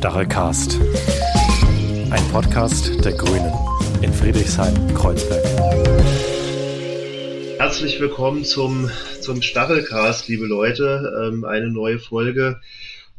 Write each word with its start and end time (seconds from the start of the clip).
Stachelcast. 0.00 0.80
Ein 2.10 2.26
Podcast 2.32 3.04
der 3.04 3.12
Grünen 3.12 3.52
in 4.00 4.10
Friedrichshain-Kreuzberg. 4.14 5.44
Herzlich 7.58 8.00
willkommen 8.00 8.46
zum, 8.46 8.90
zum 9.20 9.42
Stachelcast, 9.42 10.26
liebe 10.28 10.46
Leute. 10.46 11.28
Ähm, 11.28 11.44
eine 11.44 11.70
neue 11.70 11.98
Folge. 11.98 12.62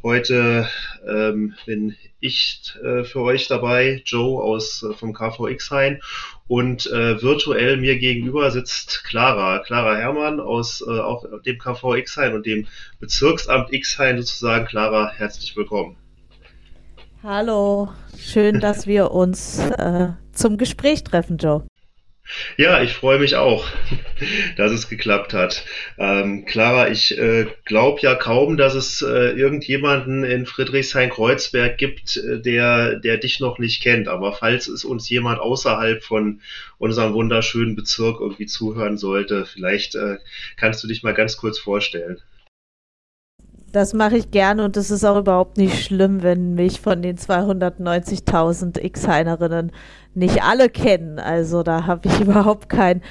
Heute 0.02 0.68
ähm, 1.08 1.54
bin 1.68 1.96
ich 2.20 2.74
äh, 2.84 3.04
für 3.04 3.22
euch 3.22 3.48
dabei, 3.48 4.02
Joe 4.04 4.42
aus 4.42 4.82
äh, 4.82 4.96
vom 4.96 5.14
KVX 5.14 5.70
Hain 5.70 6.02
und 6.48 6.88
äh, 6.88 7.22
virtuell 7.22 7.78
mir 7.78 8.00
gegenüber 8.00 8.50
sitzt 8.50 9.04
Clara, 9.04 9.60
Clara 9.60 9.98
Herrmann 9.98 10.40
aus 10.40 10.82
äh, 10.82 10.90
auch 11.00 11.28
dem 11.44 11.60
KVX 11.60 12.18
Hain 12.18 12.34
und 12.34 12.48
dem 12.48 12.66
Bezirksamt 13.00 13.72
X 13.72 14.00
Hain 14.00 14.18
sozusagen. 14.18 14.66
Clara, 14.66 15.12
herzlich 15.16 15.56
willkommen. 15.56 16.01
Hallo, 17.24 17.90
schön, 18.18 18.60
dass 18.60 18.88
wir 18.88 19.12
uns 19.12 19.60
äh, 19.60 20.08
zum 20.32 20.58
Gespräch 20.58 21.04
treffen, 21.04 21.38
Joe. 21.38 21.64
Ja, 22.58 22.82
ich 22.82 22.94
freue 22.94 23.20
mich 23.20 23.36
auch, 23.36 23.68
dass 24.58 24.72
es 24.72 24.90
geklappt 24.90 25.32
hat. 25.36 25.64
Ähm, 26.00 26.46
Clara, 26.46 26.90
ich 26.90 27.16
äh, 27.20 27.46
glaube 27.66 28.00
ja 28.02 28.16
kaum, 28.16 28.58
dass 28.58 28.74
es 28.74 29.04
äh, 29.04 29.38
irgendjemanden 29.38 30.24
in 30.24 30.48
Friedrichshain-Kreuzberg 30.48 31.78
gibt, 31.78 32.18
äh, 32.18 32.42
der, 32.42 32.96
der 32.96 33.18
dich 33.18 33.40
noch 33.40 33.60
nicht 33.60 33.84
kennt. 33.84 34.08
Aber 34.08 34.34
falls 34.34 34.68
es 34.68 34.84
uns 34.84 35.08
jemand 35.08 35.40
außerhalb 35.40 36.04
von 36.04 36.42
unserem 36.80 37.14
wunderschönen 37.14 37.76
Bezirk 37.76 38.20
irgendwie 38.20 38.48
zuhören 38.48 38.98
sollte, 38.98 39.46
vielleicht 39.46 39.94
äh, 39.94 40.18
kannst 40.58 40.84
du 40.84 40.88
dich 40.88 41.04
mal 41.04 41.14
ganz 41.14 41.38
kurz 41.38 41.60
vorstellen. 41.60 42.20
Das 43.72 43.94
mache 43.94 44.18
ich 44.18 44.32
gerne 44.32 44.66
und 44.66 44.76
es 44.76 44.92
ist 44.92 45.06
auch 45.06 45.18
überhaupt 45.18 45.58
nicht 45.58 45.82
schlimm, 45.82 46.24
wenn 46.24 46.56
mich 46.56 46.82
von 46.82 47.02
den 47.02 47.18
290.000 47.18 48.84
X-Heinerinnen 48.84 49.72
nicht 50.14 50.44
alle 50.44 50.70
kennen. 50.70 51.20
Also 51.20 51.64
da 51.64 51.86
habe 51.86 52.10
ich 52.10 52.20
überhaupt 52.22 52.68
kein 52.68 53.02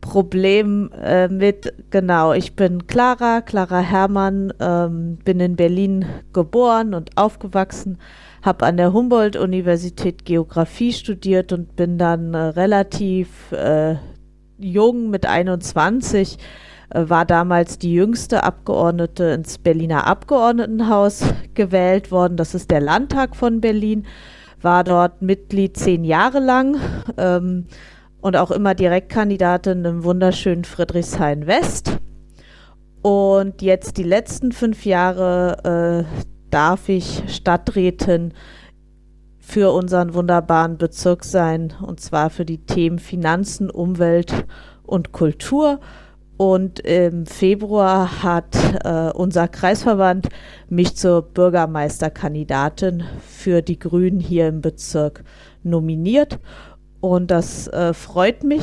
Problem 0.00 0.90
äh, 1.00 1.28
mit. 1.28 1.72
Genau, 1.90 2.32
ich 2.32 2.56
bin 2.56 2.88
Clara, 2.88 3.40
Clara 3.40 3.78
Herrmann, 3.80 4.52
ähm, 4.58 5.18
bin 5.24 5.38
in 5.38 5.54
Berlin 5.54 6.04
geboren 6.32 6.92
und 6.94 7.16
aufgewachsen, 7.16 7.98
habe 8.42 8.66
an 8.66 8.78
der 8.78 8.92
Humboldt-Universität 8.92 10.24
Geografie 10.24 10.92
studiert 10.92 11.52
und 11.52 11.76
bin 11.76 11.98
dann 11.98 12.34
äh, 12.34 12.38
relativ 12.38 13.52
äh, 13.52 13.94
jung 14.58 15.10
mit 15.10 15.26
21 15.26 16.34
äh, 16.34 16.38
war 16.92 17.24
damals 17.24 17.78
die 17.78 17.94
jüngste 17.94 18.42
Abgeordnete 18.42 19.24
ins 19.24 19.58
Berliner 19.58 20.06
Abgeordnetenhaus 20.06 21.24
gewählt 21.54 22.10
worden. 22.10 22.36
Das 22.36 22.54
ist 22.54 22.70
der 22.70 22.80
Landtag 22.80 23.36
von 23.36 23.60
Berlin. 23.60 24.06
War 24.60 24.84
dort 24.84 25.22
Mitglied 25.22 25.76
zehn 25.76 26.04
Jahre 26.04 26.40
lang 26.40 26.76
ähm, 27.16 27.66
und 28.20 28.36
auch 28.36 28.50
immer 28.50 28.74
Direktkandidatin 28.74 29.84
im 29.84 30.04
wunderschönen 30.04 30.64
Friedrichshain 30.64 31.46
West. 31.46 31.98
Und 33.02 33.62
jetzt 33.62 33.96
die 33.96 34.02
letzten 34.02 34.52
fünf 34.52 34.84
Jahre 34.84 36.04
äh, 36.04 36.24
darf 36.50 36.88
ich 36.88 37.22
Stadträtin 37.28 38.34
für 39.38 39.72
unseren 39.72 40.12
wunderbaren 40.12 40.76
Bezirk 40.76 41.24
sein, 41.24 41.72
und 41.80 42.00
zwar 42.00 42.30
für 42.30 42.44
die 42.44 42.64
Themen 42.64 42.98
Finanzen, 42.98 43.70
Umwelt 43.70 44.44
und 44.82 45.12
Kultur. 45.12 45.80
Und 46.40 46.80
im 46.80 47.26
Februar 47.26 48.22
hat 48.22 48.56
äh, 48.82 49.10
unser 49.12 49.46
Kreisverband 49.46 50.30
mich 50.70 50.96
zur 50.96 51.20
Bürgermeisterkandidatin 51.20 53.04
für 53.28 53.60
die 53.60 53.78
Grünen 53.78 54.20
hier 54.20 54.48
im 54.48 54.62
Bezirk 54.62 55.22
nominiert. 55.62 56.38
Und 57.00 57.30
das 57.30 57.68
äh, 57.68 57.92
freut 57.92 58.42
mich 58.42 58.62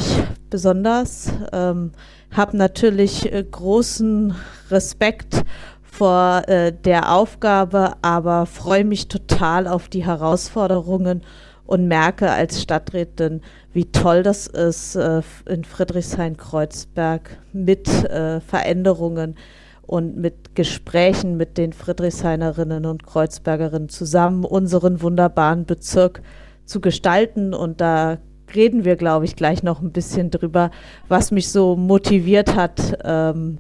besonders. 0.50 1.32
Ähm, 1.54 1.92
habe 2.36 2.58
natürlich 2.58 3.32
äh, 3.32 3.44
großen 3.44 4.34
Respekt 4.72 5.44
vor 5.84 6.48
äh, 6.48 6.74
der 6.74 7.14
Aufgabe, 7.14 7.94
aber 8.02 8.48
freue 8.48 8.86
mich 8.86 9.08
total 9.08 9.68
auf 9.68 9.88
die 9.88 10.04
Herausforderungen 10.04 11.22
und 11.68 11.88
merke 11.88 12.32
als 12.32 12.60
Stadträtin, 12.60 13.42
wie 13.78 13.86
toll 13.92 14.24
das 14.24 14.48
ist, 14.48 14.96
äh, 14.96 15.22
in 15.46 15.64
Friedrichshain-Kreuzberg 15.64 17.38
mit 17.54 17.88
äh, 18.06 18.42
Veränderungen 18.42 19.36
und 19.84 20.18
mit 20.18 20.56
Gesprächen 20.56 21.38
mit 21.38 21.60
den 21.60 21.74
Friedrichshainerinnen 21.74 22.88
und 22.88 23.06
Kreuzbergerinnen 23.06 23.88
zusammen 23.88 24.46
unseren 24.46 25.04
wunderbaren 25.04 25.66
Bezirk 25.66 26.24
zu 26.66 26.82
gestalten. 26.82 27.54
Und 27.54 27.80
da 27.80 28.18
reden 28.56 28.84
wir, 28.84 28.96
glaube 28.96 29.26
ich, 29.26 29.36
gleich 29.36 29.62
noch 29.62 29.80
ein 29.80 29.92
bisschen 29.92 30.32
drüber, 30.32 30.72
was 31.08 31.30
mich 31.30 31.50
so 31.50 31.76
motiviert 31.76 32.56
hat, 32.56 32.98
ähm, 33.04 33.60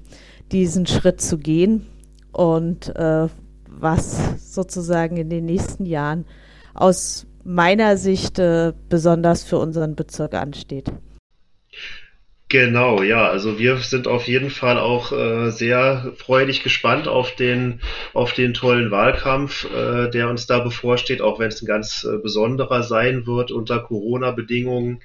diesen 0.51 0.87
Schritt 0.87 1.21
zu 1.21 1.37
gehen 1.37 1.85
und 2.31 2.89
äh, 2.95 3.27
was 3.69 4.17
sozusagen 4.51 5.17
in 5.17 5.29
den 5.29 5.45
nächsten 5.45 5.85
Jahren 5.85 6.25
aus 6.73 7.26
meiner 7.47 7.95
Sicht 7.95 8.39
äh, 8.39 8.73
besonders 8.89 9.45
für 9.45 9.57
unseren 9.57 9.95
Bezirk 9.95 10.33
ansteht. 10.33 10.91
Genau, 12.49 13.03
ja, 13.03 13.27
also 13.27 13.59
wir 13.59 13.77
sind 13.77 14.07
auf 14.07 14.27
jeden 14.27 14.49
Fall 14.49 14.77
auch 14.77 15.11
äh, 15.11 15.49
sehr 15.49 16.13
freudig 16.17 16.63
gespannt 16.63 17.07
auf 17.07 17.35
den, 17.35 17.81
auf 18.13 18.31
den 18.33 18.53
tollen 18.53 18.89
Wahlkampf, 18.89 19.65
äh, 19.65 20.09
der 20.09 20.29
uns 20.29 20.47
da 20.47 20.59
bevorsteht, 20.59 21.21
auch 21.21 21.39
wenn 21.39 21.49
es 21.49 21.61
ein 21.61 21.65
ganz 21.65 22.05
äh, 22.05 22.17
besonderer 22.17 22.83
sein 22.83 23.27
wird 23.27 23.51
unter 23.51 23.79
Corona-Bedingungen. 23.79 25.01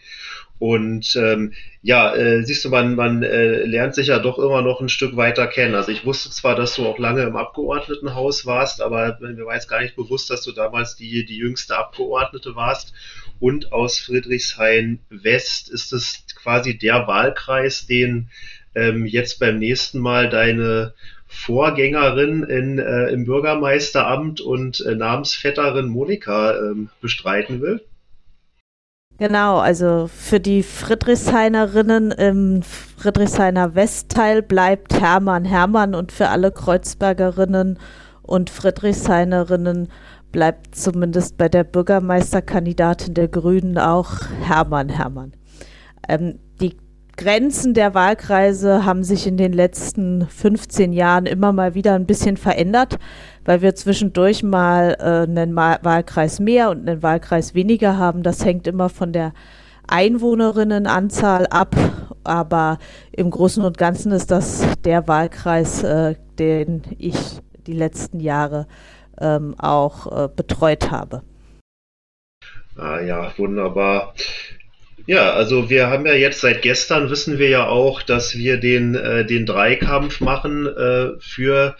Und 0.63 1.17
ähm, 1.17 1.55
ja, 1.83 2.15
äh, 2.15 2.45
siehst 2.45 2.65
du, 2.65 2.69
man, 2.69 2.95
man 2.95 3.25
äh, 3.25 3.65
lernt 3.65 3.97
sich 3.97 4.07
ja 4.07 4.21
doch 4.21 4.39
immer 4.39 4.63
noch 4.63 4.81
ein 4.81 4.89
Stück 4.89 5.17
weiter 5.17 5.49
kennen. 5.49 5.75
Also 5.75 5.91
ich 5.91 6.07
wusste 6.07 6.31
zwar, 6.31 6.55
dass 6.55 6.77
du 6.77 6.87
auch 6.87 7.01
lange 7.01 7.23
im 7.23 7.35
Abgeordnetenhaus 7.35 8.47
warst, 8.47 8.81
aber 8.81 9.19
mir 9.21 9.45
war 9.45 9.57
jetzt 9.57 9.67
gar 9.67 9.83
nicht 9.83 9.97
bewusst, 9.97 10.31
dass 10.31 10.45
du 10.45 10.53
damals 10.53 10.95
die, 10.95 11.25
die 11.25 11.37
jüngste 11.37 11.77
Abgeordnete 11.77 12.55
warst. 12.55 12.95
Und 13.41 13.73
aus 13.73 13.99
Friedrichshain 13.99 15.01
West 15.11 15.69
ist 15.69 15.93
es 15.93 16.27
quasi 16.37 16.79
der 16.79 17.09
Wahlkreis, 17.09 17.89
den 17.89 18.31
ähm, 18.77 19.05
jetzt 19.05 19.41
beim 19.41 19.59
nächsten 19.59 19.99
Mal 19.99 20.29
deine 20.29 20.95
Vorgängerin 21.27 22.45
in, 22.45 22.79
äh, 22.79 23.09
im 23.09 23.25
Bürgermeisteramt 23.25 24.41
und 24.41 24.81
äh, 24.83 24.95
Namensvetterin 24.95 25.89
Monika 25.89 26.57
ähm, 26.57 26.91
bestreiten 27.01 27.61
will. 27.61 27.81
Genau, 29.19 29.59
also 29.59 30.09
für 30.13 30.41
die 30.41 30.63
Friedrichshainerinnen 30.63 32.11
im 32.13 32.63
Friedrichshainer 32.63 33.75
Westteil 33.75 34.43
bleibt 34.43 35.01
Hermann 35.01 35.45
Hermann 35.45 35.95
und 35.95 36.13
für 36.13 36.29
alle 36.29 36.51
Kreuzbergerinnen 36.51 37.79
und 38.23 38.51
Friedrichshainerinnen 38.51 39.89
bleibt 40.33 40.75
zumindest 40.75 41.37
bei 41.37 41.49
der 41.49 41.63
Bürgermeisterkandidatin 41.63 43.15
der 43.15 43.29
Grünen 43.29 43.79
auch 43.79 44.13
Hermann 44.41 44.89
Hermann. 44.89 45.33
Ähm, 46.09 46.39
die 46.61 46.77
Grenzen 47.17 47.75
der 47.75 47.95
Wahlkreise 47.95 48.87
haben 48.87 49.05
sich 49.05 49.27
in 49.27 49.37
den 49.37 49.53
letzten 49.53 50.27
15 50.27 50.93
Jahren 50.93 51.27
immer 51.27 51.53
mal 51.53 51.75
wieder 51.75 51.95
ein 51.95 52.07
bisschen 52.07 52.39
verändert 52.39 52.99
weil 53.45 53.63
wir 53.63 53.75
zwischendurch 53.75 54.43
mal 54.43 54.97
äh, 55.01 55.31
einen 55.31 55.57
Wahlkreis 55.57 56.41
mehr 56.41 56.71
und 56.71 56.89
einen 56.89 57.03
Wahlkreis 57.03 57.55
weniger 57.55 57.99
haben. 57.99 58.23
Das 58.23 58.45
hängt 58.45 58.67
immer 58.67 58.89
von 58.89 59.13
der 59.13 59.33
Einwohnerinnenanzahl 59.89 61.47
ab, 61.47 61.77
aber 62.25 62.79
im 63.13 63.31
Großen 63.31 63.65
und 63.65 63.79
Ganzen 63.79 64.13
ist 64.13 64.31
das 64.31 64.65
der 64.85 65.09
Wahlkreis, 65.09 65.83
äh, 65.83 66.15
den 66.39 66.83
ich 66.99 67.17
die 67.67 67.75
letzten 67.75 68.21
Jahre 68.21 68.67
ähm, 69.21 69.55
auch 69.59 70.25
äh, 70.25 70.29
betreut 70.35 70.91
habe. 70.91 71.23
Ah 72.77 73.01
ja, 73.01 73.33
wunderbar. 73.37 74.15
Ja, 75.07 75.33
also 75.33 75.69
wir 75.69 75.89
haben 75.89 76.07
ja 76.07 76.15
jetzt 76.15 76.41
seit 76.41 76.63
gestern 76.63 77.11
wissen 77.11 77.39
wir 77.39 77.49
ja 77.49 77.67
auch, 77.67 78.03
dass 78.03 78.37
wir 78.37 78.59
den, 78.59 78.95
äh, 78.95 79.27
den 79.27 79.47
Dreikampf 79.47 80.21
machen 80.21 80.67
äh, 80.67 81.19
für 81.19 81.77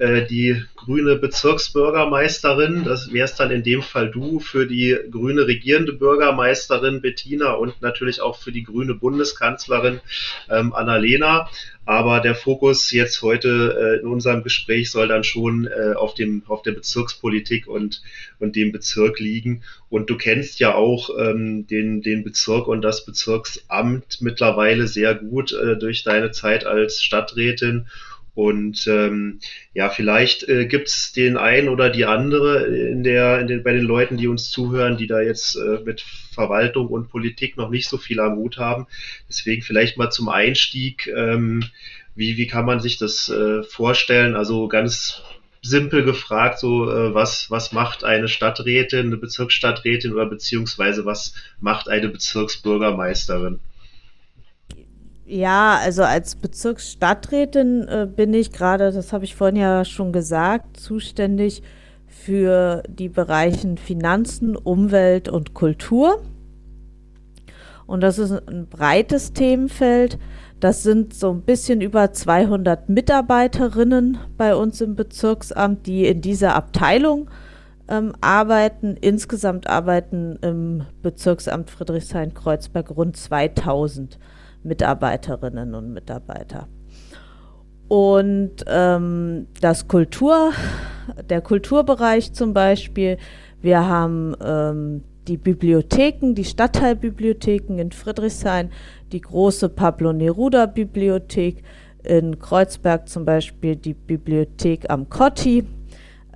äh, 0.00 0.26
die 0.26 0.64
grüne 0.76 1.16
Bezirksbürgermeisterin, 1.16 2.84
das 2.84 3.12
wärst 3.12 3.38
dann 3.38 3.50
in 3.50 3.62
dem 3.62 3.82
Fall 3.82 4.10
du, 4.10 4.40
für 4.40 4.66
die 4.66 4.96
grüne 5.10 5.46
regierende 5.46 5.92
Bürgermeisterin 5.92 7.02
Bettina 7.02 7.52
und 7.52 7.82
natürlich 7.82 8.22
auch 8.22 8.38
für 8.38 8.50
die 8.50 8.62
grüne 8.62 8.94
Bundeskanzlerin 8.94 10.00
ähm, 10.48 10.72
Annalena. 10.72 11.50
Aber 11.84 12.20
der 12.20 12.34
Fokus 12.34 12.90
jetzt 12.92 13.20
heute 13.20 13.98
äh, 13.98 14.00
in 14.00 14.06
unserem 14.06 14.42
Gespräch 14.42 14.90
soll 14.90 15.08
dann 15.08 15.24
schon 15.24 15.66
äh, 15.66 15.92
auf, 15.94 16.14
dem, 16.14 16.44
auf 16.46 16.62
der 16.62 16.72
Bezirkspolitik 16.72 17.66
und, 17.66 18.00
und 18.38 18.56
dem 18.56 18.72
Bezirk 18.72 19.18
liegen. 19.20 19.64
Und 19.90 20.08
du 20.08 20.16
kennst 20.16 20.60
ja 20.60 20.74
auch 20.74 21.10
ähm, 21.18 21.66
den, 21.66 22.00
den 22.00 22.24
Bezirk 22.24 22.68
und 22.68 22.80
das 22.80 23.04
Bezirksamt 23.04 24.22
mittlerweile 24.22 24.86
sehr 24.86 25.14
gut 25.14 25.52
äh, 25.52 25.76
durch 25.76 26.04
deine 26.04 26.30
Zeit 26.30 26.64
als 26.64 27.02
Stadträtin 27.02 27.86
Und 28.40 28.86
ähm, 28.86 29.38
ja, 29.74 29.90
vielleicht 29.90 30.48
äh, 30.48 30.64
gibt 30.64 30.88
es 30.88 31.12
den 31.12 31.36
einen 31.36 31.68
oder 31.68 31.90
die 31.90 32.06
andere 32.06 32.64
in 32.64 33.04
der, 33.04 33.38
in 33.38 33.48
den, 33.48 33.62
bei 33.62 33.74
den 33.74 33.84
Leuten, 33.84 34.16
die 34.16 34.28
uns 34.28 34.50
zuhören, 34.50 34.96
die 34.96 35.06
da 35.06 35.20
jetzt 35.20 35.56
äh, 35.56 35.80
mit 35.84 36.00
Verwaltung 36.00 36.88
und 36.88 37.10
Politik 37.10 37.58
noch 37.58 37.68
nicht 37.68 37.86
so 37.86 37.98
viel 37.98 38.18
am 38.18 38.36
Hut 38.36 38.56
haben. 38.56 38.86
Deswegen 39.28 39.60
vielleicht 39.60 39.98
mal 39.98 40.08
zum 40.08 40.30
Einstieg, 40.30 41.06
ähm, 41.14 41.64
wie, 42.14 42.38
wie 42.38 42.46
kann 42.46 42.64
man 42.64 42.80
sich 42.80 42.96
das 42.96 43.28
äh, 43.28 43.62
vorstellen? 43.62 44.34
Also 44.34 44.68
ganz 44.68 45.22
simpel 45.60 46.02
gefragt, 46.02 46.60
so 46.60 46.90
äh, 46.90 47.12
was, 47.12 47.50
was 47.50 47.72
macht 47.72 48.04
eine 48.04 48.28
Stadträtin, 48.28 49.08
eine 49.08 49.18
Bezirksstadträtin 49.18 50.14
oder 50.14 50.24
beziehungsweise 50.24 51.04
was 51.04 51.34
macht 51.60 51.90
eine 51.90 52.08
Bezirksbürgermeisterin? 52.08 53.60
Ja, 55.32 55.78
also 55.80 56.02
als 56.02 56.34
Bezirksstadträtin 56.34 57.86
äh, 57.86 58.08
bin 58.12 58.34
ich 58.34 58.50
gerade, 58.50 58.90
das 58.90 59.12
habe 59.12 59.24
ich 59.24 59.36
vorhin 59.36 59.54
ja 59.54 59.84
schon 59.84 60.12
gesagt, 60.12 60.76
zuständig 60.76 61.62
für 62.08 62.82
die 62.88 63.08
Bereichen 63.08 63.78
Finanzen, 63.78 64.56
Umwelt 64.56 65.28
und 65.28 65.54
Kultur. 65.54 66.20
Und 67.86 68.00
das 68.00 68.18
ist 68.18 68.32
ein 68.32 68.66
breites 68.66 69.32
Themenfeld. 69.32 70.18
Das 70.58 70.82
sind 70.82 71.14
so 71.14 71.30
ein 71.30 71.42
bisschen 71.42 71.80
über 71.80 72.12
200 72.12 72.88
Mitarbeiterinnen 72.88 74.18
bei 74.36 74.56
uns 74.56 74.80
im 74.80 74.96
Bezirksamt, 74.96 75.86
die 75.86 76.06
in 76.06 76.22
dieser 76.22 76.56
Abteilung 76.56 77.30
ähm, 77.86 78.14
arbeiten. 78.20 78.96
Insgesamt 79.00 79.68
arbeiten 79.68 80.40
im 80.42 80.86
Bezirksamt 81.02 81.70
Friedrichshain-Kreuzberg 81.70 82.90
rund 82.96 83.16
2000 83.16 84.18
Mitarbeiterinnen 84.62 85.74
und 85.74 85.92
Mitarbeiter. 85.92 86.68
Und 87.88 88.64
ähm, 88.66 89.48
das 89.60 89.88
Kultur, 89.88 90.52
der 91.28 91.40
Kulturbereich 91.40 92.32
zum 92.32 92.52
Beispiel, 92.52 93.18
wir 93.60 93.86
haben 93.86 94.36
ähm, 94.44 95.02
die 95.26 95.36
Bibliotheken, 95.36 96.34
die 96.34 96.44
Stadtteilbibliotheken 96.44 97.78
in 97.78 97.90
Friedrichshain, 97.90 98.70
die 99.12 99.20
große 99.20 99.68
Pablo 99.68 100.12
Neruda 100.12 100.66
Bibliothek, 100.66 101.62
in 102.02 102.38
Kreuzberg 102.38 103.08
zum 103.08 103.24
Beispiel 103.24 103.76
die 103.76 103.94
Bibliothek 103.94 104.88
am 104.88 105.08
Cotti. 105.08 105.64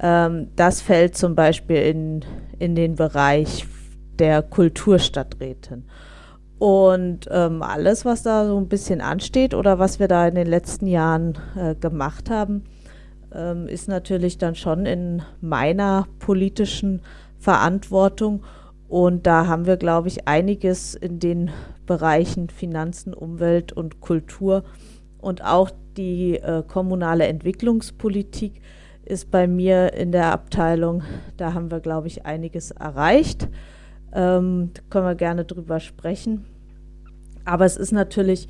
Ähm, 0.01 0.49
das 0.57 0.83
fällt 0.83 1.17
zum 1.17 1.35
Beispiel 1.35 1.77
in, 1.77 2.25
in 2.59 2.75
den 2.75 2.97
Bereich 2.97 3.67
der 4.19 4.43
Kulturstadträtin. 4.43 5.85
Und 6.65 7.29
ähm, 7.31 7.61
alles, 7.61 8.07
was 8.07 8.23
da 8.23 8.47
so 8.47 8.57
ein 8.57 8.69
bisschen 8.69 9.03
ansteht 9.03 9.53
oder 9.53 9.79
was 9.79 10.01
wir 10.01 10.09
da 10.09 10.27
in 10.27 10.35
den 10.35 10.47
letzten 10.47 10.87
Jahren 10.87 11.37
äh, 11.59 11.75
gemacht 11.75 12.31
haben, 12.31 12.65
ähm, 13.35 13.69
ist 13.69 13.87
natürlich 13.87 14.39
dann 14.39 14.55
schon 14.55 14.87
in 14.87 15.21
meiner 15.43 16.07
politischen 16.21 17.03
Verantwortung. 17.39 18.45
Und 18.89 19.27
da 19.27 19.47
haben 19.47 19.67
wir, 19.67 19.77
glaube 19.77 20.09
ich, 20.09 20.27
einiges 20.27 20.95
in 20.95 21.19
den 21.19 21.51
Bereichen 21.85 22.49
Finanzen, 22.49 23.13
Umwelt 23.13 23.75
und 23.75 24.01
Kultur 24.01 24.65
und 25.19 25.45
auch 25.45 25.71
die 25.99 26.37
äh, 26.37 26.63
kommunale 26.67 27.27
Entwicklungspolitik 27.27 28.63
ist 29.05 29.31
bei 29.31 29.47
mir 29.47 29.93
in 29.93 30.13
der 30.13 30.33
Abteilung. 30.33 31.03
Da 31.37 31.53
haben 31.53 31.71
wir, 31.71 31.81
glaube 31.81 32.07
ich, 32.07 32.25
einiges 32.25 32.71
erreicht. 32.71 33.51
Ähm, 34.15 34.71
können 34.89 35.05
wir 35.05 35.15
gerne 35.15 35.45
drüber 35.45 35.79
sprechen. 35.79 36.47
Aber 37.45 37.65
es 37.65 37.77
ist 37.77 37.93
natürlich 37.93 38.49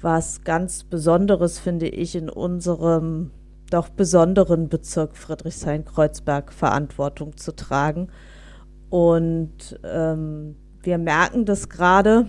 was 0.00 0.42
ganz 0.42 0.84
Besonderes, 0.84 1.58
finde 1.58 1.88
ich, 1.88 2.16
in 2.16 2.28
unserem 2.28 3.30
doch 3.70 3.88
besonderen 3.88 4.68
Bezirk 4.68 5.16
Friedrichshain-Kreuzberg 5.16 6.52
Verantwortung 6.52 7.36
zu 7.36 7.54
tragen. 7.54 8.08
Und 8.90 9.80
ähm, 9.84 10.56
wir 10.82 10.98
merken 10.98 11.46
das 11.46 11.68
gerade. 11.68 12.26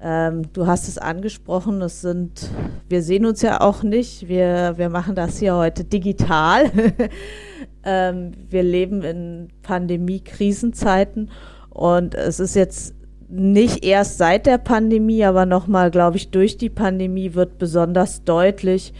Ähm, 0.00 0.52
du 0.52 0.66
hast 0.66 0.86
es 0.86 0.96
angesprochen, 0.96 1.82
es 1.82 2.00
sind, 2.00 2.48
wir 2.88 3.02
sehen 3.02 3.26
uns 3.26 3.42
ja 3.42 3.60
auch 3.60 3.82
nicht, 3.82 4.28
wir, 4.28 4.74
wir 4.76 4.90
machen 4.90 5.16
das 5.16 5.38
hier 5.38 5.56
heute 5.56 5.84
digital. 5.84 6.70
ähm, 7.84 8.32
wir 8.48 8.62
leben 8.62 9.02
in 9.02 9.48
Pandemie-Krisenzeiten 9.62 11.30
und 11.70 12.14
es 12.14 12.38
ist 12.38 12.54
jetzt 12.54 12.94
nicht 13.28 13.84
erst 13.84 14.18
seit 14.18 14.46
der 14.46 14.58
Pandemie, 14.58 15.24
aber 15.24 15.46
nochmal, 15.46 15.90
glaube 15.90 16.16
ich, 16.16 16.30
durch 16.30 16.56
die 16.56 16.70
Pandemie 16.70 17.34
wird 17.34 17.58
besonders 17.58 18.24
deutlich, 18.24 18.94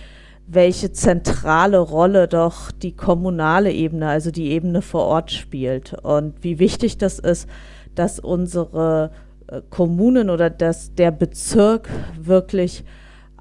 welche 0.46 0.92
zentrale 0.92 1.78
Rolle 1.78 2.28
doch 2.28 2.70
die 2.70 2.94
kommunale 2.94 3.72
Ebene, 3.72 4.08
also 4.08 4.30
die 4.30 4.50
Ebene 4.50 4.82
vor 4.82 5.04
Ort 5.04 5.30
spielt. 5.30 5.94
Und 6.02 6.42
wie 6.42 6.58
wichtig 6.58 6.98
das 6.98 7.18
ist, 7.18 7.48
dass 7.94 8.18
unsere 8.18 9.10
äh, 9.48 9.60
Kommunen 9.70 10.30
oder 10.30 10.50
dass 10.50 10.94
der 10.94 11.10
Bezirk 11.10 11.88
wirklich 12.20 12.84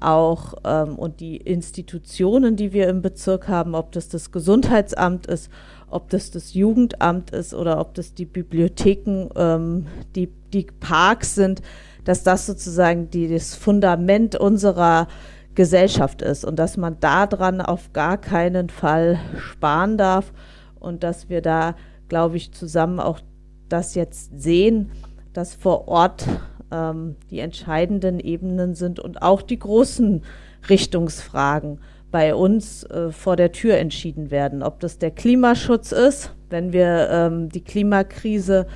auch 0.00 0.54
ähm, 0.64 0.96
und 0.96 1.20
die 1.20 1.36
Institutionen, 1.38 2.56
die 2.56 2.72
wir 2.72 2.88
im 2.88 3.02
Bezirk 3.02 3.48
haben, 3.48 3.74
ob 3.74 3.92
das 3.92 4.08
das 4.08 4.30
Gesundheitsamt 4.30 5.26
ist, 5.26 5.50
ob 5.90 6.10
das 6.10 6.30
das 6.30 6.54
Jugendamt 6.54 7.30
ist 7.30 7.54
oder 7.54 7.80
ob 7.80 7.94
das 7.94 8.14
die 8.14 8.24
Bibliotheken, 8.24 9.28
ähm, 9.36 9.86
die, 10.14 10.28
die 10.52 10.66
Parks 10.80 11.34
sind, 11.34 11.62
dass 12.04 12.22
das 12.22 12.46
sozusagen 12.46 13.10
die, 13.10 13.28
das 13.28 13.54
Fundament 13.54 14.36
unserer 14.36 15.08
Gesellschaft 15.54 16.22
ist 16.22 16.44
und 16.44 16.56
dass 16.56 16.76
man 16.76 17.00
daran 17.00 17.60
auf 17.60 17.92
gar 17.92 18.16
keinen 18.16 18.68
Fall 18.68 19.18
sparen 19.38 19.98
darf 19.98 20.32
und 20.78 21.02
dass 21.02 21.28
wir 21.28 21.42
da, 21.42 21.74
glaube 22.08 22.36
ich, 22.36 22.52
zusammen 22.52 23.00
auch 23.00 23.20
das 23.68 23.94
jetzt 23.94 24.40
sehen, 24.40 24.90
dass 25.32 25.54
vor 25.54 25.88
Ort 25.88 26.24
ähm, 26.70 27.16
die 27.30 27.40
entscheidenden 27.40 28.20
Ebenen 28.20 28.74
sind 28.74 29.00
und 29.00 29.22
auch 29.22 29.42
die 29.42 29.58
großen 29.58 30.22
Richtungsfragen 30.68 31.80
bei 32.10 32.34
uns 32.34 32.84
äh, 32.84 33.10
vor 33.10 33.36
der 33.36 33.52
Tür 33.52 33.76
entschieden 33.76 34.30
werden. 34.30 34.62
Ob 34.62 34.80
das 34.80 34.98
der 34.98 35.10
Klimaschutz 35.10 35.92
ist, 35.92 36.34
wenn 36.50 36.72
wir 36.72 37.08
ähm, 37.10 37.48
die 37.50 37.62
Klimakrise 37.62 38.66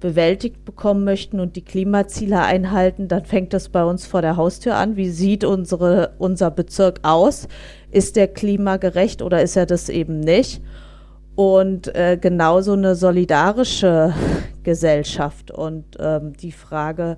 bewältigt 0.00 0.64
bekommen 0.64 1.04
möchten 1.04 1.40
und 1.40 1.56
die 1.56 1.64
Klimaziele 1.64 2.40
einhalten, 2.40 3.08
dann 3.08 3.24
fängt 3.24 3.52
das 3.52 3.68
bei 3.68 3.84
uns 3.84 4.06
vor 4.06 4.22
der 4.22 4.36
Haustür 4.36 4.76
an. 4.76 4.96
Wie 4.96 5.10
sieht 5.10 5.44
unsere, 5.44 6.14
unser 6.18 6.50
Bezirk 6.50 7.00
aus? 7.02 7.48
Ist 7.90 8.16
der 8.16 8.28
klimagerecht 8.28 9.22
oder 9.22 9.42
ist 9.42 9.56
er 9.56 9.66
das 9.66 9.88
eben 9.88 10.20
nicht? 10.20 10.62
Und 11.34 11.94
äh, 11.94 12.16
genauso 12.20 12.72
eine 12.72 12.94
solidarische 12.94 14.14
Gesellschaft 14.62 15.50
und 15.50 15.84
ähm, 15.98 16.32
die 16.36 16.52
Frage, 16.52 17.16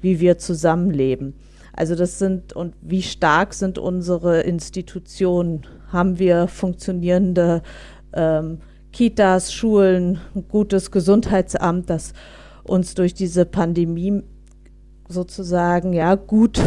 wie 0.00 0.20
wir 0.20 0.38
zusammenleben. 0.38 1.34
Also 1.72 1.94
das 1.94 2.18
sind 2.18 2.52
und 2.52 2.74
wie 2.80 3.02
stark 3.02 3.54
sind 3.54 3.78
unsere 3.78 4.40
Institutionen? 4.40 5.66
Haben 5.88 6.18
wir 6.18 6.48
funktionierende 6.48 7.62
ähm, 8.12 8.58
Kitas, 8.92 9.52
Schulen, 9.52 10.20
ein 10.34 10.48
gutes 10.48 10.90
Gesundheitsamt, 10.90 11.88
das 11.90 12.12
uns 12.64 12.94
durch 12.94 13.14
diese 13.14 13.46
Pandemie 13.46 14.22
sozusagen 15.08 15.92
ja 15.92 16.14
gut 16.14 16.60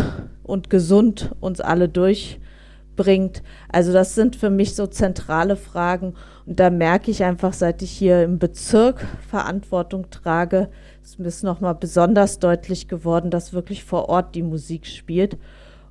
und 0.44 0.70
gesund 0.70 1.32
uns 1.40 1.62
alle 1.62 1.90
durchbringt. 1.90 3.44
Also 3.70 3.94
das 3.94 4.16
sind 4.16 4.36
für 4.36 4.50
mich 4.50 4.76
so 4.76 4.88
zentrale 4.88 5.56
Fragen 5.56 6.16
und 6.46 6.60
da 6.60 6.70
merke 6.70 7.12
ich 7.12 7.24
einfach, 7.24 7.54
seit 7.54 7.82
ich 7.82 7.92
hier 7.92 8.24
im 8.24 8.40
Bezirk 8.40 9.06
Verantwortung 9.30 10.10
trage, 10.10 10.70
ist 11.04 11.20
es 11.20 11.44
nochmal 11.44 11.76
besonders 11.76 12.40
deutlich 12.40 12.88
geworden, 12.88 13.30
dass 13.30 13.54
wirklich 13.54 13.84
vor 13.84 14.08
Ort 14.08 14.36
die 14.36 14.42
Musik 14.42 14.88
spielt 14.88 15.38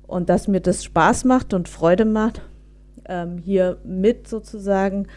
und 0.07 0.29
dass 0.29 0.47
mir 0.47 0.59
das 0.59 0.83
Spaß 0.83 1.25
macht 1.25 1.53
und 1.53 1.69
Freude 1.69 2.05
macht, 2.05 2.41
ähm, 3.05 3.37
hier 3.37 3.77
mit 3.83 4.27
sozusagen 4.27 5.07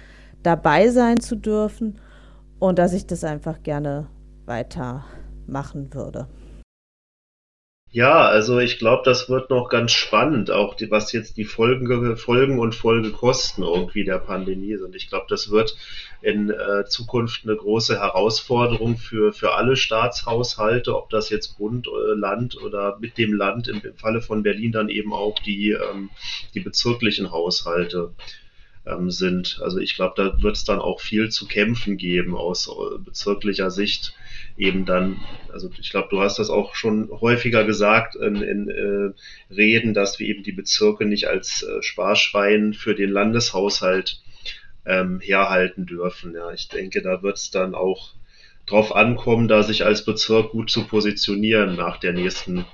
dabei 0.42 0.90
sein 0.90 1.20
zu 1.20 1.34
dürfen 1.34 1.98
und 2.58 2.78
dass 2.78 2.92
ich 2.92 3.06
das 3.06 3.24
einfach 3.24 3.62
gerne 3.62 4.06
weitermachen 4.44 5.92
würde. 5.92 6.28
Ja, 7.92 8.26
also 8.26 8.58
ich 8.58 8.78
glaube, 8.78 9.02
das 9.04 9.30
wird 9.30 9.48
noch 9.48 9.68
ganz 9.70 9.92
spannend, 9.92 10.50
auch 10.50 10.74
die, 10.74 10.90
was 10.90 11.12
jetzt 11.12 11.36
die 11.38 11.44
Folgen, 11.44 12.16
Folgen 12.16 12.58
und 12.58 12.74
Folgekosten 12.74 13.64
irgendwie 13.64 14.04
der 14.04 14.18
Pandemie 14.18 14.76
sind. 14.76 14.94
Ich 14.94 15.08
glaube, 15.08 15.26
das 15.30 15.50
wird 15.50 15.76
in 16.20 16.50
äh, 16.50 16.84
Zukunft 16.86 17.44
eine 17.44 17.56
große 17.56 17.98
Herausforderung 17.98 18.98
für, 18.98 19.32
für 19.32 19.54
alle 19.54 19.76
Staatshaushalte, 19.76 20.94
ob 20.94 21.08
das 21.10 21.30
jetzt 21.30 21.56
Bund, 21.56 21.86
äh, 21.86 22.14
Land 22.14 22.60
oder 22.60 22.98
mit 23.00 23.16
dem 23.16 23.32
Land, 23.32 23.68
im, 23.68 23.80
im 23.80 23.94
Falle 23.94 24.20
von 24.20 24.42
Berlin 24.42 24.72
dann 24.72 24.88
eben 24.90 25.14
auch 25.14 25.38
die, 25.38 25.70
ähm, 25.70 26.10
die 26.54 26.60
bezirklichen 26.60 27.30
Haushalte 27.30 28.12
ähm, 28.84 29.10
sind. 29.10 29.60
Also 29.62 29.78
ich 29.78 29.94
glaube, 29.94 30.14
da 30.16 30.42
wird 30.42 30.56
es 30.56 30.64
dann 30.64 30.80
auch 30.80 31.00
viel 31.00 31.30
zu 31.30 31.46
kämpfen 31.46 31.96
geben 31.96 32.36
aus 32.36 32.68
äh, 32.68 32.98
bezirklicher 32.98 33.70
Sicht 33.70 34.12
eben 34.56 34.84
dann, 34.84 35.20
also 35.52 35.70
ich 35.78 35.90
glaube, 35.90 36.08
du 36.10 36.20
hast 36.20 36.38
das 36.38 36.50
auch 36.50 36.74
schon 36.74 37.10
häufiger 37.10 37.64
gesagt 37.64 38.16
in, 38.16 38.36
in 38.36 38.68
äh, 38.68 39.54
Reden, 39.54 39.94
dass 39.94 40.18
wir 40.18 40.26
eben 40.26 40.42
die 40.42 40.52
Bezirke 40.52 41.04
nicht 41.04 41.28
als 41.28 41.62
äh, 41.62 41.82
Sparschwein 41.82 42.74
für 42.74 42.94
den 42.94 43.10
Landeshaushalt 43.10 44.20
ähm, 44.86 45.20
herhalten 45.20 45.86
dürfen. 45.86 46.34
Ja, 46.34 46.52
ich 46.52 46.68
denke, 46.68 47.02
da 47.02 47.22
wird 47.22 47.36
es 47.36 47.50
dann 47.50 47.74
auch 47.74 48.14
drauf 48.66 48.94
ankommen, 48.94 49.46
da 49.48 49.62
sich 49.62 49.84
als 49.84 50.04
Bezirk 50.04 50.50
gut 50.50 50.70
zu 50.70 50.86
positionieren 50.86 51.76
nach 51.76 51.98
der 51.98 52.12
nächsten, 52.12 52.64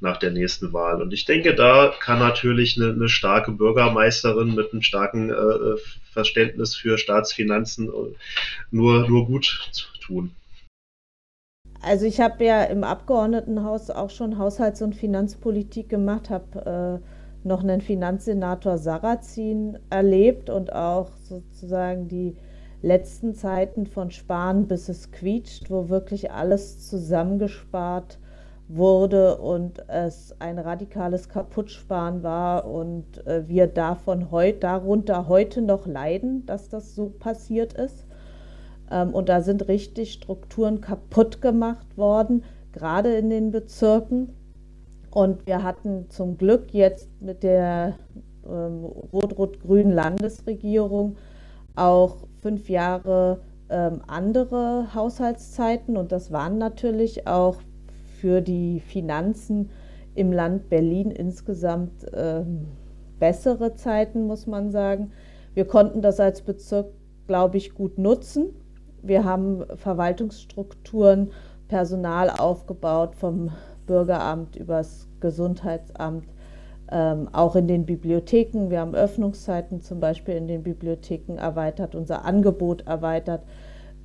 nach 0.00 0.18
der 0.18 0.30
nächsten 0.30 0.72
Wahl. 0.72 1.00
Und 1.00 1.12
ich 1.12 1.24
denke, 1.24 1.54
da 1.54 1.94
kann 2.00 2.18
natürlich 2.18 2.76
eine, 2.76 2.92
eine 2.92 3.08
starke 3.08 3.52
Bürgermeisterin 3.52 4.54
mit 4.54 4.72
einem 4.72 4.82
starken 4.82 5.30
äh, 5.30 5.76
Verständnis 6.12 6.76
für 6.76 6.98
Staatsfinanzen 6.98 7.90
nur, 8.70 9.08
nur 9.08 9.26
gut 9.26 9.70
tun. 10.00 10.34
Also 11.80 12.06
ich 12.06 12.20
habe 12.20 12.44
ja 12.44 12.64
im 12.64 12.82
Abgeordnetenhaus 12.82 13.90
auch 13.90 14.10
schon 14.10 14.38
Haushalts- 14.38 14.82
und 14.82 14.94
Finanzpolitik 14.94 15.88
gemacht, 15.88 16.28
habe 16.28 17.00
äh, 17.02 17.46
noch 17.46 17.62
einen 17.62 17.80
Finanzsenator 17.80 18.78
Sarrazin 18.78 19.78
erlebt 19.88 20.50
und 20.50 20.72
auch 20.72 21.10
sozusagen 21.22 22.08
die 22.08 22.36
letzten 22.82 23.34
Zeiten 23.34 23.86
von 23.86 24.10
Sparen 24.10 24.66
bis 24.66 24.88
es 24.88 25.12
quietscht, 25.12 25.70
wo 25.70 25.88
wirklich 25.88 26.30
alles 26.32 26.88
zusammengespart 26.88 28.18
wurde 28.68 29.38
und 29.38 29.88
es 29.88 30.34
ein 30.40 30.58
radikales 30.58 31.28
Kaputtsparen 31.28 32.22
war 32.22 32.66
und 32.66 33.26
äh, 33.26 33.48
wir 33.48 33.66
davon 33.66 34.30
heut, 34.30 34.62
darunter 34.62 35.26
heute 35.28 35.62
noch 35.62 35.86
leiden, 35.86 36.44
dass 36.44 36.68
das 36.68 36.94
so 36.94 37.08
passiert 37.08 37.72
ist. 37.72 38.07
Ähm, 38.90 39.14
und 39.14 39.28
da 39.28 39.42
sind 39.42 39.68
richtig 39.68 40.12
Strukturen 40.12 40.80
kaputt 40.80 41.40
gemacht 41.40 41.96
worden, 41.96 42.44
gerade 42.72 43.14
in 43.14 43.30
den 43.30 43.50
Bezirken. 43.50 44.30
Und 45.10 45.46
wir 45.46 45.62
hatten 45.62 46.10
zum 46.10 46.36
Glück 46.36 46.72
jetzt 46.72 47.08
mit 47.20 47.42
der 47.42 47.94
ähm, 48.46 48.84
rot-rot-grünen 48.84 49.92
Landesregierung 49.92 51.16
auch 51.74 52.16
fünf 52.40 52.68
Jahre 52.68 53.40
ähm, 53.70 54.00
andere 54.06 54.94
Haushaltszeiten 54.94 55.96
und 55.96 56.12
das 56.12 56.32
waren 56.32 56.58
natürlich 56.58 57.26
auch 57.26 57.56
für 58.20 58.40
die 58.40 58.80
Finanzen 58.80 59.70
im 60.14 60.32
Land 60.32 60.68
Berlin 60.68 61.10
insgesamt 61.10 62.06
ähm, 62.12 62.66
bessere 63.18 63.74
Zeiten, 63.74 64.26
muss 64.26 64.46
man 64.46 64.70
sagen. 64.70 65.12
Wir 65.54 65.66
konnten 65.66 66.02
das 66.02 66.18
als 66.18 66.42
Bezirk, 66.42 66.86
glaube 67.26 67.56
ich, 67.56 67.74
gut 67.74 67.98
nutzen. 67.98 68.54
Wir 69.08 69.24
haben 69.24 69.64
Verwaltungsstrukturen, 69.76 71.30
Personal 71.66 72.28
aufgebaut 72.30 73.14
vom 73.16 73.50
Bürgeramt 73.86 74.54
übers 74.56 75.08
Gesundheitsamt 75.20 76.26
ähm, 76.90 77.28
auch 77.32 77.56
in 77.56 77.68
den 77.68 77.86
Bibliotheken. 77.86 78.68
Wir 78.68 78.80
haben 78.80 78.94
Öffnungszeiten 78.94 79.80
zum 79.80 79.98
Beispiel 79.98 80.34
in 80.34 80.46
den 80.46 80.62
Bibliotheken 80.62 81.38
erweitert, 81.38 81.94
unser 81.94 82.24
Angebot 82.24 82.86
erweitert. 82.86 83.42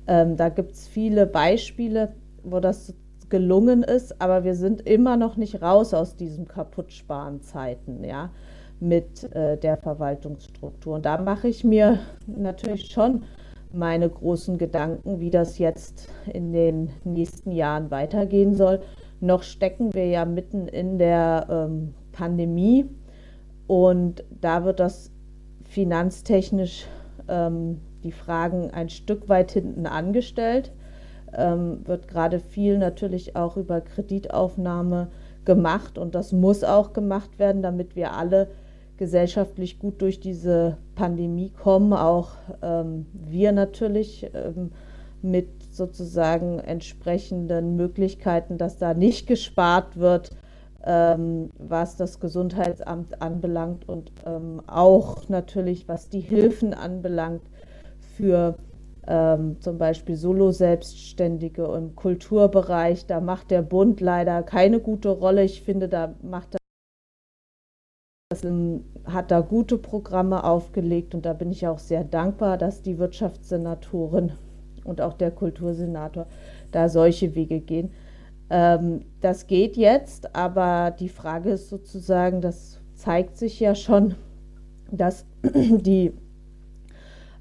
Ähm, 0.06 0.36
da 0.36 0.48
gibt 0.48 0.72
es 0.72 0.88
viele 0.88 1.26
Beispiele, 1.26 2.14
wo 2.42 2.60
das 2.60 2.94
gelungen 3.28 3.82
ist, 3.82 4.20
aber 4.22 4.44
wir 4.44 4.54
sind 4.54 4.86
immer 4.86 5.16
noch 5.16 5.36
nicht 5.36 5.60
raus 5.60 5.92
aus 5.92 6.16
diesen 6.16 6.48
Kaputtsparenzeiten, 6.48 8.04
ja, 8.04 8.30
mit 8.80 9.32
äh, 9.34 9.56
der 9.56 9.76
Verwaltungsstruktur. 9.76 10.94
Und 10.94 11.06
da 11.06 11.20
mache 11.20 11.48
ich 11.48 11.62
mir 11.62 11.98
natürlich 12.26 12.86
schon 12.90 13.24
meine 13.74 14.08
großen 14.08 14.58
Gedanken, 14.58 15.20
wie 15.20 15.30
das 15.30 15.58
jetzt 15.58 16.08
in 16.32 16.52
den 16.52 16.90
nächsten 17.04 17.50
Jahren 17.50 17.90
weitergehen 17.90 18.54
soll. 18.54 18.80
Noch 19.20 19.42
stecken 19.42 19.94
wir 19.94 20.06
ja 20.06 20.24
mitten 20.24 20.68
in 20.68 20.98
der 20.98 21.46
ähm, 21.50 21.94
Pandemie. 22.12 22.86
Und 23.66 24.24
da 24.40 24.64
wird 24.64 24.80
das 24.80 25.10
finanztechnisch 25.64 26.86
ähm, 27.28 27.80
die 28.02 28.12
Fragen 28.12 28.70
ein 28.70 28.90
Stück 28.90 29.28
weit 29.28 29.52
hinten 29.52 29.86
angestellt. 29.86 30.72
Ähm, 31.36 31.80
wird 31.86 32.06
gerade 32.06 32.38
viel 32.38 32.78
natürlich 32.78 33.34
auch 33.34 33.56
über 33.56 33.80
Kreditaufnahme 33.80 35.08
gemacht 35.44 35.98
und 35.98 36.14
das 36.14 36.32
muss 36.32 36.64
auch 36.64 36.92
gemacht 36.92 37.38
werden, 37.38 37.62
damit 37.62 37.96
wir 37.96 38.12
alle 38.12 38.48
gesellschaftlich 38.96 39.78
gut 39.78 40.00
durch 40.02 40.20
diese 40.20 40.78
Pandemie 40.94 41.50
kommen. 41.50 41.92
Auch 41.92 42.30
ähm, 42.62 43.06
wir 43.12 43.52
natürlich 43.52 44.30
ähm, 44.34 44.70
mit 45.22 45.48
sozusagen 45.72 46.58
entsprechenden 46.58 47.76
Möglichkeiten, 47.76 48.58
dass 48.58 48.78
da 48.78 48.94
nicht 48.94 49.26
gespart 49.26 49.96
wird, 49.96 50.30
ähm, 50.84 51.50
was 51.58 51.96
das 51.96 52.20
Gesundheitsamt 52.20 53.22
anbelangt 53.22 53.88
und 53.88 54.12
ähm, 54.26 54.60
auch 54.66 55.28
natürlich, 55.28 55.88
was 55.88 56.08
die 56.10 56.20
Hilfen 56.20 56.74
anbelangt 56.74 57.42
für 58.16 58.56
ähm, 59.06 59.60
zum 59.60 59.78
Beispiel 59.78 60.16
Solo-Selbstständige 60.16 61.64
im 61.64 61.96
Kulturbereich. 61.96 63.06
Da 63.06 63.20
macht 63.20 63.50
der 63.50 63.62
Bund 63.62 64.00
leider 64.00 64.42
keine 64.42 64.80
gute 64.80 65.08
Rolle. 65.08 65.42
Ich 65.42 65.62
finde, 65.62 65.88
da 65.88 66.14
macht 66.22 66.56
hat 69.06 69.30
da 69.30 69.40
gute 69.40 69.78
Programme 69.78 70.44
aufgelegt 70.44 71.14
und 71.14 71.26
da 71.26 71.32
bin 71.32 71.50
ich 71.50 71.66
auch 71.66 71.78
sehr 71.78 72.04
dankbar, 72.04 72.58
dass 72.58 72.82
die 72.82 72.98
Wirtschaftssenatorin 72.98 74.32
und 74.84 75.00
auch 75.00 75.14
der 75.14 75.30
Kultursenator 75.30 76.26
da 76.72 76.88
solche 76.88 77.34
Wege 77.34 77.60
gehen. 77.60 77.90
Ähm, 78.50 79.02
das 79.20 79.46
geht 79.46 79.76
jetzt, 79.76 80.34
aber 80.34 80.90
die 80.90 81.08
Frage 81.08 81.50
ist 81.50 81.68
sozusagen, 81.68 82.40
das 82.40 82.80
zeigt 82.94 83.36
sich 83.36 83.60
ja 83.60 83.74
schon, 83.74 84.14
dass 84.90 85.26
die, 85.42 86.12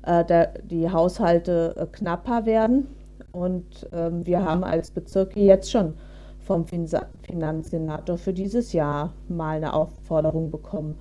äh, 0.04 0.26
der, 0.26 0.54
die 0.64 0.90
Haushalte 0.90 1.76
äh, 1.78 1.86
knapper 1.88 2.46
werden. 2.46 2.88
Und 3.32 3.90
ähm, 3.92 4.26
wir 4.28 4.46
haben 4.46 4.64
als 4.64 4.92
Bezirke 4.92 5.40
jetzt 5.40 5.72
schon 5.72 5.96
vom 6.46 6.66
Finanzsenator 6.66 8.18
für 8.18 8.34
dieses 8.34 8.74
Jahr 8.74 9.14
mal 9.28 9.58
eine 9.58 9.74
Aufforderung 9.74 10.52
bekommen, 10.52 10.96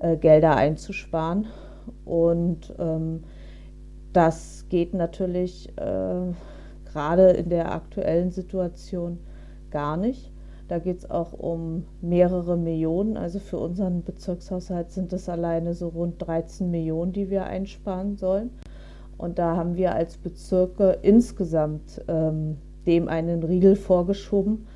äh, 0.00 0.16
Gelder 0.16 0.56
einzusparen. 0.56 1.46
Und 2.04 2.74
ähm, 2.78 3.24
das 4.12 4.66
geht 4.68 4.94
natürlich 4.94 5.68
äh, 5.76 6.32
gerade 6.84 7.30
in 7.30 7.48
der 7.48 7.72
aktuellen 7.72 8.30
Situation 8.30 9.18
gar 9.70 9.96
nicht. 9.96 10.30
Da 10.68 10.78
geht 10.78 10.98
es 10.98 11.10
auch 11.10 11.32
um 11.32 11.84
mehrere 12.00 12.56
Millionen. 12.56 13.16
Also 13.16 13.38
für 13.38 13.58
unseren 13.58 14.02
Bezirkshaushalt 14.02 14.92
sind 14.92 15.12
es 15.12 15.28
alleine 15.28 15.74
so 15.74 15.88
rund 15.88 16.24
13 16.26 16.70
Millionen, 16.70 17.12
die 17.12 17.28
wir 17.28 17.44
einsparen 17.44 18.16
sollen. 18.16 18.50
Und 19.18 19.38
da 19.38 19.56
haben 19.56 19.76
wir 19.76 19.94
als 19.94 20.16
Bezirke 20.16 20.98
insgesamt 21.02 22.02
ähm, 22.08 22.56
dem 22.86 23.08
einen 23.08 23.42
Riegel 23.42 23.76
vorgeschoben, 23.76 24.66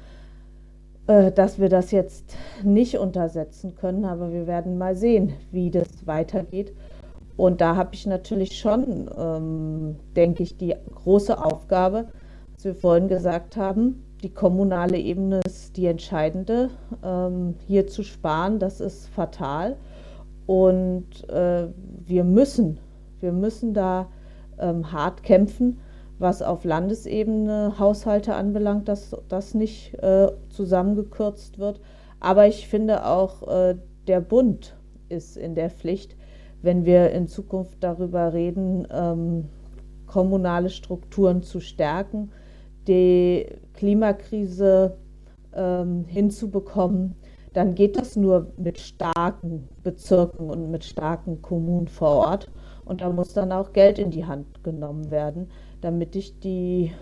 dass 1.08 1.58
wir 1.58 1.70
das 1.70 1.90
jetzt 1.90 2.36
nicht 2.62 2.98
untersetzen 2.98 3.74
können. 3.74 4.04
Aber 4.04 4.30
wir 4.30 4.46
werden 4.46 4.76
mal 4.76 4.94
sehen, 4.94 5.32
wie 5.50 5.70
das 5.70 6.06
weitergeht. 6.06 6.74
Und 7.38 7.60
da 7.60 7.76
habe 7.76 7.94
ich 7.94 8.04
natürlich 8.04 8.58
schon, 8.58 9.08
ähm, 9.16 9.96
denke 10.16 10.42
ich, 10.42 10.56
die 10.56 10.74
große 10.94 11.42
Aufgabe, 11.42 12.08
was 12.54 12.64
wir 12.64 12.74
vorhin 12.74 13.08
gesagt 13.08 13.56
haben, 13.56 14.04
die 14.22 14.34
kommunale 14.34 14.98
Ebene 14.98 15.40
ist 15.46 15.76
die 15.76 15.86
entscheidende. 15.86 16.70
Ähm, 17.04 17.54
hier 17.66 17.86
zu 17.86 18.02
sparen, 18.02 18.58
das 18.58 18.80
ist 18.80 19.06
fatal. 19.08 19.76
Und 20.46 21.28
äh, 21.30 21.68
wir 22.04 22.24
müssen, 22.24 22.80
wir 23.20 23.32
müssen 23.32 23.74
da 23.74 24.08
ähm, 24.58 24.90
hart 24.90 25.22
kämpfen, 25.22 25.78
was 26.18 26.42
auf 26.42 26.64
Landesebene 26.64 27.75
Haushalte 27.78 28.34
anbelangt, 28.34 28.88
dass 28.88 29.16
das 29.28 29.54
nicht 29.54 29.94
äh, 30.02 30.28
zusammengekürzt 30.48 31.58
wird. 31.58 31.80
Aber 32.20 32.46
ich 32.46 32.68
finde 32.68 33.06
auch, 33.06 33.46
äh, 33.46 33.76
der 34.06 34.20
Bund 34.20 34.76
ist 35.08 35.37
in 35.37 35.54
der 35.54 35.70
Pflicht, 35.70 36.16
wenn 36.62 36.84
wir 36.84 37.10
in 37.12 37.28
Zukunft 37.28 37.78
darüber 37.80 38.32
reden, 38.32 38.87
ähm, 38.90 39.44
kommunale 40.06 40.70
Strukturen 40.70 41.42
zu 41.42 41.60
stärken 41.60 42.30
die 42.88 43.46
Klimakrise 43.75 44.96
ähm, 45.54 46.04
hinzubekommen, 46.06 47.14
dann 47.52 47.75
geht 47.75 47.96
das 47.96 48.16
nur 48.16 48.52
mit 48.56 48.78
starken 48.78 49.68
Bezirken 49.82 50.50
und 50.50 50.70
mit 50.70 50.84
starken 50.84 51.42
Kommunen 51.42 51.88
vor 51.88 52.26
Ort. 52.26 52.50
Und 52.84 53.02
da 53.02 53.10
muss 53.10 53.34
dann 53.34 53.52
auch 53.52 53.72
Geld 53.72 53.98
in 53.98 54.10
die 54.10 54.25
Hand 54.25 54.64
genommen 54.64 55.10
werden, 55.10 55.50
damit 55.80 56.16
ich 56.16 56.38
die 56.40 56.92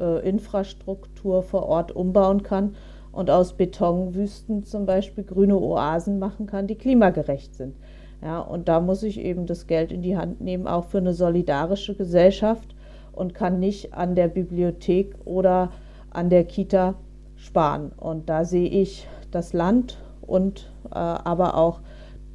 äh, 0.00 0.28
Infrastruktur 0.28 1.42
vor 1.42 1.66
Ort 1.66 1.92
umbauen 1.92 2.42
kann 2.42 2.76
und 3.12 3.30
aus 3.30 3.54
Betonwüsten 3.54 4.64
zum 4.64 4.86
Beispiel 4.86 5.24
grüne 5.24 5.58
Oasen 5.58 6.18
machen 6.18 6.46
kann, 6.46 6.66
die 6.66 6.76
klimagerecht 6.76 7.54
sind. 7.54 7.76
Ja, 8.22 8.40
und 8.40 8.68
da 8.68 8.80
muss 8.80 9.02
ich 9.02 9.20
eben 9.20 9.46
das 9.46 9.66
Geld 9.66 9.90
in 9.90 10.02
die 10.02 10.16
Hand 10.16 10.40
nehmen, 10.40 10.66
auch 10.66 10.84
für 10.84 10.98
eine 10.98 11.12
solidarische 11.12 11.94
Gesellschaft 11.94 12.74
und 13.12 13.34
kann 13.34 13.58
nicht 13.58 13.94
an 13.94 14.14
der 14.14 14.28
Bibliothek 14.28 15.14
oder 15.24 15.70
an 16.10 16.30
der 16.30 16.44
Kita 16.44 16.94
sparen. 17.36 17.90
Und 17.96 18.28
da 18.28 18.44
sehe 18.44 18.68
ich 18.68 19.08
das 19.30 19.52
Land 19.52 19.98
und 20.20 20.70
äh, 20.90 20.98
aber 20.98 21.56
auch 21.56 21.80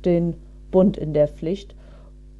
den 0.04 0.36
Bund 0.72 0.98
in 0.98 1.13
der 1.13 1.27
Pflicht. 1.27 1.75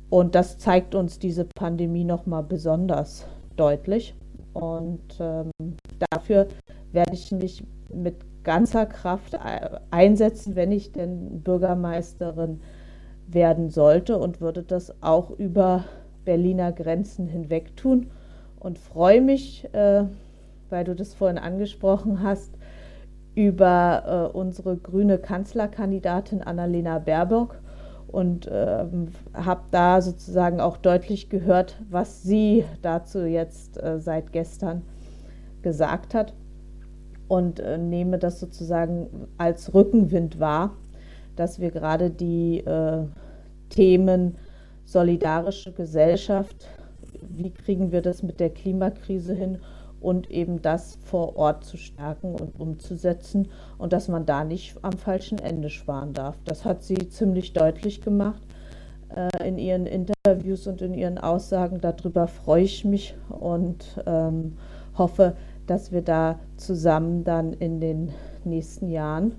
Und 0.10 0.36
das 0.36 0.58
zeigt 0.58 0.94
uns 0.94 1.20
diese 1.20 1.46
Pandemie 1.46 2.04
nochmal 2.04 2.44
besonders 2.44 3.26
deutlich. 3.60 4.16
Und 4.54 5.18
ähm, 5.20 5.52
dafür 6.12 6.48
werde 6.92 7.14
ich 7.14 7.32
mich 7.32 7.64
mit 7.94 8.16
ganzer 8.44 8.86
Kraft 8.86 9.38
einsetzen, 9.92 10.56
wenn 10.56 10.72
ich 10.72 10.94
denn 10.94 11.42
Bürgermeisterin 11.42 12.62
werden 13.28 13.70
sollte 13.70 14.18
und 14.18 14.40
würde 14.40 14.64
das 14.64 15.04
auch 15.04 15.32
über 15.32 15.84
Berliner 16.24 16.72
Grenzen 16.72 17.28
hinweg 17.28 17.76
tun 17.76 18.10
und 18.60 18.80
freue 18.80 19.22
mich, 19.22 19.68
äh, 19.74 20.06
weil 20.70 20.84
du 20.86 20.96
das 20.96 21.14
vorhin 21.14 21.38
angesprochen 21.38 22.24
hast, 22.24 22.58
über 23.36 24.32
äh, 24.34 24.38
unsere 24.38 24.78
grüne 24.78 25.20
Kanzlerkandidatin 25.20 26.42
Annalena 26.42 27.00
Baerbock 27.00 27.60
und 28.08 28.50
ähm, 28.52 29.10
habe 29.34 29.64
da 29.72 30.02
sozusagen 30.02 30.60
auch 30.60 30.78
deutlich 30.78 31.30
gehört, 31.30 31.82
was 31.90 32.24
sie 32.24 32.66
dazu 32.82 33.26
jetzt 33.26 33.82
äh, 33.82 34.00
seit 34.00 34.32
gestern 34.32 34.84
gesagt 35.62 36.14
hat. 36.14 36.34
Und 37.28 37.60
äh, 37.60 37.78
nehme 37.78 38.18
das 38.18 38.40
sozusagen 38.40 39.28
als 39.38 39.74
Rückenwind 39.74 40.40
wahr, 40.40 40.78
dass 41.36 41.60
wir 41.60 41.72
gerade 41.72 42.10
die 42.10 42.60
äh, 42.60 43.04
Themen 43.70 44.38
solidarische 44.86 45.74
Gesellschaft, 45.74 46.68
wie 47.22 47.52
kriegen 47.52 47.92
wir 47.92 48.02
das 48.02 48.24
mit 48.24 48.40
der 48.40 48.50
Klimakrise 48.50 49.34
hin 49.34 49.58
und 50.00 50.30
eben 50.30 50.62
das 50.62 50.98
vor 51.04 51.36
Ort 51.38 51.64
zu 51.64 51.78
stärken 51.78 52.36
und 52.36 52.60
umzusetzen 52.60 53.50
und 53.78 53.94
dass 53.94 54.08
man 54.08 54.26
da 54.26 54.44
nicht 54.44 54.76
am 54.84 54.94
falschen 54.94 55.40
Ende 55.40 55.70
sparen 55.70 56.14
darf. 56.14 56.38
Das 56.46 56.66
hat 56.66 56.84
sie 56.84 57.10
ziemlich 57.10 57.54
deutlich 57.54 58.02
gemacht 58.02 58.42
äh, 59.16 59.48
in 59.48 59.58
ihren 59.58 59.86
Interviews 59.86 60.68
und 60.68 60.82
in 60.82 60.94
ihren 60.94 61.18
Aussagen. 61.18 61.82
Darüber 61.82 62.28
freue 62.28 62.64
ich 62.64 62.86
mich 62.86 63.16
und 63.30 64.02
ähm, 64.06 64.58
hoffe, 64.98 65.36
dass 65.66 65.92
wir 65.92 66.02
da 66.02 66.40
zusammen 66.56 67.24
dann 67.24 67.54
in 67.54 67.80
den 67.80 68.14
nächsten 68.44 68.90
Jahren 68.90 69.34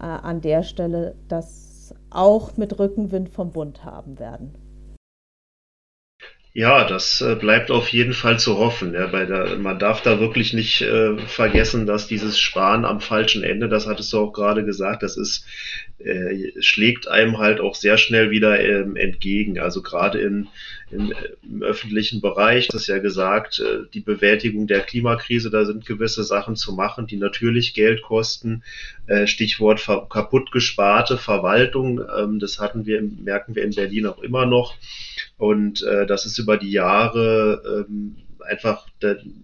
äh, 0.00 0.04
an 0.04 0.40
der 0.40 0.62
Stelle 0.62 1.14
das 1.28 1.94
auch 2.10 2.56
mit 2.56 2.78
Rückenwind 2.78 3.28
vom 3.28 3.50
Bund 3.50 3.84
haben 3.84 4.18
werden. 4.18 4.54
Ja, 6.52 6.84
das 6.84 7.20
äh, 7.20 7.36
bleibt 7.36 7.70
auf 7.70 7.90
jeden 7.90 8.12
Fall 8.12 8.40
zu 8.40 8.58
hoffen. 8.58 8.92
Ja, 8.92 9.06
bei 9.06 9.24
der, 9.24 9.56
man 9.58 9.78
darf 9.78 10.02
da 10.02 10.18
wirklich 10.18 10.52
nicht 10.52 10.82
äh, 10.82 11.16
vergessen, 11.16 11.86
dass 11.86 12.08
dieses 12.08 12.40
Sparen 12.40 12.84
am 12.84 13.00
falschen 13.00 13.44
Ende, 13.44 13.68
das 13.68 13.86
hattest 13.86 14.12
du 14.12 14.18
auch 14.18 14.32
gerade 14.32 14.64
gesagt, 14.64 15.04
das 15.04 15.16
ist, 15.16 15.46
äh, 16.00 16.50
schlägt 16.60 17.06
einem 17.06 17.38
halt 17.38 17.60
auch 17.60 17.76
sehr 17.76 17.98
schnell 17.98 18.32
wieder 18.32 18.58
ähm, 18.58 18.96
entgegen. 18.96 19.60
Also 19.60 19.80
gerade 19.80 20.18
in, 20.18 20.48
in, 20.90 21.14
im 21.44 21.62
öffentlichen 21.62 22.20
Bereich, 22.20 22.66
das 22.66 22.82
ist 22.82 22.88
ja 22.88 22.98
gesagt, 22.98 23.60
äh, 23.60 23.88
die 23.94 24.00
Bewältigung 24.00 24.66
der 24.66 24.80
Klimakrise, 24.80 25.50
da 25.50 25.64
sind 25.64 25.86
gewisse 25.86 26.24
Sachen 26.24 26.56
zu 26.56 26.72
machen, 26.72 27.06
die 27.06 27.16
natürlich 27.16 27.74
Geld 27.74 28.02
kosten. 28.02 28.64
Äh, 29.06 29.28
Stichwort 29.28 29.86
kaputt 29.86 30.50
gesparte 30.50 31.16
Verwaltung, 31.16 32.00
ähm, 32.18 32.40
das 32.40 32.58
hatten 32.58 32.86
wir, 32.86 33.00
merken 33.02 33.54
wir 33.54 33.62
in 33.62 33.76
Berlin 33.76 34.06
auch 34.06 34.20
immer 34.20 34.46
noch. 34.46 34.74
Und 35.40 35.82
äh, 35.84 36.04
das 36.04 36.26
ist 36.26 36.38
über 36.38 36.58
die 36.58 36.70
Jahre 36.70 37.86
ähm, 37.88 38.18
einfach 38.50 38.86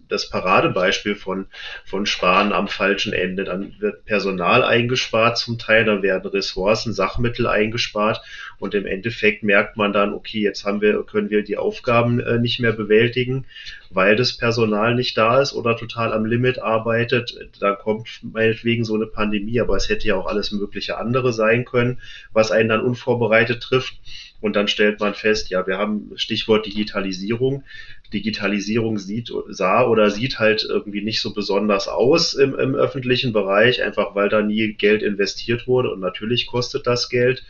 das 0.09 0.29
Paradebeispiel 0.29 1.15
von, 1.15 1.47
von 1.85 2.07
Sparen 2.07 2.53
am 2.53 2.69
falschen 2.69 3.13
Ende. 3.13 3.45
Dann 3.45 3.75
wird 3.79 4.05
Personal 4.05 4.63
eingespart 4.63 5.39
zum 5.39 5.59
Teil, 5.59 5.85
dann 5.85 6.03
werden 6.03 6.31
Ressourcen, 6.31 6.93
Sachmittel 6.93 7.47
eingespart 7.47 8.21
und 8.59 8.75
im 8.75 8.87
Endeffekt 8.87 9.43
merkt 9.43 9.77
man 9.77 9.93
dann, 9.93 10.15
okay, 10.15 10.41
jetzt 10.41 10.65
haben 10.65 10.81
wir, 10.81 11.03
können 11.05 11.31
wir 11.31 11.43
die 11.43 11.59
Aufgaben 11.59 12.21
äh, 12.21 12.39
nicht 12.39 12.61
mehr 12.61 12.73
bewältigen, 12.73 13.45
weil 13.91 14.17
das 14.17 14.37
Personal 14.37 14.95
nicht 14.95 15.17
da 15.17 15.41
ist 15.41 15.53
oder 15.53 15.77
total 15.77 16.13
am 16.13 16.25
Limit 16.25 16.59
arbeitet. 16.59 17.37
Da 17.61 17.75
kommt 17.75 18.21
meinetwegen 18.23 18.85
so 18.85 18.95
eine 18.95 19.07
Pandemie, 19.07 19.61
aber 19.61 19.77
es 19.77 19.89
hätte 19.89 20.09
ja 20.09 20.17
auch 20.17 20.27
alles 20.27 20.53
mögliche 20.53 20.99
andere 20.99 21.33
sein 21.33 21.65
können, 21.65 22.01
was 22.33 22.51
einen 22.51 22.69
dann 22.69 22.81
unvorbereitet 22.81 23.63
trifft. 23.63 23.95
Und 24.41 24.55
dann 24.55 24.69
stellt 24.69 25.01
man 25.01 25.15
fest, 25.15 25.51
ja, 25.51 25.67
wir 25.67 25.79
haben 25.79 26.13
Stichwort 26.17 26.67
Digitalisierung. 26.67 27.65
Digitalisierung 28.13 28.99
sieht, 28.99 29.33
sah 29.49 29.87
oder 29.87 30.11
sieht 30.11 30.39
halt 30.39 30.65
irgendwie 30.69 31.03
nicht 31.03 31.21
so 31.21 31.35
besonders 31.35 31.89
aus 31.89 32.35
im, 32.35 32.55
im 32.55 32.75
öffentlichen 32.75 33.33
Bereich, 33.33 33.83
einfach 33.83 34.15
weil 34.15 34.29
da 34.29 34.43
nie 34.43 34.75
Geld 34.75 35.03
investiert 35.03 35.67
wurde 35.67 35.91
und 35.91 36.01
natürlich 36.01 36.47
kostet 36.47 36.87
das 36.87 37.09
Geld. 37.09 37.45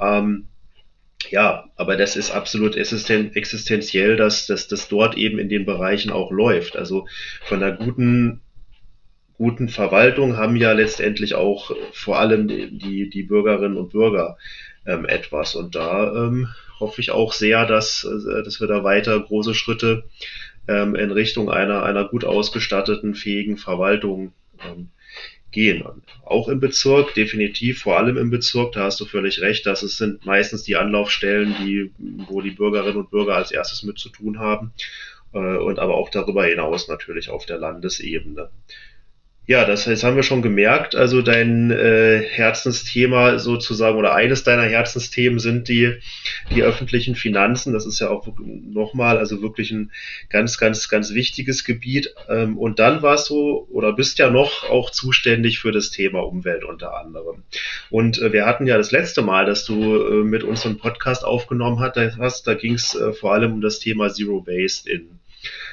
Ähm, 0.00 0.46
ja, 1.30 1.64
aber 1.76 1.96
das 1.96 2.16
ist 2.16 2.30
absolut 2.30 2.76
existen 2.76 3.34
existenziell, 3.34 4.16
dass, 4.16 4.46
dass 4.46 4.68
das 4.68 4.88
dort 4.88 5.16
eben 5.16 5.38
in 5.38 5.48
den 5.48 5.66
Bereichen 5.66 6.10
auch 6.10 6.30
läuft. 6.30 6.76
Also 6.76 7.08
von 7.44 7.62
einer 7.62 7.76
guten 7.76 8.40
guten 9.38 9.68
Verwaltung 9.68 10.36
haben 10.36 10.56
ja 10.56 10.72
letztendlich 10.72 11.34
auch 11.34 11.70
vor 11.92 12.18
allem 12.18 12.48
die, 12.48 13.08
die 13.08 13.22
Bürgerinnen 13.22 13.76
und 13.76 13.90
Bürger 13.90 14.36
ähm, 14.84 15.04
etwas. 15.06 15.54
Und 15.54 15.76
da 15.76 16.12
ähm, 16.12 16.48
hoffe 16.80 17.00
ich 17.00 17.10
auch 17.10 17.32
sehr, 17.32 17.66
dass, 17.66 18.04
äh, 18.04 18.42
dass 18.42 18.60
wir 18.60 18.66
da 18.66 18.84
weiter 18.84 19.18
große 19.18 19.54
Schritte 19.54 20.04
ähm, 20.66 20.94
in 20.94 21.10
Richtung 21.10 21.50
einer, 21.50 21.82
einer 21.82 22.08
gut 22.08 22.24
ausgestatteten, 22.24 23.14
fähigen 23.14 23.56
Verwaltung 23.56 24.32
ähm, 24.64 24.90
gehen. 25.50 25.82
Auch 26.24 26.48
im 26.48 26.60
Bezirk, 26.60 27.14
definitiv, 27.14 27.80
vor 27.80 27.98
allem 27.98 28.16
im 28.16 28.30
Bezirk, 28.30 28.72
da 28.72 28.84
hast 28.84 29.00
du 29.00 29.06
völlig 29.06 29.40
recht, 29.40 29.64
dass 29.66 29.82
es 29.82 29.96
sind 29.96 30.26
meistens 30.26 30.62
die 30.62 30.76
Anlaufstellen, 30.76 31.54
die, 31.60 31.90
wo 32.28 32.40
die 32.42 32.50
Bürgerinnen 32.50 32.98
und 32.98 33.10
Bürger 33.10 33.36
als 33.36 33.50
erstes 33.50 33.82
mit 33.82 33.98
zu 33.98 34.10
tun 34.10 34.38
haben. 34.38 34.72
Äh, 35.32 35.56
und 35.56 35.78
aber 35.78 35.94
auch 35.94 36.10
darüber 36.10 36.44
hinaus 36.44 36.88
natürlich 36.88 37.30
auf 37.30 37.46
der 37.46 37.58
Landesebene. 37.58 38.50
Ja, 39.48 39.64
das, 39.64 39.86
das 39.86 40.04
haben 40.04 40.16
wir 40.16 40.24
schon 40.24 40.42
gemerkt. 40.42 40.94
Also 40.94 41.22
dein 41.22 41.70
äh, 41.70 42.20
Herzensthema 42.22 43.38
sozusagen 43.38 43.96
oder 43.96 44.14
eines 44.14 44.44
deiner 44.44 44.64
Herzensthemen 44.64 45.38
sind 45.38 45.68
die, 45.68 45.94
die 46.50 46.62
öffentlichen 46.62 47.14
Finanzen. 47.14 47.72
Das 47.72 47.86
ist 47.86 47.98
ja 47.98 48.10
auch 48.10 48.28
nochmal, 48.36 49.16
also 49.16 49.40
wirklich 49.40 49.70
ein 49.70 49.90
ganz, 50.28 50.58
ganz, 50.58 50.90
ganz 50.90 51.14
wichtiges 51.14 51.64
Gebiet. 51.64 52.14
Ähm, 52.28 52.58
und 52.58 52.78
dann 52.78 53.00
warst 53.00 53.30
du 53.30 53.66
oder 53.70 53.94
bist 53.94 54.18
ja 54.18 54.28
noch 54.28 54.68
auch 54.68 54.90
zuständig 54.90 55.60
für 55.60 55.72
das 55.72 55.90
Thema 55.90 56.26
Umwelt 56.26 56.62
unter 56.64 56.94
anderem. 56.98 57.42
Und 57.88 58.20
äh, 58.20 58.34
wir 58.34 58.44
hatten 58.44 58.66
ja 58.66 58.76
das 58.76 58.90
letzte 58.90 59.22
Mal, 59.22 59.46
dass 59.46 59.64
du 59.64 59.96
äh, 59.96 60.24
mit 60.24 60.44
uns 60.44 60.66
einen 60.66 60.76
Podcast 60.76 61.24
aufgenommen 61.24 61.80
hast, 61.80 62.46
da 62.46 62.52
ging 62.52 62.74
es 62.74 62.94
äh, 62.94 63.14
vor 63.14 63.32
allem 63.32 63.54
um 63.54 63.60
das 63.62 63.78
Thema 63.78 64.12
Zero 64.12 64.46
Waste 64.46 64.90
in 64.90 65.17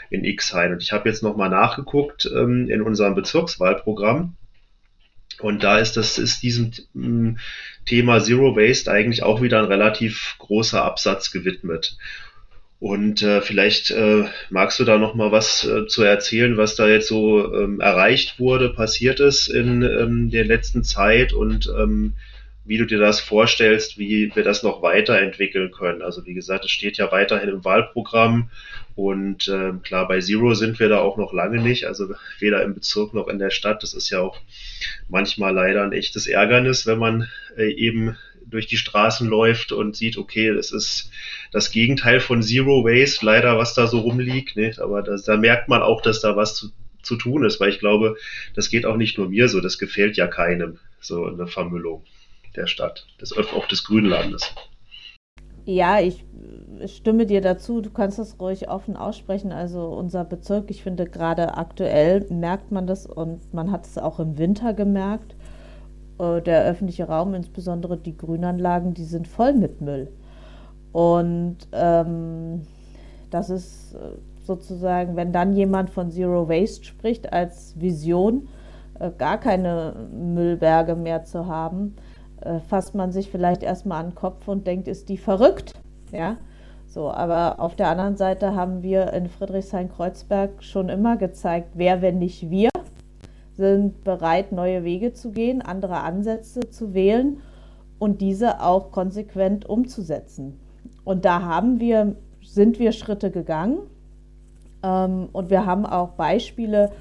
in 0.10 0.24
X-Hain. 0.24 0.74
Und 0.74 0.84
ich 0.84 0.91
habe 0.91 1.10
jetzt 1.10 1.24
nochmal 1.24 1.50
nachgeguckt 1.50 2.30
ähm, 2.34 2.70
in 2.70 2.82
unserem 2.82 3.15
Bezirkswahlprogramm. 3.15 4.36
Und 5.39 5.63
da 5.63 5.80
ist 5.80 5.98
das 5.98 6.18
ist 6.18 6.44
diesem 6.44 6.72
ähm, 6.96 7.38
Thema 7.86 8.22
Zero 8.22 8.56
Waste 8.56 8.91
eigentlich 8.91 9.24
auch 9.24 9.41
wieder 9.41 9.60
ein 9.60 9.65
relativ 9.65 10.36
großer 10.39 10.84
Absatz 10.84 11.32
gewidmet. 11.32 11.98
Und 12.80 13.22
äh, 13.22 13.41
vielleicht 13.41 13.91
äh, 13.91 14.26
magst 14.50 14.80
du 14.80 14.84
da 14.84 14.98
noch 14.98 15.15
mal 15.15 15.32
was 15.32 15.65
äh, 15.65 15.88
zu 15.88 16.04
erzählen, 16.04 16.58
was 16.58 16.76
da 16.76 16.88
jetzt 16.88 17.08
so 17.08 17.54
ähm, 17.54 17.80
erreicht 17.80 18.39
wurde, 18.39 18.70
passiert 18.70 19.20
ist 19.20 19.48
in 19.48 19.82
ähm, 19.82 20.30
der 20.30 20.46
letzten 20.46 20.84
Zeit 20.84 21.34
und 21.34 21.72
ähm, 21.78 22.13
wie 22.65 22.78
du 22.78 22.86
dir 22.86 22.97
das 22.97 23.19
vorstellst, 23.19 23.99
wie 23.99 24.36
wir 24.36 24.43
das 24.43 24.63
noch 24.63 24.82
weiterentwickeln 24.82 25.71
können. 25.71 26.01
Also 26.01 26.25
wie 26.25 26.34
gesagt, 26.34 26.65
es 26.65 26.71
steht 26.71 26.97
ja 26.97 27.12
weiterhin 27.12 27.49
im 27.49 27.63
Wahlprogramm 27.63 28.49
und 28.95 29.47
äh, 29.47 29.73
klar, 29.84 30.08
bei 30.08 30.19
Zero 30.19 30.56
sind 30.56 30.80
wir 30.80 30.89
da 30.89 30.99
auch 30.99 31.17
noch 31.17 31.32
lange 31.32 31.62
nicht, 31.62 31.86
also 31.86 32.13
weder 32.39 32.63
im 32.63 32.73
Bezirk 32.73 33.13
noch 33.13 33.28
in 33.28 33.39
der 33.39 33.51
Stadt. 33.51 33.84
Das 33.84 33.93
ist 33.93 34.10
ja 34.10 34.19
auch 34.19 34.39
manchmal 35.10 35.54
leider 35.54 35.84
ein 35.84 35.91
echtes 35.91 36.28
Ärgernis, 36.28 36.88
wenn 36.88 36.97
man 36.97 37.30
äh, 37.56 37.71
eben 37.71 38.17
durch 38.47 38.67
die 38.67 38.78
Straßen 38.78 39.28
läuft 39.28 39.71
und 39.71 39.95
sieht, 39.95 40.17
okay, 40.17 40.54
das 40.54 40.71
ist 40.71 41.12
das 41.51 41.71
Gegenteil 41.71 42.19
von 42.19 42.41
Zero 42.41 42.84
Waste, 42.84 43.25
leider, 43.25 43.58
was 43.58 43.73
da 43.73 43.86
so 43.88 43.99
rumliegt. 43.99 44.56
Nicht? 44.56 44.80
Aber 44.80 45.04
das, 45.04 45.23
da 45.23 45.38
merkt 45.38 45.67
man 45.67 45.82
auch, 45.82 46.01
dass 46.01 46.21
da 46.21 46.36
was 46.36 46.56
zu, 46.56 46.71
zu 47.04 47.15
tun 47.15 47.43
ist, 47.43 47.60
weil 47.60 47.69
ich 47.69 47.80
glaube, 47.80 48.15
das 48.56 48.69
geht 48.69 48.86
auch 48.86 48.97
nicht 48.97 49.17
nur 49.17 49.30
mir 49.30 49.49
so, 49.49 49.62
das 49.62 49.78
gefällt 49.78 50.17
ja 50.17 50.28
keinem, 50.28 50.80
so 50.99 51.25
eine 51.25 51.47
Vermüllung 51.47 52.04
der 52.58 52.68
Stadt, 52.68 53.08
des, 53.22 53.34
auch 53.38 53.68
des 53.68 53.84
Grünlandes. 53.84 54.54
Ja, 55.65 56.00
ich 56.00 56.24
stimme 56.86 57.26
dir 57.26 57.41
dazu. 57.41 57.82
Du 57.82 57.89
kannst 57.89 58.20
das 58.20 58.39
ruhig 58.39 58.70
offen 58.70 58.96
aussprechen. 58.96 59.52
Also 59.52 59.88
unser 59.88 60.24
Bezirk, 60.24 60.70
ich 60.70 60.84
finde 60.84 61.06
gerade 61.06 61.58
aktuell 61.58 62.26
merkt 62.30 62.72
man 62.72 62.86
das 62.86 63.08
und 63.08 63.54
man 63.54 63.72
hat 63.72 63.86
es 63.86 63.98
auch 63.98 64.20
im 64.20 64.38
Winter 64.38 64.74
gemerkt. 64.74 65.36
Äh, 66.20 66.41
der 66.41 66.63
öffentliche 66.65 67.08
Raum, 67.08 67.34
insbesondere 67.34 67.98
die 67.98 68.15
Grünanlagen, 68.15 68.94
die 68.94 69.06
sind 69.06 69.28
voll 69.28 69.54
mit 69.54 69.82
Müll. 69.82 70.12
Und 70.91 71.58
ähm, 71.74 72.62
das 73.30 73.50
ist 73.50 73.96
äh, 73.96 74.18
sozusagen, 74.44 75.15
wenn 75.15 75.34
dann 75.34 75.54
jemand 75.54 75.89
von 75.89 76.12
Zero 76.12 76.48
Waste 76.48 76.86
spricht 76.86 77.34
als 77.34 77.80
Vision, 77.80 78.48
äh, 79.00 79.12
gar 79.18 79.39
keine 79.39 80.08
Müllberge 80.13 80.96
mehr 80.96 81.24
zu 81.24 81.48
haben, 81.48 81.96
äh, 82.45 82.60
fasst 82.60 82.95
man 82.95 83.12
sich 83.12 83.29
vielleicht 83.29 83.63
erstmal 83.63 83.99
an 83.99 84.10
den 84.12 84.15
Kopf 84.15 84.47
und 84.47 84.67
denkt, 84.67 84.88
ist 84.88 85.10
die 85.10 85.17
verrückt? 85.17 85.73
Ja. 86.12 86.38
So, 86.88 87.12
aber 87.12 87.60
auf 87.60 87.75
der 87.75 87.89
anderen 87.89 88.15
Seite 88.15 88.55
haben 88.55 88.81
wir 88.81 89.12
in 89.12 89.27
Friedrichshain-Kreuzberg 89.27 90.63
schon 90.63 90.88
immer 90.88 91.17
gezeigt, 91.17 91.71
wer, 91.73 92.01
wenn 92.01 92.19
nicht 92.19 92.49
wir, 92.49 92.69
sind 93.58 94.03
bereit, 94.03 94.51
neue 94.51 94.84
Wege 94.84 95.13
zu 95.13 95.31
gehen, 95.31 95.62
andere 95.62 96.01
Ansätze 96.01 96.69
zu 96.69 96.93
wählen 96.93 97.41
und 97.99 98.21
diese 98.21 98.62
auch 98.62 98.91
konsequent 98.91 99.67
umzusetzen. 99.67 100.60
Und 101.03 101.25
da 101.25 101.41
haben 101.41 101.79
wir, 101.79 102.15
sind 102.43 102.79
wir 102.79 102.91
Schritte 102.91 103.31
gegangen 103.31 103.79
ähm, 104.84 105.29
und 105.31 105.49
wir 105.49 105.65
haben 105.65 105.86
auch 105.86 106.10
Beispiele. 106.12 106.91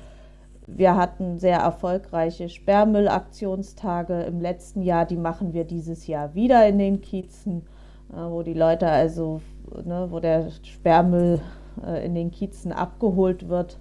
Wir 0.66 0.96
hatten 0.96 1.38
sehr 1.38 1.58
erfolgreiche 1.58 2.48
Sperrmüllaktionstage 2.48 4.22
im 4.22 4.40
letzten 4.40 4.82
Jahr, 4.82 5.04
die 5.04 5.16
machen 5.16 5.52
wir 5.52 5.64
dieses 5.64 6.06
Jahr 6.06 6.34
wieder 6.34 6.66
in 6.66 6.78
den 6.78 7.02
Kiezen, 7.02 7.62
äh, 8.10 8.16
wo 8.16 8.42
die 8.42 8.54
Leute 8.54 8.88
also, 8.88 9.42
ne, 9.84 10.06
wo 10.10 10.20
der 10.20 10.50
Sperrmüll 10.62 11.40
äh, 11.86 12.04
in 12.06 12.14
den 12.14 12.30
Kiezen 12.30 12.72
abgeholt 12.72 13.48
wird 13.48 13.78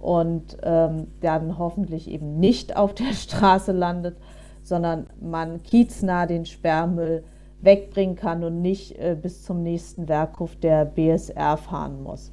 und 0.00 0.58
ähm, 0.62 1.08
dann 1.20 1.58
hoffentlich 1.58 2.08
eben 2.08 2.38
nicht 2.38 2.76
auf 2.76 2.94
der 2.94 3.12
Straße 3.12 3.72
landet, 3.72 4.16
sondern 4.62 5.08
man 5.20 5.62
kieznah 5.64 6.26
den 6.26 6.46
Sperrmüll 6.46 7.24
wegbringen 7.62 8.16
kann 8.16 8.44
und 8.44 8.60
nicht 8.60 8.96
äh, 8.98 9.16
bis 9.20 9.42
zum 9.42 9.62
nächsten 9.62 10.08
Werkhof 10.08 10.54
der 10.56 10.84
BSR 10.84 11.56
fahren 11.56 12.02
muss. 12.02 12.32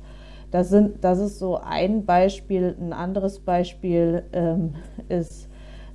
Das, 0.51 0.69
sind, 0.69 1.03
das 1.03 1.19
ist 1.19 1.39
so 1.39 1.57
ein 1.57 2.05
Beispiel. 2.05 2.75
Ein 2.79 2.93
anderes 2.93 3.39
Beispiel 3.39 4.23
ähm, 4.33 4.73
ist 5.07 5.47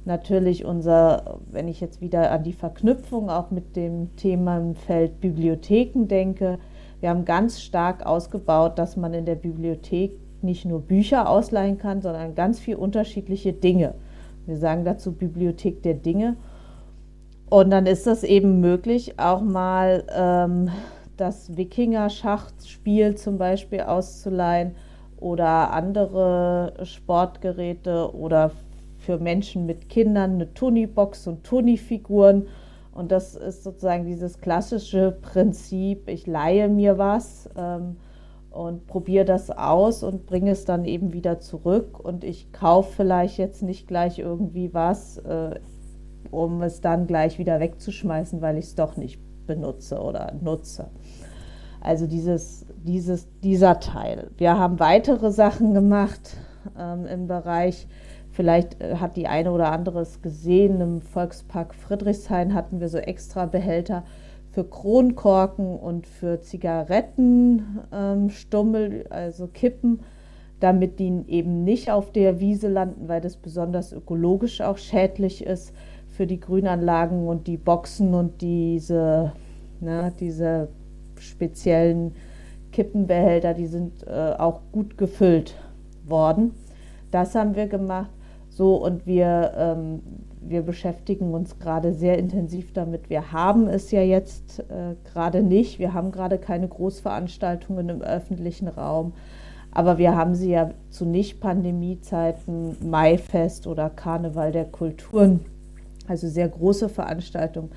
natürlich 0.04 0.64
unser, 0.64 1.40
wenn 1.50 1.66
ich 1.66 1.80
jetzt 1.80 2.00
wieder 2.00 2.30
an 2.30 2.44
die 2.44 2.52
Verknüpfung 2.52 3.30
auch 3.30 3.50
mit 3.50 3.74
dem 3.74 4.14
Thema 4.16 4.58
im 4.58 4.74
Feld 4.74 5.20
Bibliotheken 5.20 6.06
denke. 6.06 6.58
Wir 7.00 7.10
haben 7.10 7.24
ganz 7.24 7.60
stark 7.60 8.06
ausgebaut, 8.06 8.78
dass 8.78 8.96
man 8.96 9.14
in 9.14 9.24
der 9.24 9.34
Bibliothek 9.34 10.18
nicht 10.42 10.64
nur 10.64 10.80
Bücher 10.80 11.28
ausleihen 11.28 11.78
kann, 11.78 12.02
sondern 12.02 12.34
ganz 12.34 12.60
viele 12.60 12.78
unterschiedliche 12.78 13.52
Dinge. 13.52 13.94
Wir 14.46 14.58
sagen 14.58 14.84
dazu 14.84 15.12
Bibliothek 15.12 15.82
der 15.82 15.94
Dinge. 15.94 16.36
Und 17.48 17.70
dann 17.70 17.86
ist 17.86 18.06
das 18.06 18.24
eben 18.24 18.60
möglich, 18.60 19.18
auch 19.18 19.40
mal 19.40 20.04
ähm, 20.14 20.70
das 21.16 21.56
Wikinger-Schachspiel 21.56 23.14
zum 23.16 23.38
Beispiel 23.38 23.80
auszuleihen 23.80 24.74
oder 25.16 25.72
andere 25.72 26.74
Sportgeräte 26.82 28.14
oder 28.14 28.50
für 28.98 29.18
Menschen 29.18 29.66
mit 29.66 29.88
Kindern 29.88 30.34
eine 30.34 30.54
Tony-Box 30.54 31.26
und 31.26 31.44
Tony-Figuren. 31.44 32.46
Und 32.92 33.12
das 33.12 33.34
ist 33.34 33.64
sozusagen 33.64 34.06
dieses 34.06 34.40
klassische 34.40 35.16
Prinzip, 35.20 36.08
ich 36.08 36.26
leihe 36.26 36.68
mir 36.68 36.98
was. 36.98 37.50
Ähm, 37.56 37.96
und 38.54 38.86
probiere 38.86 39.24
das 39.24 39.50
aus 39.50 40.04
und 40.04 40.26
bringe 40.26 40.52
es 40.52 40.64
dann 40.64 40.84
eben 40.84 41.12
wieder 41.12 41.40
zurück. 41.40 41.98
Und 41.98 42.22
ich 42.22 42.52
kaufe 42.52 42.92
vielleicht 42.92 43.36
jetzt 43.36 43.62
nicht 43.62 43.88
gleich 43.88 44.20
irgendwie 44.20 44.72
was, 44.72 45.18
äh, 45.18 45.58
um 46.30 46.62
es 46.62 46.80
dann 46.80 47.08
gleich 47.08 47.40
wieder 47.40 47.58
wegzuschmeißen, 47.58 48.40
weil 48.40 48.56
ich 48.56 48.66
es 48.66 48.74
doch 48.76 48.96
nicht 48.96 49.18
benutze 49.46 50.00
oder 50.00 50.32
nutze. 50.40 50.86
Also 51.84 52.06
dieses, 52.06 52.66
dieses, 52.82 53.28
dieser 53.42 53.78
Teil. 53.78 54.30
Wir 54.38 54.58
haben 54.58 54.80
weitere 54.80 55.30
Sachen 55.30 55.74
gemacht 55.74 56.38
ähm, 56.78 57.04
im 57.06 57.26
Bereich, 57.26 57.86
vielleicht 58.30 58.80
äh, 58.80 58.96
hat 58.96 59.18
die 59.18 59.26
eine 59.26 59.52
oder 59.52 59.70
andere 59.70 60.00
es 60.00 60.22
gesehen, 60.22 60.80
im 60.80 61.02
Volkspark 61.02 61.74
Friedrichshain 61.74 62.54
hatten 62.54 62.80
wir 62.80 62.88
so 62.88 62.96
extra 62.96 63.44
Behälter 63.44 64.02
für 64.50 64.64
Kronkorken 64.64 65.78
und 65.78 66.06
für 66.06 66.40
Zigarettenstummel, 66.40 68.92
ähm, 68.92 69.04
also 69.10 69.46
Kippen, 69.48 70.00
damit 70.60 70.98
die 70.98 71.22
eben 71.26 71.64
nicht 71.64 71.90
auf 71.90 72.12
der 72.12 72.40
Wiese 72.40 72.68
landen, 72.68 73.08
weil 73.08 73.20
das 73.20 73.36
besonders 73.36 73.92
ökologisch 73.92 74.62
auch 74.62 74.78
schädlich 74.78 75.44
ist 75.44 75.74
für 76.06 76.26
die 76.26 76.40
Grünanlagen 76.40 77.28
und 77.28 77.46
die 77.46 77.58
Boxen 77.58 78.14
und 78.14 78.40
diese, 78.40 79.32
ne, 79.80 80.10
diese 80.18 80.70
speziellen 81.24 82.14
Kippenbehälter, 82.72 83.54
die 83.54 83.66
sind 83.66 84.06
äh, 84.06 84.34
auch 84.38 84.60
gut 84.72 84.98
gefüllt 84.98 85.54
worden. 86.06 86.52
Das 87.10 87.34
haben 87.34 87.54
wir 87.54 87.66
gemacht. 87.66 88.10
So, 88.48 88.76
und 88.76 89.06
wir 89.06 89.52
ähm, 89.56 90.00
wir 90.46 90.62
beschäftigen 90.62 91.32
uns 91.32 91.58
gerade 91.58 91.92
sehr 91.92 92.18
intensiv 92.18 92.72
damit. 92.72 93.08
Wir 93.08 93.32
haben 93.32 93.66
es 93.68 93.90
ja 93.90 94.02
jetzt 94.02 94.60
äh, 94.60 94.94
gerade 95.04 95.42
nicht. 95.42 95.78
Wir 95.78 95.94
haben 95.94 96.12
gerade 96.12 96.38
keine 96.38 96.68
Großveranstaltungen 96.68 97.88
im 97.88 98.02
öffentlichen 98.02 98.68
Raum. 98.68 99.12
Aber 99.70 99.98
wir 99.98 100.14
haben 100.14 100.34
sie 100.34 100.50
ja 100.50 100.70
zu 100.90 101.04
Nicht-Pandemie-Zeiten, 101.04 102.76
Maifest 102.88 103.66
oder 103.66 103.90
Karneval 103.90 104.52
der 104.52 104.66
Kulturen, 104.66 105.40
also 106.06 106.28
sehr 106.28 106.48
große 106.48 106.88
Veranstaltungen. 106.88 107.70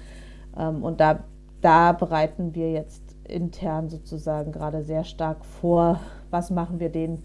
Ähm, 0.57 0.83
und 0.83 0.99
da, 0.99 1.23
da 1.61 1.93
bereiten 1.93 2.53
wir 2.53 2.71
jetzt 2.71 3.01
intern 3.27 3.89
sozusagen 3.89 4.51
gerade 4.51 4.83
sehr 4.83 5.03
stark 5.03 5.45
vor, 5.45 5.99
was 6.29 6.49
machen 6.49 6.79
wir 6.79 6.89
den 6.89 7.23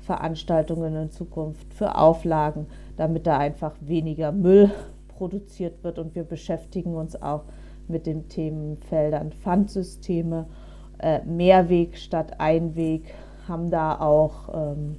Veranstaltungen 0.00 0.96
in 0.96 1.10
Zukunft 1.10 1.74
für 1.74 1.96
Auflagen 1.96 2.66
damit 3.00 3.26
da 3.26 3.38
einfach 3.38 3.72
weniger 3.80 4.30
Müll 4.30 4.70
produziert 5.08 5.82
wird. 5.82 5.98
Und 5.98 6.14
wir 6.14 6.22
beschäftigen 6.22 6.94
uns 6.94 7.20
auch 7.20 7.44
mit 7.88 8.04
den 8.04 8.28
Themenfeldern 8.28 9.32
Pfandsysteme, 9.32 10.44
äh, 10.98 11.24
Mehrweg 11.24 11.96
statt 11.96 12.38
Einweg, 12.38 13.14
haben 13.48 13.70
da 13.70 13.98
auch 13.98 14.50
ähm, 14.52 14.96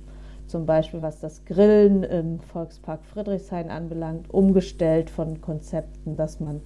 zum 0.48 0.66
Beispiel, 0.66 1.04
was 1.04 1.20
das 1.20 1.46
Grillen 1.46 2.02
im 2.02 2.40
Volkspark 2.40 3.06
Friedrichshain 3.06 3.70
anbelangt, 3.70 4.34
umgestellt 4.34 5.12
von 5.12 5.40
Konzepten, 5.40 6.16
dass 6.16 6.40
man 6.40 6.62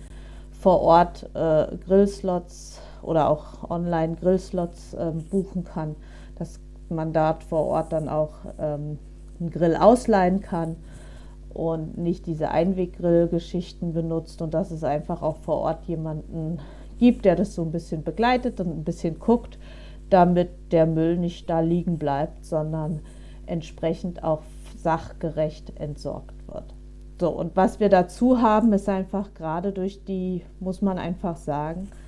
vor 0.54 0.80
Ort 0.80 1.30
äh, 1.34 1.76
Grillslots 1.86 2.80
oder 3.06 3.30
auch 3.30 3.70
online 3.70 4.16
Grillslots 4.16 4.94
äh, 4.94 5.12
buchen 5.30 5.64
kann, 5.64 5.96
dass 6.38 6.60
man 6.90 7.14
dort 7.14 7.44
vor 7.44 7.66
Ort 7.66 7.92
dann 7.92 8.10
auch 8.10 8.34
ähm, 8.60 9.00
einen 9.40 9.50
Grill 9.52 9.76
ausleihen 9.76 10.42
kann 10.42 10.76
und 11.54 11.98
nicht 11.98 12.26
diese 12.26 12.50
Einweggrill-Geschichten 12.50 13.94
benutzt 13.94 14.42
und 14.42 14.54
dass 14.54 14.72
es 14.72 14.84
einfach 14.84 15.22
auch 15.22 15.38
vor 15.38 15.60
Ort 15.60 15.86
jemanden 15.86 16.60
gibt, 17.00 17.26
der 17.26 17.36
das 17.36 17.56
so 17.56 17.64
ein 17.64 17.72
bisschen 17.72 18.04
begleitet 18.04 18.60
und 18.60 18.70
ein 18.70 18.84
bisschen 18.84 19.20
guckt, 19.20 19.58
damit 20.10 20.50
der 20.72 20.86
Müll 20.86 21.18
nicht 21.18 21.50
da 21.50 21.62
liegen 21.62 21.98
bleibt, 21.98 22.46
sondern 22.46 23.00
entsprechend 23.46 24.24
auch 24.24 24.42
sachgerecht 24.78 25.80
entsorgt 25.80 26.48
wird. 26.48 26.74
So, 27.20 27.30
und 27.30 27.56
was 27.56 27.80
wir 27.80 27.90
dazu 27.90 28.42
haben, 28.42 28.74
ist 28.74 28.90
einfach 28.90 29.34
gerade 29.34 29.72
durch 29.72 30.04
die, 30.04 30.44
muss 30.60 30.82
man 30.82 30.98
einfach 30.98 31.38
sagen, 31.38 31.88
ähm, 31.88 32.05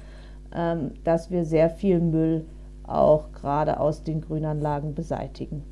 dass 1.04 1.30
wir 1.30 1.46
sehr 1.46 1.70
viel 1.70 2.00
Müll 2.00 2.46
auch 2.84 3.32
gerade 3.34 3.80
aus 3.80 4.04
den 4.04 4.22
Grünanlagen 4.22 4.96
beseitigen. 4.96 5.64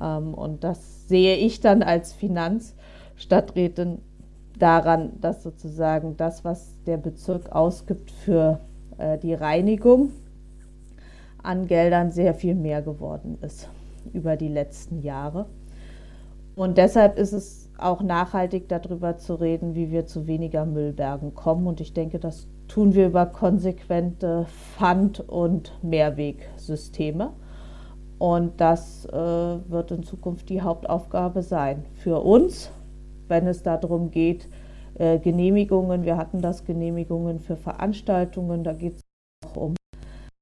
Ähm, 0.00 0.34
und 0.34 0.64
das 0.64 1.06
sehe 1.06 1.36
ich 1.36 1.60
dann 1.60 1.82
als 1.82 2.12
Finanz- 2.12 2.74
Stadträtin 3.20 3.98
daran, 4.58 5.20
dass 5.20 5.42
sozusagen 5.42 6.16
das, 6.16 6.42
was 6.42 6.82
der 6.86 6.96
Bezirk 6.96 7.52
ausgibt 7.52 8.10
für 8.10 8.60
äh, 8.96 9.18
die 9.18 9.34
Reinigung 9.34 10.10
an 11.42 11.66
Geldern 11.66 12.10
sehr 12.10 12.34
viel 12.34 12.54
mehr 12.54 12.80
geworden 12.80 13.36
ist 13.42 13.68
über 14.12 14.36
die 14.36 14.48
letzten 14.48 15.00
Jahre. 15.00 15.46
Und 16.56 16.78
deshalb 16.78 17.18
ist 17.18 17.32
es 17.32 17.70
auch 17.78 18.02
nachhaltig 18.02 18.68
darüber 18.68 19.18
zu 19.18 19.34
reden, 19.34 19.74
wie 19.74 19.90
wir 19.90 20.06
zu 20.06 20.26
weniger 20.26 20.64
Müllbergen 20.64 21.34
kommen. 21.34 21.66
Und 21.66 21.80
ich 21.80 21.92
denke, 21.92 22.18
das 22.18 22.48
tun 22.70 22.94
wir 22.94 23.06
über 23.06 23.26
konsequente 23.26 24.46
Pfand- 24.46 25.20
und 25.20 25.72
Mehrwegsysteme. 25.82 27.32
Und 28.18 28.60
das 28.60 29.06
äh, 29.06 29.12
wird 29.12 29.90
in 29.90 30.02
Zukunft 30.02 30.48
die 30.48 30.60
Hauptaufgabe 30.62 31.42
sein 31.42 31.84
für 31.94 32.20
uns 32.20 32.70
wenn 33.30 33.46
es 33.46 33.62
darum 33.62 34.10
geht, 34.10 34.48
äh, 34.98 35.18
Genehmigungen, 35.18 36.04
wir 36.04 36.18
hatten 36.18 36.42
das 36.42 36.64
Genehmigungen 36.64 37.38
für 37.38 37.56
Veranstaltungen, 37.56 38.64
da 38.64 38.74
geht 38.74 38.96
es 38.96 39.02
auch 39.46 39.56
um 39.56 39.74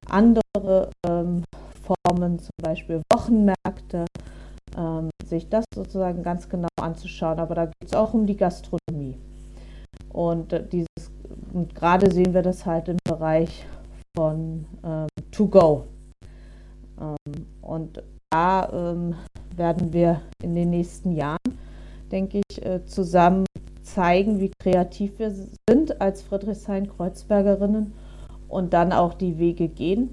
andere 0.08 0.90
ähm, 1.06 1.44
Formen, 1.82 2.38
zum 2.38 2.54
Beispiel 2.60 3.02
Wochenmärkte, 3.12 4.06
ähm, 4.76 5.10
sich 5.24 5.48
das 5.48 5.64
sozusagen 5.74 6.22
ganz 6.22 6.48
genau 6.48 6.68
anzuschauen. 6.80 7.38
Aber 7.38 7.54
da 7.54 7.66
geht 7.66 7.84
es 7.84 7.94
auch 7.94 8.14
um 8.14 8.26
die 8.26 8.36
Gastronomie. 8.36 9.18
Und, 10.08 10.52
äh, 10.54 10.66
dieses, 10.66 11.10
und 11.58 11.74
gerade 11.74 12.08
sehen 12.12 12.34
wir 12.34 12.42
das 12.42 12.64
halt 12.66 12.86
im 12.86 12.98
Bereich 13.02 13.66
von 14.16 14.64
ähm, 14.84 15.08
To 15.32 15.48
Go. 15.48 15.84
Ähm, 17.00 17.46
Und 17.60 18.00
da 18.30 18.68
ähm, 18.72 19.16
werden 19.56 19.92
wir 19.92 20.20
in 20.40 20.54
den 20.54 20.70
nächsten 20.70 21.10
Jahren, 21.10 21.58
denke 22.12 22.42
ich, 22.48 22.64
äh, 22.64 22.84
zusammen 22.84 23.44
zeigen, 23.82 24.38
wie 24.38 24.52
kreativ 24.62 25.18
wir 25.18 25.32
sind 25.68 26.00
als 26.00 26.22
Friedrichshain-Kreuzbergerinnen 26.22 27.92
und 28.46 28.72
dann 28.72 28.92
auch 28.92 29.14
die 29.14 29.38
Wege 29.38 29.66
gehen. 29.66 30.10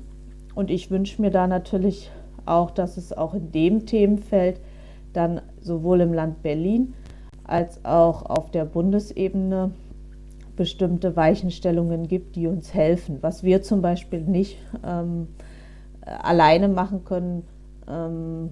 Und 0.56 0.72
ich 0.72 0.90
wünsche 0.90 1.22
mir 1.22 1.30
da 1.30 1.46
natürlich 1.46 2.10
auch, 2.48 2.72
dass 2.72 2.98
es 2.98 3.14
auch 3.14 3.36
in 3.36 3.52
dem 3.52 3.86
Themenfeld 3.86 4.60
dann 5.14 5.42
sowohl 5.62 6.02
im 6.02 6.12
Land 6.12 6.42
Berlin 6.42 6.96
als 7.44 7.86
auch 7.86 8.24
auf 8.26 8.50
der 8.50 8.66
Bundesebene 8.66 9.70
bestimmte 10.56 11.16
Weichenstellungen 11.16 12.08
gibt, 12.08 12.36
die 12.36 12.48
uns 12.48 12.74
helfen. 12.74 13.18
Was 13.22 13.44
wir 13.44 13.62
zum 13.62 13.82
Beispiel 13.82 14.22
nicht 14.22 14.58
ähm, 14.86 15.28
alleine 16.02 16.68
machen 16.68 17.04
können 17.04 17.44
ähm, 17.88 18.52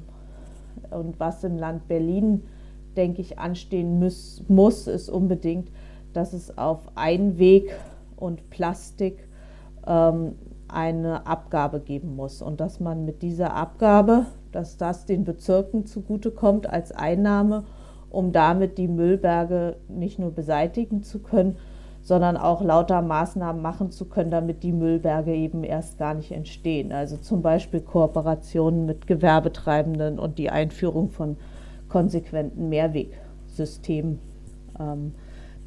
und 0.91 1.19
was 1.19 1.43
im 1.43 1.57
Land 1.57 1.87
Berlin, 1.87 2.43
denke 2.95 3.21
ich, 3.21 3.39
anstehen 3.39 3.99
muss, 3.99 4.43
muss, 4.47 4.87
ist 4.87 5.09
unbedingt, 5.09 5.69
dass 6.13 6.33
es 6.33 6.57
auf 6.57 6.79
Einweg 6.95 7.73
und 8.15 8.49
Plastik 8.49 9.27
ähm, 9.87 10.35
eine 10.67 11.27
Abgabe 11.27 11.79
geben 11.79 12.15
muss 12.15 12.41
und 12.41 12.59
dass 12.59 12.79
man 12.79 13.05
mit 13.05 13.21
dieser 13.21 13.53
Abgabe, 13.53 14.25
dass 14.51 14.77
das 14.77 15.05
den 15.05 15.23
Bezirken 15.23 15.85
zugutekommt 15.85 16.67
als 16.69 16.91
Einnahme, 16.91 17.63
um 18.09 18.31
damit 18.31 18.77
die 18.77 18.87
Müllberge 18.87 19.77
nicht 19.87 20.19
nur 20.19 20.31
beseitigen 20.31 21.03
zu 21.03 21.19
können, 21.19 21.57
sondern 22.03 22.35
auch 22.35 22.61
lauter 22.61 23.01
Maßnahmen 23.01 23.61
machen 23.61 23.89
zu 23.89 24.05
können, 24.05 24.29
damit 24.29 24.61
die 24.61 24.73
Müllberge 24.73 25.33
eben 25.33 25.63
erst 25.63 25.97
gar 25.97 26.13
nicht 26.13 26.31
entstehen. 26.31 26.91
Also 26.91 27.15
zum 27.15 27.41
Beispiel 27.41 27.79
Kooperationen 27.79 28.85
mit 28.85 29.07
Gewerbetreibenden 29.07 30.19
und 30.19 30.37
die 30.37 30.49
Einführung 30.49 31.09
von 31.09 31.37
konsequenten 31.87 32.67
Mehrwegsystemen. 32.67 34.19
Ähm, 34.79 35.13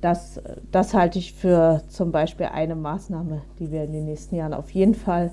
das, 0.03 0.41
das 0.71 0.93
halte 0.93 1.19
ich 1.19 1.33
für 1.33 1.81
zum 1.89 2.13
Beispiel 2.13 2.47
eine 2.47 2.75
Maßnahme, 2.75 3.41
die 3.59 3.73
wir 3.73 3.85
in 3.85 3.93
den 3.93 4.05
nächsten 4.05 4.37
Jahren 4.37 4.53
auf 4.53 4.71
jeden 4.71 4.95
Fall 4.95 5.31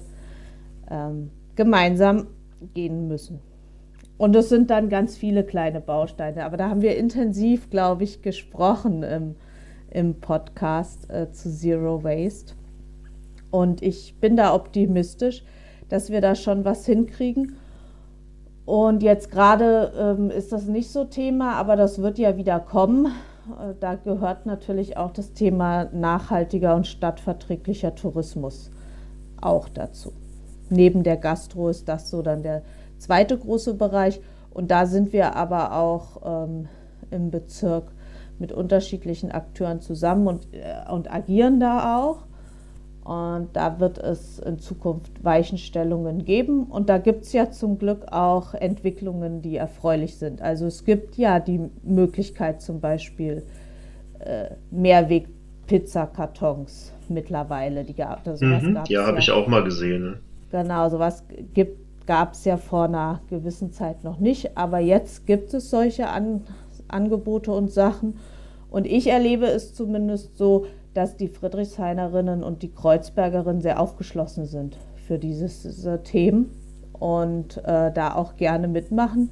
ähm, 0.90 1.32
gemeinsam 1.56 2.28
gehen 2.74 3.10
müssen. 3.10 3.40
Und 4.18 4.36
es 4.38 4.48
sind 4.48 4.70
dann 4.70 4.88
ganz 4.88 5.18
viele 5.18 5.44
kleine 5.44 5.82
Bausteine. 5.82 6.46
Aber 6.46 6.56
da 6.56 6.70
haben 6.70 6.82
wir 6.82 6.96
intensiv, 6.96 7.70
glaube 7.70 8.06
ich, 8.06 8.22
gesprochen 8.22 9.04
im, 9.04 9.36
im 9.94 10.20
Podcast 10.20 11.10
äh, 11.10 11.32
zu 11.32 11.50
Zero 11.50 12.04
Waste. 12.04 12.56
Und 13.52 13.82
ich 13.82 14.20
bin 14.20 14.36
da 14.36 14.54
optimistisch, 14.54 15.46
dass 15.90 16.10
wir 16.10 16.22
da 16.22 16.36
schon 16.36 16.66
was 16.66 16.86
hinkriegen. 16.86 17.58
Und 18.66 19.04
jetzt 19.04 19.30
gerade 19.30 19.92
ähm, 19.98 20.32
ist 20.32 20.52
das 20.52 20.66
nicht 20.66 20.90
so 20.90 21.04
Thema, 21.04 21.54
aber 21.54 21.76
das 21.76 22.02
wird 22.02 22.18
ja 22.18 22.38
wieder 22.38 22.60
kommen. 22.60 23.06
Äh, 23.06 23.76
da 23.80 23.96
gehört 23.96 24.46
natürlich 24.46 24.98
auch 24.98 25.12
das 25.12 25.34
Thema 25.34 25.86
nachhaltiger 25.94 26.76
und 26.76 26.88
stadtverträglicher 26.88 27.94
Tourismus 27.94 28.72
auch 29.42 29.70
dazu. 29.70 30.14
Neben 30.70 31.04
der 31.04 31.18
Gastro 31.18 31.70
ist 31.70 31.88
das 31.88 32.10
so 32.10 32.22
dann 32.22 32.42
der 32.42 32.64
zweite 32.98 33.38
große 33.38 33.76
Bereich. 33.76 34.20
Und 34.50 34.72
da 34.72 34.86
sind 34.86 35.14
wir 35.14 35.36
aber 35.36 35.76
auch 35.76 36.22
ähm, 36.26 36.68
im 37.12 37.30
Bezirk 37.30 37.93
mit 38.40 38.52
unterschiedlichen 38.52 39.32
Akteuren 39.32 39.82
zusammen 39.82 40.28
und, 40.28 40.48
äh, 40.54 40.92
und 40.92 41.12
agieren 41.12 41.60
da 41.60 41.98
auch. 41.98 42.26
Und 43.04 43.50
da 43.54 43.80
wird 43.82 43.98
es 43.98 44.38
in 44.40 44.60
Zukunft 44.60 45.12
Weichenstellungen 45.24 46.24
geben. 46.24 46.64
Und 46.64 46.88
da 46.90 47.00
gibt 47.00 47.24
es 47.24 47.34
ja 47.34 47.52
zum 47.52 47.78
Glück 47.78 48.06
auch 48.12 48.54
Entwicklungen, 48.54 49.42
die 49.42 49.58
erfreulich 49.58 50.16
sind. 50.16 50.42
Also 50.42 50.68
es 50.68 50.86
gibt 50.86 51.18
ja 51.18 51.42
die 51.42 51.70
Möglichkeit 51.84 52.62
zum 52.62 52.80
Beispiel 52.80 53.44
äh, 54.20 54.52
Mehrweg-Pizzakartons 54.72 56.94
mittlerweile. 57.10 57.84
Die 57.84 57.94
gab, 57.94 58.26
also 58.26 58.46
mhm, 58.46 58.80
ja, 58.88 59.06
habe 59.06 59.16
ja. 59.16 59.18
ich 59.18 59.32
auch 59.32 59.48
mal 59.48 59.66
gesehen. 59.66 60.04
Ne? 60.04 60.20
Genau, 60.52 60.88
sowas 60.88 61.26
gab 62.06 62.34
es 62.34 62.44
ja 62.46 62.58
vor 62.58 62.84
einer 62.86 63.22
gewissen 63.30 63.74
Zeit 63.74 64.06
noch 64.06 64.20
nicht. 64.20 64.58
Aber 64.58 64.80
jetzt 64.80 65.26
gibt 65.26 65.54
es 65.54 65.70
solche 65.70 66.08
An 66.08 66.44
Angebote 66.94 67.52
und 67.52 67.72
Sachen. 67.72 68.20
Und 68.70 68.88
ich 68.88 69.08
erlebe 69.08 69.46
es 69.46 69.74
zumindest 69.74 70.38
so, 70.38 70.66
dass 70.94 71.18
die 71.18 71.28
Friedrichshainerinnen 71.28 72.44
und 72.44 72.62
die 72.62 72.72
Kreuzbergerinnen 72.72 73.62
sehr 73.62 73.80
aufgeschlossen 73.80 74.46
sind 74.46 74.78
für 75.08 75.20
dieses, 75.20 75.64
diese 75.64 76.04
Themen 76.04 76.52
und 76.94 77.58
äh, 77.66 77.92
da 77.92 78.16
auch 78.16 78.36
gerne 78.36 78.68
mitmachen 78.68 79.32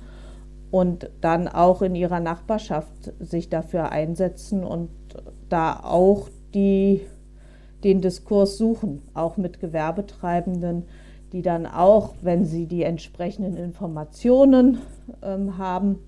und 0.72 1.10
dann 1.22 1.48
auch 1.48 1.82
in 1.82 1.96
ihrer 1.96 2.20
Nachbarschaft 2.20 3.14
sich 3.20 3.50
dafür 3.50 3.92
einsetzen 3.92 4.64
und 4.64 4.90
da 5.50 5.80
auch 5.84 6.30
die, 6.54 7.02
den 7.84 8.02
Diskurs 8.02 8.58
suchen, 8.58 9.02
auch 9.14 9.38
mit 9.38 9.60
Gewerbetreibenden, 9.60 10.86
die 11.34 11.42
dann 11.42 11.66
auch, 11.66 12.16
wenn 12.22 12.46
sie 12.46 12.66
die 12.66 12.84
entsprechenden 12.84 13.56
Informationen 13.56 14.80
ähm, 15.22 15.58
haben 15.58 16.00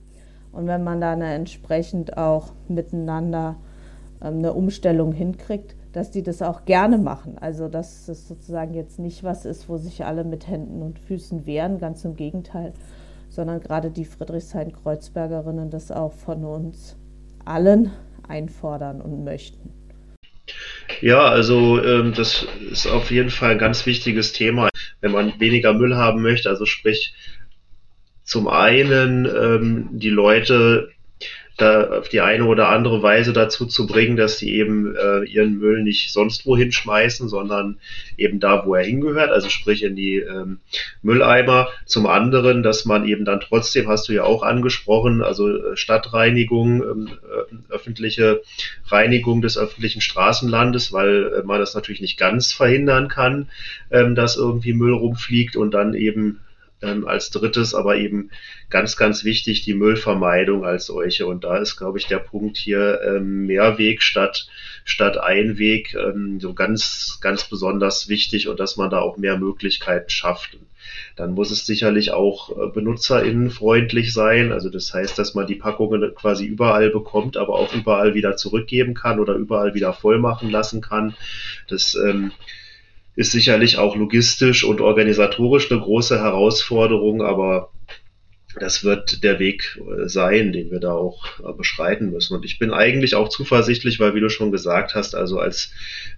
und 0.54 0.68
wenn 0.68 0.84
man 0.84 1.02
dann 1.02 1.22
entsprechend 1.22 2.18
auch 2.18 2.54
miteinander 2.68 3.58
ähm, 4.22 4.38
eine 4.38 4.54
Umstellung 4.54 5.12
hinkriegt, 5.12 5.76
dass 5.92 6.12
die 6.12 6.24
das 6.24 6.42
auch 6.42 6.66
gerne 6.66 6.98
machen. 6.98 7.38
Also 7.40 7.68
dass 7.68 8.08
es 8.08 8.28
sozusagen 8.28 8.74
jetzt 8.74 9.00
nicht 9.00 9.24
was 9.24 9.46
ist, 9.46 9.70
wo 9.70 9.78
sich 9.78 10.06
alle 10.06 10.24
mit 10.24 10.48
Händen 10.48 10.82
und 10.82 11.00
Füßen 11.00 11.46
wehren, 11.46 11.80
ganz 11.80 12.06
im 12.06 12.16
Gegenteil, 12.16 12.74
sondern 13.30 13.60
gerade 13.60 13.92
die 13.92 14.06
Friedrichshain-Kreuzbergerinnen 14.06 15.70
das 15.70 15.92
auch 15.92 16.14
von 16.14 16.46
uns 16.46 16.98
allen 17.46 17.92
einfordern 18.28 19.02
und 19.02 19.24
möchten. 19.24 19.72
Ja, 21.02 21.26
also 21.26 21.84
ähm, 21.84 22.14
das 22.16 22.48
ist 22.72 22.88
auf 22.88 23.12
jeden 23.12 23.30
Fall 23.30 23.52
ein 23.52 23.58
ganz 23.58 23.86
wichtiges 23.86 24.34
Thema, 24.34 24.70
wenn 25.02 25.12
man 25.12 25.40
weniger 25.40 25.74
Müll 25.74 25.96
haben 25.96 26.22
möchte. 26.22 26.50
Also 26.50 26.66
sprich, 26.66 27.14
zum 28.24 28.48
einen 28.48 29.26
ähm, 29.26 29.90
die 29.92 30.10
Leute 30.10 30.90
da 31.58 32.00
auf 32.00 32.10
die 32.10 32.22
eine 32.22 32.46
oder 32.46 32.70
andere 32.70 33.04
Weise 33.04 33.32
dazu 33.32 33.68
zu 33.68 33.86
bringen, 33.86 34.18
dass 34.18 34.40
sie 34.40 34.56
eben 34.56 34.96
äh, 34.96 35.24
ihren 35.24 35.60
Müll 35.60 35.84
nicht 35.84 36.12
sonst 36.12 36.48
wohin 36.48 36.72
schmeißen, 36.72 37.30
sondern 37.30 37.78
eben 38.18 38.40
da, 38.40 38.66
wo 38.66 38.74
er 38.74 38.84
hingehört, 38.84 39.30
also 39.30 39.50
sprich 39.50 39.84
in 39.84 39.96
die 39.96 40.16
ähm, 40.16 40.60
Mülleimer. 41.04 41.68
Zum 41.86 42.08
anderen, 42.08 42.64
dass 42.64 42.86
man 42.86 43.06
eben 43.08 43.24
dann 43.24 43.40
trotzdem, 43.40 43.88
hast 43.88 44.10
du 44.10 44.14
ja 44.14 44.24
auch 44.24 44.42
angesprochen, 44.42 45.22
also 45.22 45.56
äh, 45.56 45.78
Stadtreinigung, 45.78 46.82
ähm, 46.82 47.10
äh, 47.10 47.72
öffentliche 47.72 48.42
Reinigung 48.88 49.42
des 49.44 49.58
öffentlichen 49.58 50.02
Straßenlandes, 50.02 50.92
weil 50.92 51.34
äh, 51.34 51.44
man 51.44 51.60
das 51.60 51.76
natürlich 51.76 52.02
nicht 52.02 52.18
ganz 52.18 52.52
verhindern 52.52 53.10
kann, 53.10 53.50
ähm, 53.92 54.16
dass 54.16 54.38
irgendwie 54.38 54.74
Müll 54.74 54.94
rumfliegt 54.94 55.56
und 55.56 55.72
dann 55.72 55.94
eben 55.94 56.40
ähm, 56.84 57.08
als 57.08 57.30
drittes 57.30 57.74
aber 57.74 57.98
eben 57.98 58.30
ganz, 58.70 58.98
ganz 58.98 59.24
wichtig 59.24 59.64
die 59.64 59.74
Müllvermeidung 59.74 60.66
als 60.66 60.88
solche. 60.88 61.26
Und 61.26 61.44
da 61.44 61.58
ist, 61.58 61.78
glaube 61.78 61.98
ich, 61.98 62.08
der 62.08 62.20
Punkt 62.20 62.58
hier 62.58 63.02
ähm, 63.06 63.46
Mehrweg 63.46 64.02
statt, 64.02 64.48
statt 64.84 65.18
Einweg 65.18 65.94
ähm, 65.96 66.40
so 66.40 66.54
ganz, 66.54 67.20
ganz 67.22 67.46
besonders 67.46 68.10
wichtig 68.10 68.48
und 68.48 68.60
dass 68.60 68.78
man 68.78 68.90
da 68.90 69.00
auch 69.00 69.18
mehr 69.18 69.38
Möglichkeiten 69.38 70.10
schafft. 70.10 70.58
Dann 71.16 71.34
muss 71.34 71.52
es 71.52 71.66
sicherlich 71.66 72.12
auch 72.12 72.50
äh, 72.50 72.72
benutzerinnenfreundlich 72.72 74.14
sein. 74.14 74.52
Also 74.52 74.70
das 74.70 74.94
heißt, 74.94 75.18
dass 75.18 75.34
man 75.36 75.48
die 75.48 75.56
Packungen 75.56 76.14
quasi 76.16 76.46
überall 76.46 76.90
bekommt, 76.90 77.38
aber 77.38 77.54
auch 77.54 77.74
überall 77.74 78.14
wieder 78.14 78.36
zurückgeben 78.36 78.94
kann 78.94 79.20
oder 79.20 79.36
überall 79.36 79.74
wieder 79.74 79.94
voll 79.94 80.20
machen 80.20 80.50
lassen 80.50 80.82
kann. 80.82 81.16
Das 81.68 81.96
ähm, 81.96 82.32
ist 83.16 83.32
sicherlich 83.32 83.78
auch 83.78 83.96
logistisch 83.96 84.64
und 84.64 84.82
organisatorisch 84.82 85.72
eine 85.72 85.82
große 85.82 86.20
Herausforderung, 86.20 87.22
aber 87.22 87.72
das 88.60 88.84
wird 88.84 89.24
der 89.24 89.40
Weg 89.40 89.80
äh, 89.80 90.08
sein, 90.08 90.52
den 90.52 90.72
wir 90.72 90.80
da 90.80 90.94
auch 90.94 91.40
äh, 91.40 91.54
beschreiten 91.54 92.12
müssen. 92.12 92.36
Und 92.36 92.46
ich 92.46 92.60
bin 92.60 92.72
eigentlich 92.72 93.16
auch 93.16 93.30
zuversichtlich, 93.30 94.00
weil, 94.00 94.14
wie 94.16 94.20
du 94.20 94.30
schon 94.30 94.52
gesagt 94.52 94.96
hast, 94.96 95.16
also 95.16 95.40
als 95.40 95.72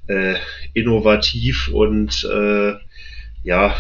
äh, 0.08 0.36
innovativ 0.73 1.69
und 1.69 2.27
äh, 2.29 2.73
ja, 3.43 3.75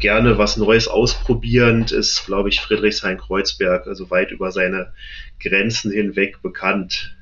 gerne 0.00 0.38
was 0.38 0.56
Neues 0.56 0.88
ausprobierend 0.88 1.92
ist, 1.92 2.26
glaube 2.26 2.48
ich, 2.48 2.60
Friedrichshain-Kreuzberg, 2.60 3.86
also 3.86 4.10
weit 4.10 4.32
über 4.32 4.50
seine 4.50 4.92
Grenzen 5.40 5.92
hinweg 5.92 6.42
bekannt. 6.42 7.14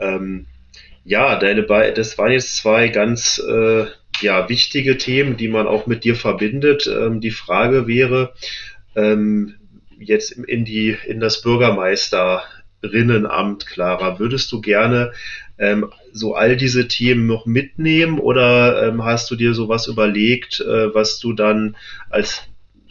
Ähm, 0.00 0.46
ja, 1.04 1.38
deine 1.38 1.62
Be 1.62 1.92
das 1.94 2.18
waren 2.18 2.32
jetzt 2.32 2.56
zwei 2.56 2.88
ganz 2.88 3.38
äh, 3.38 3.86
ja, 4.22 4.48
wichtige 4.48 4.98
Themen, 4.98 5.36
die 5.36 5.48
man 5.48 5.66
auch 5.66 5.86
mit 5.86 6.04
dir 6.04 6.16
verbindet. 6.16 6.86
Ähm, 6.86 7.20
die 7.20 7.30
Frage 7.30 7.86
wäre, 7.86 8.32
ähm, 8.94 9.54
jetzt 9.98 10.32
in 10.32 10.64
die, 10.64 10.96
in 11.06 11.20
das 11.20 11.42
Bürgermeisterinnenamt, 11.42 13.66
Clara, 13.66 14.18
würdest 14.18 14.50
du 14.52 14.60
gerne 14.60 15.12
ähm, 15.58 15.90
so 16.12 16.34
all 16.34 16.56
diese 16.56 16.88
Themen 16.88 17.26
noch 17.26 17.46
mitnehmen 17.46 18.18
oder 18.18 18.88
ähm, 18.88 19.04
hast 19.04 19.30
du 19.30 19.36
dir 19.36 19.54
sowas 19.54 19.86
überlegt, 19.86 20.60
äh, 20.60 20.94
was 20.94 21.18
du 21.18 21.32
dann 21.32 21.76
als 22.10 22.42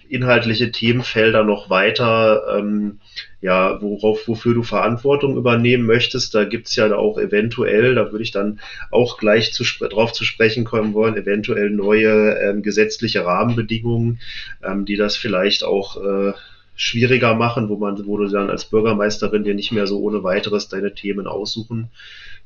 inhaltliche 0.07 0.71
Themenfelder 0.71 1.43
noch 1.43 1.69
weiter, 1.69 2.57
ähm, 2.57 2.99
ja, 3.45 3.79
worauf, 3.79 4.27
wofür 4.27 4.55
du 4.55 4.63
Verantwortung 4.63 5.37
übernehmen 5.37 5.85
möchtest. 5.85 6.33
Da 6.33 6.45
gibt's 6.45 6.75
ja 6.75 6.95
auch 6.95 7.19
eventuell, 7.19 7.93
da 7.93 8.11
würde 8.11 8.23
ich 8.23 8.31
dann 8.31 8.59
auch 8.89 9.19
gleich 9.19 9.53
zu, 9.53 9.63
drauf 9.87 10.13
zu 10.13 10.25
sprechen 10.25 10.63
kommen 10.65 10.95
wollen, 10.95 11.15
eventuell 11.15 11.69
neue 11.69 12.39
ähm, 12.39 12.63
gesetzliche 12.63 13.23
Rahmenbedingungen, 13.23 14.19
ähm, 14.63 14.85
die 14.85 14.95
das 14.95 15.15
vielleicht 15.15 15.63
auch 15.63 16.03
äh, 16.03 16.33
schwieriger 16.75 17.35
machen, 17.35 17.69
wo 17.69 17.77
man, 17.77 18.03
wo 18.07 18.17
du 18.17 18.27
dann 18.27 18.49
als 18.49 18.65
Bürgermeisterin 18.65 19.43
dir 19.43 19.53
nicht 19.53 19.71
mehr 19.71 19.85
so 19.85 19.99
ohne 19.99 20.23
weiteres 20.23 20.67
deine 20.67 20.95
Themen 20.95 21.27
aussuchen 21.27 21.91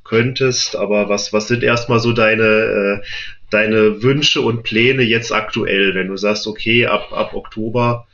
könntest. 0.03 0.75
Aber 0.75 1.07
was, 1.07 1.31
was 1.31 1.47
sind 1.47 1.63
erstmal 1.63 2.01
so 2.01 2.11
deine, 2.11 2.43
äh, 2.43 3.05
deine 3.51 4.03
Wünsche 4.03 4.41
und 4.41 4.63
Pläne 4.63 5.03
jetzt 5.03 5.31
aktuell, 5.31 5.95
wenn 5.95 6.09
du 6.09 6.17
sagst, 6.17 6.45
okay, 6.45 6.87
ab, 6.87 7.13
ab 7.13 7.33
Oktober, 7.33 8.05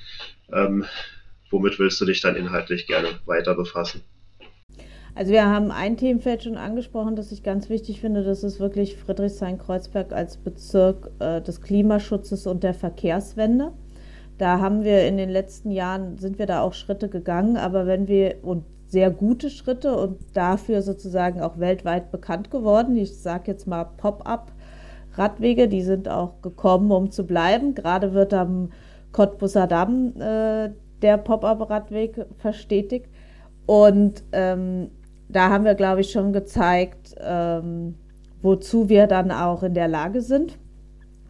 ähm, 0.54 0.86
womit 1.51 1.79
willst 1.79 1.99
du 2.01 2.05
dich 2.05 2.21
dann 2.21 2.36
inhaltlich 2.36 2.88
gerne 2.88 3.10
weiter 3.25 3.55
befassen? 3.55 4.01
Also 5.13 5.31
wir 5.31 5.45
haben 5.45 5.71
ein 5.71 5.95
Themenfeld 5.95 6.43
schon 6.43 6.58
angesprochen, 6.58 7.15
das 7.15 7.31
ich 7.31 7.41
ganz 7.41 7.69
wichtig 7.69 8.01
finde, 8.01 8.23
das 8.23 8.43
ist 8.43 8.60
wirklich 8.60 8.97
Friedrichshain-Kreuzberg 8.97 10.12
als 10.12 10.36
Bezirk 10.36 11.10
äh, 11.19 11.41
des 11.41 11.62
Klimaschutzes 11.62 12.47
und 12.47 12.63
der 12.63 12.73
Verkehrswende. 12.73 13.71
Da 14.38 14.60
haben 14.60 14.84
wir 14.84 15.08
in 15.08 15.15
den 15.15 15.29
letzten 15.29 15.71
Jahren, 15.71 16.17
sind 16.17 16.38
wir 16.38 16.45
da 16.45 16.62
auch 16.62 16.73
Schritte 16.73 17.08
gegangen, 17.08 17.55
aber 17.55 17.88
wenn 17.88 18.10
wir, 18.10 18.39
und 18.41 18.65
sehr 18.88 19.10
gute 19.10 19.49
Schritte 19.49 19.95
und 19.95 20.19
dafür 20.34 20.81
sozusagen 20.81 21.41
auch 21.41 21.60
weltweit 21.60 22.12
bekannt 22.12 22.51
geworden. 22.51 22.95
Ich 22.95 23.17
sage 23.17 23.51
jetzt 23.51 23.67
mal 23.67 23.84
Pop-up 23.84 24.51
Radwege, 25.13 25.67
die 25.67 25.81
sind 25.81 26.08
auch 26.08 26.41
gekommen, 26.41 26.91
um 26.91 27.12
zu 27.12 27.25
bleiben. 27.25 27.73
Gerade 27.73 28.13
wird 28.13 28.34
am 28.34 28.71
Cottbusser 29.12 29.67
Damm 29.67 30.13
äh, 30.19 30.69
der 31.01 31.17
Pop-up-Radweg 31.17 32.25
verstetigt. 32.38 33.10
Und 33.65 34.23
ähm, 34.31 34.89
da 35.29 35.49
haben 35.49 35.65
wir, 35.65 35.75
glaube 35.75 36.01
ich, 36.01 36.12
schon 36.12 36.34
gezeigt, 36.34 37.15
ähm, 37.19 37.95
wozu 38.41 38.89
wir 38.89 39.08
dann 39.08 39.31
auch 39.31 39.63
in 39.63 39.73
der 39.73 39.88
Lage 39.88 40.21
sind. 40.21 40.58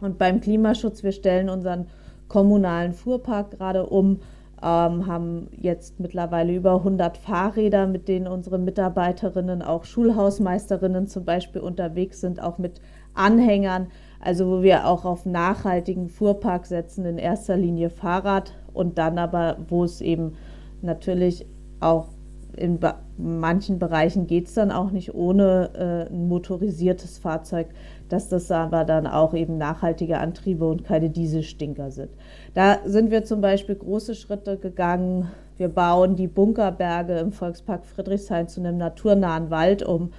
Und 0.00 0.18
beim 0.18 0.40
Klimaschutz, 0.40 1.02
wir 1.02 1.12
stellen 1.12 1.48
unseren 1.48 1.86
kommunalen 2.28 2.92
Fuhrpark 2.92 3.52
gerade 3.52 3.86
um, 3.86 4.20
ähm, 4.62 5.06
haben 5.06 5.48
jetzt 5.52 6.00
mittlerweile 6.00 6.54
über 6.54 6.76
100 6.76 7.16
Fahrräder, 7.16 7.86
mit 7.86 8.08
denen 8.08 8.26
unsere 8.26 8.58
Mitarbeiterinnen, 8.58 9.62
auch 9.62 9.84
Schulhausmeisterinnen 9.84 11.06
zum 11.06 11.24
Beispiel 11.24 11.60
unterwegs 11.60 12.20
sind, 12.20 12.42
auch 12.42 12.58
mit 12.58 12.80
Anhängern, 13.14 13.88
also 14.20 14.46
wo 14.46 14.62
wir 14.62 14.86
auch 14.86 15.04
auf 15.04 15.24
nachhaltigen 15.24 16.08
Fuhrpark 16.08 16.66
setzen, 16.66 17.04
in 17.04 17.18
erster 17.18 17.56
Linie 17.56 17.90
Fahrrad 17.90 18.54
und 18.76 18.98
dann 18.98 19.18
aber, 19.18 19.56
wo 19.68 19.84
es 19.84 20.00
eben 20.00 20.34
natürlich 20.82 21.46
auch 21.80 22.08
in 22.56 22.78
manchen 23.18 23.78
Bereichen 23.78 24.26
geht 24.26 24.46
es 24.46 24.54
dann 24.54 24.70
auch 24.70 24.90
nicht 24.90 25.14
ohne 25.14 25.70
äh, 25.74 26.12
ein 26.12 26.28
motorisiertes 26.28 27.18
Fahrzeug, 27.18 27.68
dass 28.08 28.28
das 28.28 28.50
aber 28.50 28.84
dann 28.84 29.06
auch 29.06 29.34
eben 29.34 29.58
nachhaltige 29.58 30.18
Antriebe 30.18 30.66
und 30.66 30.84
keine 30.84 31.10
Dieselstinker 31.10 31.90
sind. 31.90 32.10
Da 32.54 32.78
sind 32.84 33.10
wir 33.10 33.24
zum 33.24 33.40
Beispiel 33.40 33.74
große 33.74 34.14
Schritte 34.14 34.56
gegangen. 34.56 35.30
Wir 35.56 35.68
bauen 35.68 36.16
die 36.16 36.28
Bunkerberge 36.28 37.18
im 37.18 37.32
Volkspark 37.32 37.84
Friedrichshain 37.84 38.48
zu 38.48 38.60
einem 38.60 38.78
naturnahen 38.78 39.50
Wald 39.50 39.82
um. 39.82 40.12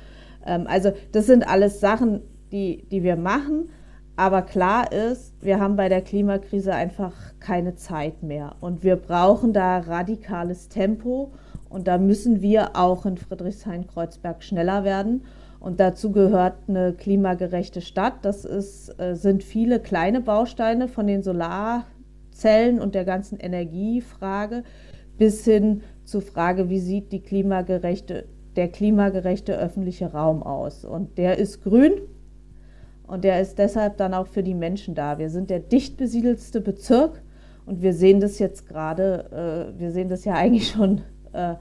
Ähm, 0.46 0.66
also 0.68 0.92
das 1.12 1.26
sind 1.26 1.48
alles 1.48 1.80
Sachen, 1.80 2.22
die, 2.52 2.86
die 2.92 3.04
wir 3.04 3.16
machen. 3.16 3.70
Aber 4.18 4.42
klar 4.42 4.92
ist, 4.92 5.36
wir 5.42 5.60
haben 5.60 5.76
bei 5.76 5.90
der 5.90 6.02
Klimakrise 6.02 6.74
einfach 6.74 7.14
keine 7.40 7.76
Zeit 7.76 8.24
mehr. 8.24 8.56
Und 8.62 8.84
wir 8.84 8.96
brauchen 8.96 9.54
da 9.54 9.78
radikales 9.78 10.70
Tempo. 10.70 11.34
Und 11.70 11.88
da 11.88 12.00
müssen 12.00 12.42
wir 12.42 12.76
auch 12.76 13.06
in 13.06 13.18
Friedrichshain-Kreuzberg 13.18 14.44
schneller 14.44 14.84
werden. 14.84 15.24
Und 15.60 15.80
dazu 15.80 16.12
gehört 16.12 16.56
eine 16.68 16.94
klimagerechte 16.94 17.82
Stadt. 17.82 18.14
Das 18.24 18.44
ist, 18.44 19.00
äh, 19.00 19.16
sind 19.16 19.44
viele 19.44 19.80
kleine 19.80 20.20
Bausteine 20.20 20.88
von 20.88 21.06
den 21.06 21.22
Solarzellen 21.22 22.80
und 22.80 22.96
der 22.96 23.06
ganzen 23.06 23.40
Energiefrage 23.40 24.64
bis 25.20 25.46
hin 25.46 25.84
zur 26.06 26.24
Frage, 26.24 26.70
wie 26.70 26.80
sieht 26.80 27.12
klimagerechte, 27.24 28.26
der 28.56 28.70
klimagerechte 28.70 29.56
öffentliche 29.60 30.12
Raum 30.12 30.42
aus. 30.42 30.86
Und 30.86 31.20
der 31.20 31.38
ist 31.38 31.64
grün 31.64 31.94
und 33.08 33.24
der 33.24 33.42
ist 33.42 33.58
deshalb 33.58 33.98
dann 33.98 34.14
auch 34.14 34.28
für 34.28 34.44
die 34.44 34.54
Menschen 34.54 34.94
da. 34.94 35.18
Wir 35.18 35.30
sind 35.30 35.50
der 35.50 35.60
dicht 35.60 35.98
besiedelste 35.98 36.62
Bezirk 36.62 37.22
und 37.66 37.82
wir 37.82 37.94
sehen 37.94 38.20
das 38.20 38.38
jetzt 38.38 38.68
gerade, 38.68 39.72
äh, 39.76 39.80
wir 39.80 39.92
sehen 39.92 40.10
das 40.10 40.26
ja 40.26 40.34
eigentlich 40.36 40.70
schon 40.70 41.02
äh, 41.34 41.56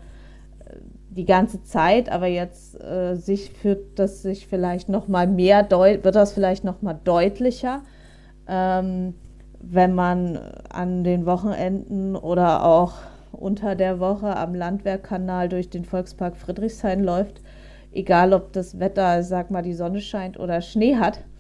die 1.09 1.25
ganze 1.25 1.63
Zeit, 1.63 2.11
aber 2.11 2.27
jetzt 2.27 2.81
äh, 2.81 3.15
sich 3.15 3.51
führt 3.51 3.99
das 3.99 4.23
sich 4.23 4.47
vielleicht 4.47 4.89
noch 4.89 5.09
mal 5.09 5.27
mehr 5.27 5.67
wird 5.71 6.15
das 6.15 6.33
vielleicht 6.33 6.65
noch 6.65 6.83
mal 6.83 6.99
deutlicher, 7.05 7.83
ähm, 8.47 9.15
wenn 9.61 9.95
man 9.95 10.37
an 10.69 11.05
den 11.05 11.25
Wochenenden 11.25 12.17
oder 12.17 12.65
auch 12.65 12.95
unter 13.33 13.75
der 13.75 13.99
Woche 14.01 14.37
am 14.37 14.55
Landwehrkanal 14.55 15.49
durch 15.49 15.71
den 15.71 15.85
Volkspark 15.85 16.37
Friedrichshain 16.37 17.03
läuft, 17.03 17.41
egal 17.93 18.33
ob 18.33 18.53
das 18.53 18.79
Wetter, 18.79 19.23
sag 19.23 19.51
mal, 19.51 19.63
die 19.63 19.75
Sonne 19.75 20.01
scheint 20.01 20.39
oder 20.39 20.61
Schnee 20.61 20.97
hat, 20.97 21.19
äh, 21.19 21.36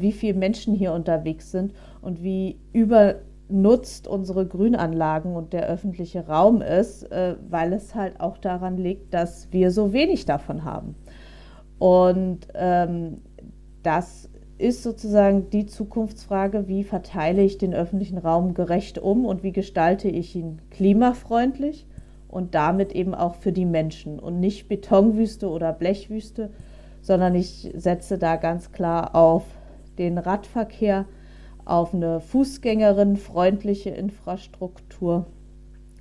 wie 0.00 0.12
viele 0.12 0.38
Menschen 0.38 0.74
hier 0.74 0.92
unterwegs 0.92 1.50
sind 1.50 1.72
und 2.00 2.22
wie 2.22 2.58
über 2.72 3.16
nutzt 3.50 4.06
unsere 4.06 4.46
Grünanlagen 4.46 5.34
und 5.34 5.52
der 5.52 5.66
öffentliche 5.66 6.26
Raum 6.26 6.62
ist, 6.62 7.10
äh, 7.10 7.36
weil 7.48 7.72
es 7.72 7.94
halt 7.94 8.20
auch 8.20 8.38
daran 8.38 8.76
liegt, 8.76 9.12
dass 9.12 9.52
wir 9.52 9.70
so 9.70 9.92
wenig 9.92 10.24
davon 10.24 10.64
haben. 10.64 10.94
Und 11.78 12.46
ähm, 12.54 13.18
das 13.82 14.28
ist 14.58 14.82
sozusagen 14.82 15.48
die 15.50 15.66
Zukunftsfrage, 15.66 16.68
wie 16.68 16.84
verteile 16.84 17.42
ich 17.42 17.58
den 17.58 17.74
öffentlichen 17.74 18.18
Raum 18.18 18.54
gerecht 18.54 18.98
um 18.98 19.24
und 19.24 19.42
wie 19.42 19.52
gestalte 19.52 20.08
ich 20.08 20.36
ihn 20.36 20.60
klimafreundlich 20.70 21.86
und 22.28 22.54
damit 22.54 22.92
eben 22.92 23.14
auch 23.14 23.36
für 23.36 23.52
die 23.52 23.64
Menschen 23.64 24.18
und 24.18 24.38
nicht 24.38 24.68
Betonwüste 24.68 25.48
oder 25.48 25.72
Blechwüste, 25.72 26.50
sondern 27.00 27.34
ich 27.34 27.72
setze 27.74 28.18
da 28.18 28.36
ganz 28.36 28.70
klar 28.72 29.16
auf 29.16 29.44
den 30.00 30.18
Radverkehr, 30.18 31.04
auf 31.64 31.94
eine 31.94 32.20
fußgängerinnenfreundliche 32.20 33.90
Infrastruktur 33.90 35.26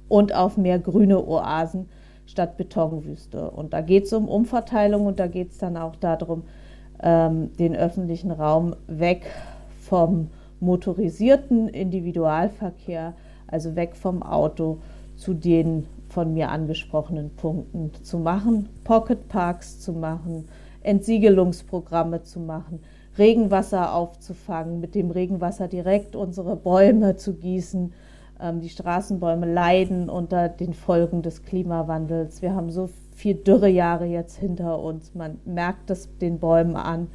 und 0.08 0.34
auf 0.34 0.58
mehr 0.58 0.80
grüne 0.80 1.24
Oasen 1.28 1.90
statt 2.26 2.58
Betonwüste. 2.58 3.52
Und 3.52 3.74
da 3.74 3.82
geht 3.82 4.06
es 4.06 4.14
um 4.14 4.28
Umverteilung 4.28 5.06
und 5.06 5.20
da 5.20 5.28
geht 5.28 5.52
es 5.52 5.58
dann 5.58 5.78
auch 5.78 5.96
darum, 5.98 6.44
ähm, 7.04 7.52
den 7.58 7.76
öffentlichen 7.76 8.32
Raum 8.32 8.76
weg 8.88 9.28
vom 9.80 10.30
motorisierten 10.60 11.68
Individualverkehr, 11.68 13.14
also 13.48 13.76
weg 13.76 13.96
vom 13.96 14.24
Auto, 14.24 14.80
zu 15.16 15.34
den 15.34 15.86
von 16.08 16.34
mir 16.34 16.50
angesprochenen 16.50 17.36
Punkten 17.36 17.92
zu 18.04 18.18
machen, 18.18 18.70
Pocketparks 18.84 19.80
zu 19.80 19.94
machen, 19.94 20.48
Entsiegelungsprogramme 20.82 22.24
zu 22.24 22.40
machen, 22.40 22.80
Regenwasser 23.20 23.94
aufzufangen, 23.94 24.80
mit 24.80 24.96
dem 24.96 25.12
Regenwasser 25.12 25.68
direkt 25.68 26.16
unsere 26.16 26.56
Bäume 26.56 27.18
zu 27.18 27.36
gießen. 27.36 27.94
Ähm, 28.42 28.62
die 28.62 28.70
Straßenbäume 28.70 29.52
leiden 29.52 30.10
unter 30.10 30.50
den 30.50 30.74
Folgen 30.74 31.22
des 31.22 31.44
Klimawandels. 31.44 32.42
Wir 32.42 32.56
haben 32.56 32.72
so 32.72 32.90
viel 33.14 33.36
Dürrejahre 33.36 34.06
jetzt 34.06 34.38
hinter 34.38 34.80
uns. 34.80 35.14
Man 35.14 35.40
merkt 35.46 35.90
es 35.92 36.18
den 36.18 36.40
Bäumen 36.40 36.76
an. 36.76 37.08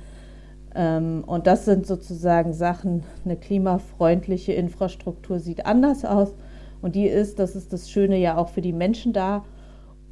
Ähm, 0.74 1.24
und 1.26 1.46
das 1.46 1.64
sind 1.64 1.86
sozusagen 1.86 2.52
Sachen, 2.52 3.04
eine 3.24 3.36
klimafreundliche 3.36 4.52
Infrastruktur 4.52 5.38
sieht 5.38 5.66
anders 5.66 6.04
aus. 6.04 6.36
Und 6.82 6.94
die 6.94 7.06
ist, 7.06 7.38
das 7.38 7.56
ist 7.56 7.72
das 7.72 7.90
Schöne 7.90 8.18
ja 8.18 8.36
auch 8.36 8.48
für 8.48 8.60
die 8.60 8.74
Menschen 8.74 9.14
da, 9.14 9.44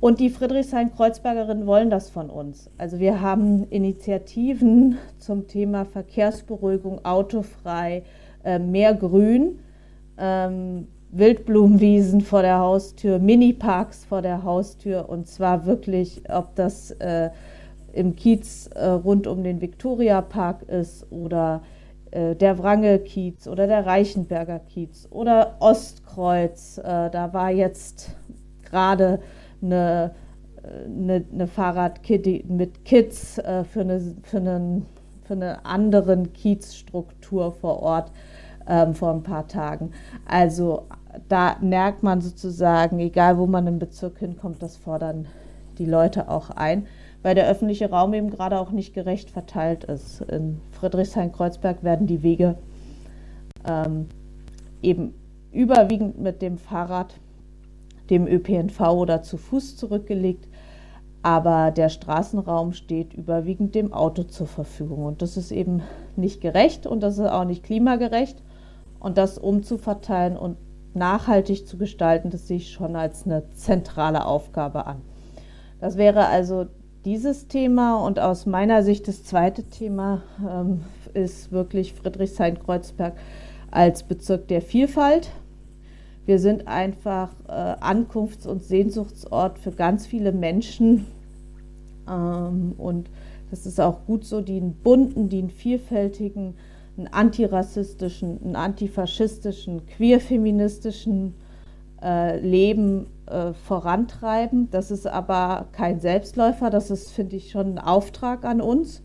und 0.02 0.18
die 0.18 0.30
Friedrichshain-Kreuzbergerinnen 0.30 1.64
wollen 1.64 1.88
das 1.88 2.10
von 2.10 2.28
uns. 2.28 2.68
Also 2.76 2.98
wir 2.98 3.20
haben 3.20 3.68
Initiativen 3.70 4.98
zum 5.18 5.46
Thema 5.46 5.84
Verkehrsberuhigung, 5.84 7.04
autofrei, 7.04 8.02
äh, 8.42 8.58
mehr 8.58 8.94
Grün, 8.94 9.60
ähm, 10.18 10.88
Wildblumenwiesen 11.12 12.20
vor 12.20 12.42
der 12.42 12.58
Haustür, 12.58 13.20
Miniparks 13.20 14.04
vor 14.04 14.22
der 14.22 14.42
Haustür 14.42 15.08
und 15.08 15.28
zwar 15.28 15.66
wirklich, 15.66 16.22
ob 16.28 16.56
das 16.56 16.90
äh, 16.90 17.30
im 17.92 18.16
Kiez 18.16 18.70
äh, 18.74 18.84
rund 18.84 19.28
um 19.28 19.44
den 19.44 19.60
Viktoriapark 19.60 20.64
ist 20.64 21.06
oder 21.12 21.62
der 22.14 22.58
Wrangelkiez 22.58 23.48
oder 23.48 23.66
der 23.66 23.86
Reichenberger 23.86 24.58
Kiez 24.58 25.08
oder 25.10 25.56
Ostkreuz. 25.60 26.74
Da 26.74 27.30
war 27.32 27.50
jetzt 27.50 28.14
gerade 28.64 29.20
eine, 29.62 30.14
eine, 30.86 31.24
eine 31.32 31.46
Fahrradkit 31.46 32.48
mit 32.48 32.84
Kids 32.84 33.38
äh, 33.38 33.64
für, 33.64 33.80
eine, 33.80 34.00
für, 34.22 34.38
einen, 34.38 34.86
für 35.24 35.34
eine 35.34 35.64
anderen 35.64 36.32
Kiezstruktur 36.32 37.52
vor 37.52 37.82
Ort. 37.82 38.12
ähm, 38.66 38.94
vor 38.94 39.12
ein 39.12 39.22
paar 39.22 39.48
Tagen. 39.48 39.90
Also 40.26 40.86
da 41.28 41.56
merkt 41.60 42.02
man 42.02 42.20
sozusagen, 42.20 42.98
egal 43.00 43.38
wo 43.38 43.46
man 43.46 43.66
im 43.66 43.78
Bezirk 43.78 44.18
hinkommt, 44.18 44.62
das 44.62 44.76
fordern 44.76 45.26
die 45.78 45.86
Leute 45.86 46.28
auch 46.28 46.50
ein, 46.50 46.86
weil 47.22 47.34
der 47.34 47.48
öffentliche 47.48 47.90
Raum 47.90 48.14
eben 48.14 48.30
gerade 48.30 48.58
auch 48.58 48.70
nicht 48.70 48.94
gerecht 48.94 49.30
verteilt 49.30 49.84
ist. 49.84 50.20
In 50.22 50.60
Friedrichshain-Kreuzberg 50.70 51.82
werden 51.82 52.06
die 52.06 52.22
Wege 52.22 52.56
ähm, 53.66 54.08
eben 54.82 55.14
überwiegend 55.50 56.18
mit 56.18 56.42
dem 56.42 56.58
Fahrrad, 56.58 57.14
dem 58.12 58.26
ÖPNV 58.26 58.78
oder 58.92 59.22
zu 59.22 59.38
Fuß 59.38 59.76
zurückgelegt, 59.76 60.46
aber 61.22 61.70
der 61.70 61.88
Straßenraum 61.88 62.74
steht 62.74 63.14
überwiegend 63.14 63.74
dem 63.74 63.92
Auto 63.94 64.24
zur 64.24 64.46
Verfügung. 64.46 65.06
Und 65.06 65.22
das 65.22 65.38
ist 65.38 65.50
eben 65.50 65.82
nicht 66.14 66.42
gerecht 66.42 66.86
und 66.86 67.02
das 67.02 67.16
ist 67.16 67.30
auch 67.30 67.44
nicht 67.44 67.62
klimagerecht. 67.62 68.42
Und 69.00 69.16
das 69.16 69.38
umzuverteilen 69.38 70.36
und 70.36 70.58
nachhaltig 70.94 71.66
zu 71.66 71.78
gestalten, 71.78 72.28
das 72.28 72.48
sehe 72.48 72.58
ich 72.58 72.70
schon 72.70 72.96
als 72.96 73.24
eine 73.24 73.48
zentrale 73.50 74.26
Aufgabe 74.26 74.86
an. 74.86 75.00
Das 75.80 75.96
wäre 75.96 76.26
also 76.26 76.66
dieses 77.06 77.48
Thema 77.48 77.96
und 78.04 78.20
aus 78.20 78.44
meiner 78.44 78.82
Sicht 78.82 79.08
das 79.08 79.24
zweite 79.24 79.64
Thema 79.64 80.22
ähm, 80.46 80.82
ist 81.14 81.50
wirklich 81.50 81.94
Friedrichshain-Kreuzberg 81.94 83.14
als 83.70 84.02
Bezirk 84.02 84.48
der 84.48 84.60
Vielfalt. 84.60 85.30
Wir 86.24 86.38
sind 86.38 86.68
einfach 86.68 87.30
äh, 87.48 87.52
Ankunfts- 87.80 88.46
und 88.46 88.62
Sehnsuchtsort 88.62 89.58
für 89.58 89.72
ganz 89.72 90.06
viele 90.06 90.32
Menschen 90.32 91.06
ähm, 92.08 92.74
und 92.78 93.10
das 93.50 93.66
ist 93.66 93.80
auch 93.80 94.06
gut 94.06 94.24
so, 94.24 94.40
die 94.40 94.56
einen 94.56 94.74
bunten, 94.74 95.28
die 95.28 95.38
einen 95.38 95.50
vielfältigen, 95.50 96.54
einen 96.96 97.08
antirassistischen, 97.08 98.42
einen 98.42 98.56
antifaschistischen, 98.56 99.86
queerfeministischen 99.86 101.34
äh, 102.02 102.38
Leben 102.40 103.06
äh, 103.26 103.52
vorantreiben. 103.52 104.70
Das 104.70 104.90
ist 104.90 105.06
aber 105.06 105.66
kein 105.72 106.00
Selbstläufer, 106.00 106.70
das 106.70 106.90
ist, 106.90 107.10
finde 107.10 107.36
ich, 107.36 107.50
schon 107.50 107.74
ein 107.74 107.78
Auftrag 107.78 108.44
an 108.44 108.60
uns. 108.60 109.02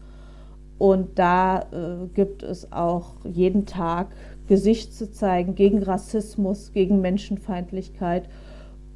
Und 0.77 1.17
da 1.19 1.61
äh, 1.71 2.07
gibt 2.13 2.43
es 2.43 2.71
auch 2.71 3.15
jeden 3.25 3.65
Tag 3.65 4.07
Gesicht 4.47 4.93
zu 4.93 5.11
zeigen 5.11 5.55
gegen 5.55 5.83
Rassismus, 5.83 6.71
gegen 6.73 7.01
Menschenfeindlichkeit. 7.01 8.29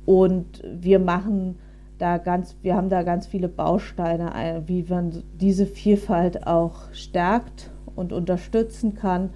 Und 0.05 0.63
wir 0.63 0.99
machen 0.99 1.57
da 1.97 2.17
ganz, 2.17 2.55
wir 2.63 2.75
haben 2.75 2.89
da 2.89 3.03
ganz 3.03 3.27
viele 3.27 3.47
Bausteine, 3.47 4.33
äh, 4.33 4.61
wie 4.65 4.83
man 4.83 5.23
diese 5.39 5.65
Vielfalt 5.65 6.47
auch 6.47 6.91
stärkt 6.93 7.69
und 7.95 8.11
unterstützen 8.11 8.95
kann. 8.95 9.29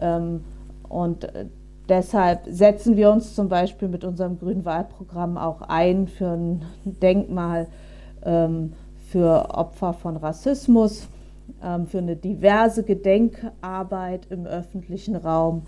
Ähm, 0.00 0.44
und 0.88 1.24
äh, 1.24 1.46
deshalb 1.88 2.46
setzen 2.48 2.96
wir 2.96 3.10
uns 3.10 3.34
zum 3.34 3.48
Beispiel 3.48 3.88
mit 3.88 4.04
unserem 4.04 4.38
grünen 4.38 4.64
Wahlprogramm 4.64 5.36
auch 5.36 5.62
ein 5.62 6.06
für 6.06 6.28
ein 6.28 6.62
Denkmal 6.84 7.66
ähm, 8.24 8.74
für 9.10 9.50
Opfer 9.50 9.92
von 9.92 10.16
Rassismus, 10.16 11.08
für 11.86 11.98
eine 11.98 12.16
diverse 12.16 12.82
Gedenkarbeit 12.84 14.26
im 14.30 14.46
öffentlichen 14.46 15.16
Raum, 15.16 15.62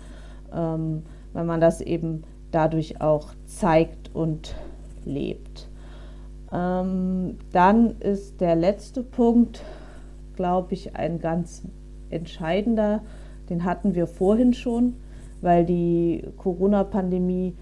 wenn 0.51 1.03
man 1.33 1.59
das 1.59 1.81
eben 1.81 2.23
dadurch 2.51 3.01
auch 3.01 3.29
zeigt 3.45 4.13
und 4.13 4.55
lebt. 5.05 5.69
Ähm, 6.51 7.37
dann 7.51 7.99
ist 7.99 8.39
der 8.41 8.55
letzte 8.55 9.03
Punkt, 9.03 9.63
glaube 10.35 10.73
ich, 10.73 10.95
ein 10.95 11.19
ganz 11.19 11.63
entscheidender. 12.09 13.01
Den 13.49 13.63
hatten 13.63 13.95
wir 13.95 14.07
vorhin 14.07 14.53
schon, 14.53 14.95
weil 15.41 15.65
die 15.65 16.23
Corona-Pandemie 16.37 17.55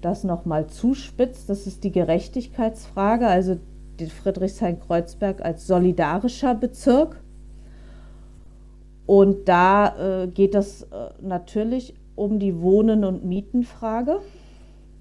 das 0.00 0.24
nochmal 0.24 0.68
zuspitzt. 0.68 1.48
Das 1.48 1.66
ist 1.66 1.82
die 1.84 1.92
Gerechtigkeitsfrage, 1.92 3.26
also 3.26 3.56
Friedrichshain-Kreuzberg 3.98 5.42
als 5.42 5.66
solidarischer 5.66 6.54
Bezirk. 6.54 7.20
Und 9.08 9.48
da 9.48 10.24
äh, 10.24 10.26
geht 10.26 10.54
es 10.54 10.82
äh, 10.82 10.86
natürlich 11.22 11.94
um 12.14 12.38
die 12.38 12.60
Wohnen- 12.60 13.06
und 13.06 13.24
Mietenfrage 13.24 14.20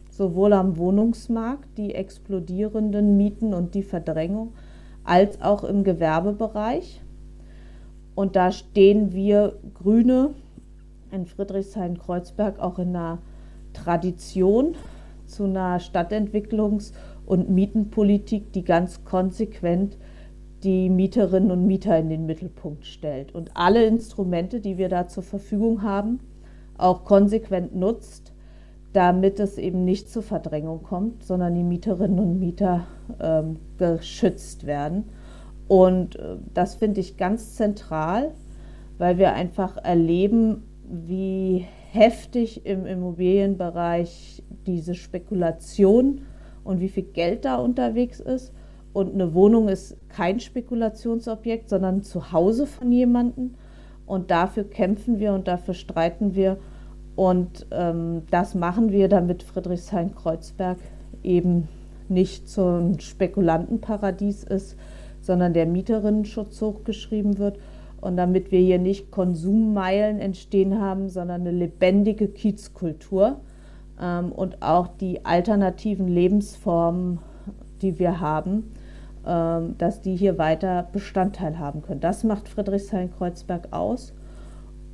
sowohl 0.10 0.54
am 0.54 0.78
Wohnungsmarkt, 0.78 1.78
die 1.78 1.94
explodierenden 1.94 3.18
Mieten 3.18 3.54
und 3.54 3.76
die 3.76 3.84
Verdrängung, 3.84 4.54
als 5.04 5.42
auch 5.42 5.66
im 5.66 5.84
Gewerbebereich. 5.84 7.02
Und 8.16 8.38
da 8.38 8.54
stehen 8.54 9.12
wir 9.12 9.60
Grüne 9.74 10.30
in 11.12 11.26
Friedrichshain-Kreuzberg 11.26 12.60
auch 12.60 12.80
in 12.80 12.96
einer 12.96 13.20
Tradition 13.74 14.76
zu 15.26 15.44
einer 15.44 15.82
Stadtentwicklungs- 15.82 16.94
und 17.26 17.50
Mietenpolitik, 17.50 18.54
die 18.54 18.64
ganz 18.64 19.04
konsequent 19.04 19.98
die 20.64 20.90
Mieterinnen 20.90 21.52
und 21.52 21.68
Mieter 21.68 21.98
in 21.98 22.10
den 22.10 22.26
Mittelpunkt 22.26 22.86
stellt 22.86 23.34
und 23.34 23.52
alle 23.56 23.86
Instrumente, 23.86 24.60
die 24.60 24.78
wir 24.78 24.90
da 24.90 25.08
zur 25.08 25.24
Verfügung 25.24 25.84
haben, 25.84 26.20
auch 26.78 27.06
konsequent 27.06 27.76
nutzt, 27.76 28.34
damit 28.94 29.40
es 29.40 29.58
eben 29.58 29.86
nicht 29.86 30.10
zur 30.10 30.24
Verdrängung 30.24 30.84
kommt, 30.84 31.24
sondern 31.24 31.54
die 31.54 31.64
Mieterinnen 31.64 32.20
und 32.20 32.40
Mieter 32.40 32.88
ähm, 33.20 33.58
geschützt 33.78 34.66
werden. 34.66 35.06
Und 35.68 36.16
äh, 36.16 36.38
das 36.54 36.76
finde 36.76 37.02
ich 37.02 37.18
ganz 37.18 37.56
zentral, 37.56 38.32
weil 38.98 39.18
wir 39.18 39.34
einfach 39.34 39.78
erleben, 39.78 40.64
wie 40.84 41.66
heftig 41.92 42.66
im 42.66 42.86
Immobilienbereich 42.86 44.44
diese 44.66 44.96
Spekulation 44.96 46.22
und 46.64 46.80
wie 46.80 46.90
viel 46.90 47.04
Geld 47.04 47.46
da 47.46 47.58
unterwegs 47.58 48.20
ist. 48.20 48.54
Und 48.94 49.14
eine 49.14 49.34
Wohnung 49.34 49.68
ist 49.68 49.98
kein 50.10 50.40
Spekulationsobjekt, 50.40 51.70
sondern 51.70 51.98
ein 51.98 52.04
Zuhause 52.04 52.66
von 52.66 52.92
jemandem. 52.92 53.56
Und 54.06 54.32
dafür 54.32 54.64
kämpfen 54.64 55.20
wir 55.20 55.34
und 55.34 55.48
dafür 55.48 55.74
streiten 55.74 56.36
wir. 56.36 56.58
Und 57.16 57.68
ähm, 57.72 58.24
das 58.32 58.56
machen 58.56 58.92
wir, 58.92 59.08
damit 59.10 59.44
Friedrichshain-Kreuzberg 59.44 60.78
eben 61.24 61.68
nicht 62.10 62.48
so 62.48 62.78
ein 62.78 63.00
Spekulantenparadies 63.00 64.44
ist, 64.44 64.78
sondern 65.22 65.54
der 65.54 65.66
Mieterinnenschutz 65.66 66.62
hochgeschrieben 66.62 67.38
wird 67.38 67.60
und 68.02 68.18
damit 68.18 68.52
wir 68.52 68.60
hier 68.60 68.80
nicht 68.80 69.12
Konsummeilen 69.12 70.20
entstehen 70.20 70.80
haben, 70.80 71.10
sondern 71.10 71.42
eine 71.42 71.52
lebendige 71.52 72.28
Kiezkultur 72.28 73.42
ähm, 74.02 74.32
und 74.32 74.62
auch 74.62 74.88
die 74.88 75.26
alternativen 75.26 76.08
Lebensformen, 76.08 77.20
die 77.82 78.00
wir 78.00 78.20
haben, 78.20 78.72
dass 79.78 80.02
die 80.02 80.16
hier 80.16 80.38
weiter 80.38 80.88
Bestandteil 80.94 81.60
haben 81.60 81.82
können. 81.82 82.00
Das 82.00 82.24
macht 82.24 82.48
Friedrichshain-Kreuzberg 82.48 83.74
aus. 83.74 84.14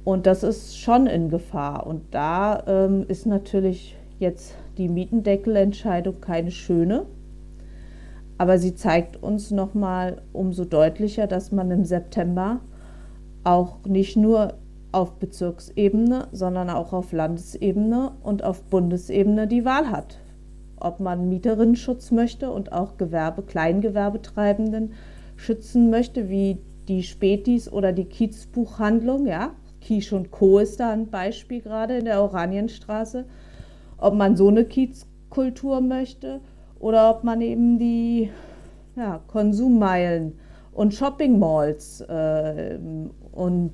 Und 0.03 0.25
das 0.25 0.43
ist 0.43 0.77
schon 0.77 1.07
in 1.07 1.29
Gefahr. 1.29 1.85
Und 1.87 2.13
da 2.13 2.63
ähm, 2.67 3.05
ist 3.07 3.25
natürlich 3.25 3.95
jetzt 4.19 4.55
die 4.77 4.89
Mietendeckelentscheidung 4.89 6.19
keine 6.19 6.51
schöne. 6.51 7.05
Aber 8.37 8.57
sie 8.57 8.75
zeigt 8.75 9.21
uns 9.21 9.51
nochmal 9.51 10.21
umso 10.33 10.65
deutlicher, 10.65 11.27
dass 11.27 11.51
man 11.51 11.71
im 11.71 11.85
September 11.85 12.59
auch 13.43 13.77
nicht 13.85 14.17
nur 14.17 14.55
auf 14.91 15.13
Bezirksebene, 15.19 16.27
sondern 16.31 16.69
auch 16.69 16.93
auf 16.93 17.11
Landesebene 17.11 18.11
und 18.23 18.43
auf 18.43 18.63
Bundesebene 18.63 19.47
die 19.47 19.65
Wahl 19.65 19.89
hat. 19.89 20.19
Ob 20.83 20.99
man 20.99 21.29
Mieterinnenschutz 21.29 22.11
möchte 22.11 22.51
und 22.51 22.71
auch 22.71 22.97
Gewerbe, 22.97 23.41
Kleingewerbetreibenden 23.43 24.93
schützen 25.35 25.89
möchte, 25.89 26.29
wie 26.29 26.59
die 26.87 27.03
Spätis 27.03 27.71
oder 27.71 27.93
die 27.93 28.05
Kiezbuchhandlung, 28.05 29.25
ja, 29.25 29.51
Quiche 29.81 30.15
und 30.15 30.31
Co. 30.31 30.59
ist 30.59 30.79
da 30.79 30.91
ein 30.91 31.09
Beispiel 31.09 31.61
gerade 31.61 31.97
in 31.97 32.05
der 32.05 32.21
Oranienstraße. 32.21 33.25
Ob 33.97 34.13
man 34.13 34.35
so 34.35 34.47
eine 34.47 34.65
Kiezkultur 34.65 35.81
möchte 35.81 36.41
oder 36.79 37.09
ob 37.09 37.23
man 37.23 37.41
eben 37.41 37.79
die 37.79 38.29
ja, 38.95 39.21
Konsummeilen 39.27 40.33
und 40.73 40.93
Shoppingmalls 40.93 42.01
äh, 42.01 42.77
und 43.31 43.73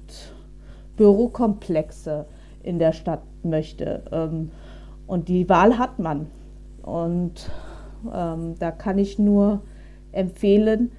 Bürokomplexe 0.96 2.26
in 2.62 2.78
der 2.78 2.92
Stadt 2.92 3.24
möchte. 3.44 4.04
Ähm, 4.12 4.52
und 5.08 5.28
die 5.28 5.48
Wahl 5.50 5.78
hat 5.78 6.00
man. 6.00 6.28
Und 6.90 7.50
ähm, 8.14 8.56
da 8.60 8.72
kann 8.72 8.98
ich 8.98 9.20
nur 9.20 9.62
empfehlen, 10.12 10.92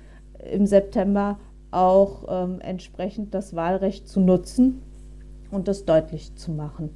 im 0.53 0.67
September 0.67 1.39
auch 1.71 2.25
ähm, 2.29 2.61
entsprechend 2.61 3.35
das 3.35 3.55
Wahlrecht 3.55 4.09
zu 4.09 4.21
nutzen 4.21 4.83
und 5.51 5.69
das 5.69 5.85
deutlich 5.85 6.35
zu 6.37 6.53
machen. 6.53 6.91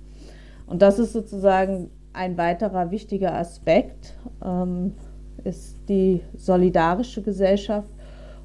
Und 0.67 0.83
das 0.83 0.99
ist 0.99 1.13
sozusagen 1.13 1.91
ein 2.13 2.39
weiterer 2.39 2.91
wichtiger 2.91 3.35
Aspekt, 3.35 4.17
ähm, 4.45 4.95
ist 5.43 5.77
die 5.89 6.23
solidarische 6.37 7.23
Gesellschaft 7.23 7.91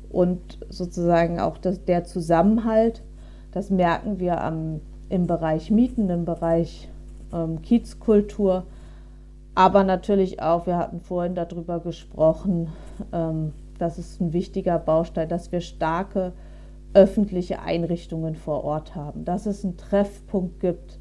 und 0.10 0.60
sozusagen 0.70 1.40
auch 1.40 1.58
das, 1.58 1.86
der 1.86 2.04
Zusammenhalt. 2.04 3.04
Das 3.52 3.70
merken 3.70 4.20
wir 4.20 4.42
am 4.42 4.82
im 5.10 5.26
Bereich 5.26 5.72
Mieten, 5.72 6.10
im 6.10 6.24
Bereich 6.24 6.88
ähm, 7.34 7.62
Kiezkultur, 7.62 8.66
aber 9.60 9.84
natürlich 9.84 10.42
auch, 10.42 10.68
wir 10.68 10.78
hatten 10.78 11.02
vorhin 11.02 11.36
darüber 11.36 11.82
gesprochen, 11.82 12.70
ähm, 13.12 13.52
das 13.78 13.98
ist 13.98 14.22
ein 14.22 14.32
wichtiger 14.32 14.80
Baustein, 14.80 15.28
dass 15.28 15.52
wir 15.52 15.60
starke 15.60 16.32
öffentliche 16.94 17.62
Einrichtungen 17.62 18.36
vor 18.36 18.64
Ort 18.64 18.96
haben, 18.96 19.26
dass 19.26 19.46
es 19.48 19.66
einen 19.66 19.76
Treffpunkt 19.76 20.62
gibt 20.62 20.98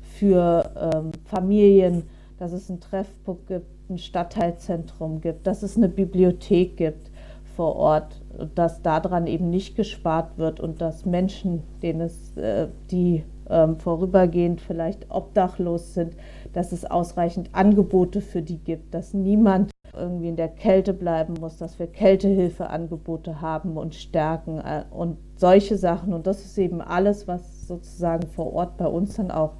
für 0.00 0.70
ähm, 0.94 1.10
Familien, 1.24 2.04
dass 2.38 2.52
es 2.52 2.70
einen 2.70 2.78
Treffpunkt 2.78 3.48
gibt, 3.48 3.66
ein 3.90 3.98
Stadtteilzentrum 3.98 5.20
gibt, 5.20 5.44
dass 5.44 5.64
es 5.64 5.76
eine 5.76 5.88
Bibliothek 5.88 6.76
gibt 6.76 7.10
vor 7.56 7.74
Ort, 7.74 8.22
dass 8.54 8.82
daran 8.82 9.26
eben 9.26 9.50
nicht 9.50 9.74
gespart 9.74 10.38
wird 10.38 10.60
und 10.60 10.80
dass 10.80 11.06
Menschen, 11.06 11.64
denen 11.82 12.02
es, 12.02 12.36
äh, 12.36 12.68
die 12.88 13.24
ähm, 13.50 13.74
vorübergehend 13.74 14.60
vielleicht 14.60 15.10
obdachlos 15.10 15.94
sind, 15.94 16.14
dass 16.56 16.72
es 16.72 16.86
ausreichend 16.86 17.50
Angebote 17.52 18.22
für 18.22 18.40
die 18.40 18.56
gibt, 18.56 18.94
dass 18.94 19.12
niemand 19.12 19.72
irgendwie 19.92 20.28
in 20.28 20.36
der 20.36 20.48
Kälte 20.48 20.94
bleiben 20.94 21.34
muss, 21.38 21.58
dass 21.58 21.78
wir 21.78 21.86
Kältehilfeangebote 21.86 23.42
haben 23.42 23.76
und 23.76 23.94
stärken 23.94 24.60
äh, 24.60 24.84
und 24.90 25.18
solche 25.36 25.76
Sachen. 25.76 26.14
Und 26.14 26.26
das 26.26 26.46
ist 26.46 26.56
eben 26.56 26.80
alles, 26.80 27.28
was 27.28 27.68
sozusagen 27.68 28.26
vor 28.28 28.54
Ort 28.54 28.78
bei 28.78 28.86
uns 28.86 29.16
dann 29.16 29.30
auch 29.30 29.52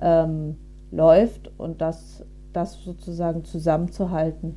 ähm, 0.00 0.56
läuft 0.92 1.50
und 1.58 1.80
das, 1.80 2.24
das 2.52 2.84
sozusagen 2.84 3.44
zusammenzuhalten 3.44 4.54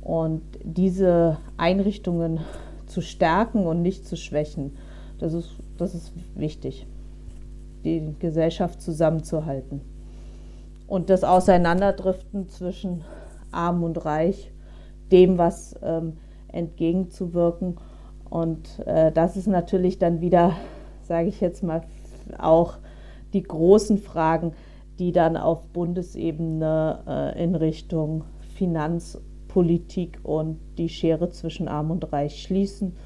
und 0.00 0.42
diese 0.64 1.38
Einrichtungen 1.58 2.40
zu 2.86 3.02
stärken 3.02 3.68
und 3.68 3.82
nicht 3.82 4.04
zu 4.04 4.16
schwächen. 4.16 4.72
Das 5.20 5.32
ist, 5.32 5.54
das 5.78 5.94
ist 5.94 6.12
wichtig, 6.34 6.88
die 7.84 8.16
Gesellschaft 8.18 8.82
zusammenzuhalten. 8.82 9.91
Und 10.92 11.08
das 11.08 11.24
Auseinanderdriften 11.24 12.50
zwischen 12.50 13.02
arm 13.50 13.82
und 13.82 14.04
reich, 14.04 14.52
dem 15.10 15.38
was 15.38 15.74
ähm, 15.82 16.18
entgegenzuwirken. 16.48 17.78
Und 18.28 18.78
äh, 18.84 19.10
das 19.10 19.38
ist 19.38 19.46
natürlich 19.46 19.98
dann 19.98 20.20
wieder, 20.20 20.52
sage 21.00 21.28
ich 21.28 21.40
jetzt 21.40 21.62
mal, 21.62 21.80
auch 22.36 22.74
die 23.32 23.42
großen 23.42 23.96
Fragen, 23.96 24.52
die 24.98 25.12
dann 25.12 25.38
auf 25.38 25.66
Bundesebene 25.68 26.98
äh, 27.08 27.42
in 27.42 27.54
Richtung 27.54 28.24
Finanzpolitik 28.56 30.20
und 30.22 30.58
die 30.76 30.90
Schere 30.90 31.30
zwischen 31.30 31.68
Arm 31.68 31.90
und 31.90 32.12
Reich 32.12 32.42
schließen. 32.42 32.98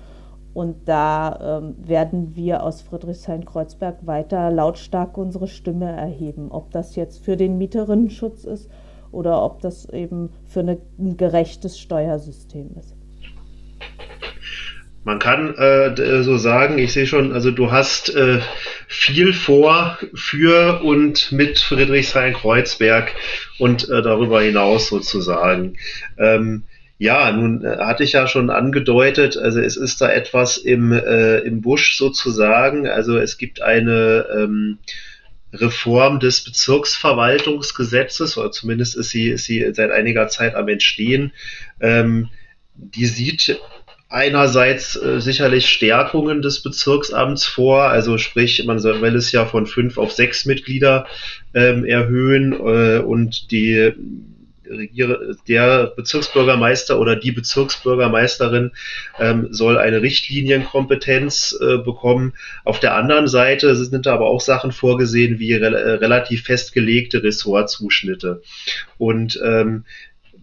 Und 0.57 0.89
da 0.89 1.59
ähm, 1.61 1.75
werden 1.87 2.35
wir 2.35 2.63
aus 2.63 2.81
Friedrichshain-Kreuzberg 2.81 4.07
weiter 4.07 4.51
lautstark 4.51 5.19
unsere 5.19 5.49
Stimme 5.49 5.85
erheben. 5.85 6.51
Ob 6.51 6.71
das 6.71 6.97
jetzt 6.97 7.23
für 7.23 7.37
den 7.37 7.59
Mieterinnenschutz 7.59 8.45
ist 8.45 8.71
oder 9.13 9.43
ob 9.43 9.61
das 9.61 9.87
eben 9.91 10.31
für 10.47 10.61
eine, 10.61 10.79
ein 10.99 11.19
gerechtes 11.19 11.79
Steuersystem 11.79 12.71
ist. 12.81 12.97
Man 15.05 15.19
kann 15.19 15.55
äh, 15.57 16.23
so 16.23 16.39
sagen, 16.39 16.79
ich 16.79 16.95
sehe 16.95 17.07
schon, 17.07 17.35
also 17.35 17.51
du 17.51 17.71
hast 17.71 18.15
äh, 18.15 18.41
viel 18.89 19.35
vor 19.35 19.99
für 20.15 20.81
und 20.83 21.33
mit 21.33 21.59
Friedrichshain-Kreuzberg 21.59 23.13
und 23.59 23.91
äh, 23.91 24.01
darüber 24.01 24.41
hinaus 24.41 24.89
sozusagen. 24.89 25.77
Ähm, 26.17 26.63
ja, 26.99 27.31
nun 27.31 27.63
äh, 27.65 27.77
hatte 27.79 28.05
ich 28.05 28.13
ja 28.13 28.27
schon 28.27 28.49
angedeutet, 28.51 29.37
also 29.37 29.61
es 29.61 29.77
ist 29.77 30.01
da 30.01 30.11
etwas 30.11 30.57
im, 30.57 30.93
äh, 30.93 31.39
im 31.39 31.61
Busch 31.61 31.97
sozusagen. 31.97 32.89
Also 32.89 33.19
es 33.19 33.37
gibt 33.37 33.61
eine 33.61 34.27
ähm, 34.35 34.79
Reform 35.53 36.21
des 36.21 36.43
Bezirksverwaltungsgesetzes, 36.43 38.39
oder 38.39 38.51
zumindest 38.51 38.97
ist 38.97 39.11
sie, 39.11 39.29
ist 39.29 39.45
sie 39.45 39.67
seit 39.73 39.91
einiger 39.91 40.29
Zeit 40.29 40.55
am 40.55 40.69
Entstehen. 40.69 41.33
Ähm, 41.81 42.31
die 42.75 43.07
sieht 43.07 43.61
einerseits 44.09 44.97
äh, 44.97 45.21
sicherlich 45.21 45.69
Stärkungen 45.69 46.41
des 46.41 46.63
Bezirksamts 46.63 47.45
vor, 47.45 47.83
also 47.83 48.19
sprich, 48.19 48.65
man 48.65 48.79
soll 48.79 49.05
es 49.17 49.33
ja 49.33 49.45
von 49.47 49.67
fünf 49.67 49.99
auf 49.99 50.13
sechs 50.13 50.47
Mitglieder 50.47 51.07
ähm, 51.55 51.85
erhöhen 51.85 52.53
äh, 52.53 52.99
und 52.99 53.51
die 53.51 53.93
der 55.49 55.93
Bezirksbürgermeister 55.97 56.99
oder 56.99 57.17
die 57.17 57.33
Bezirksbürgermeisterin 57.33 58.73
ähm, 59.19 59.49
soll 59.51 59.79
eine 59.79 60.03
Richtlinienkompetenz 60.03 61.59
äh, 61.61 61.79
bekommen. 61.79 62.35
Auf 62.65 62.81
der 62.81 62.95
anderen 62.95 63.29
Seite 63.29 63.75
sind 63.77 64.07
da 64.07 64.15
aber 64.15 64.27
auch 64.27 64.41
Sachen 64.41 64.73
vorgesehen 64.73 65.39
wie 65.39 65.55
re 65.55 66.01
relativ 66.01 66.45
festgelegte 66.45 67.23
Ressortzuschnitte. 67.23 68.43
Und 68.99 69.41
ähm, 69.45 69.85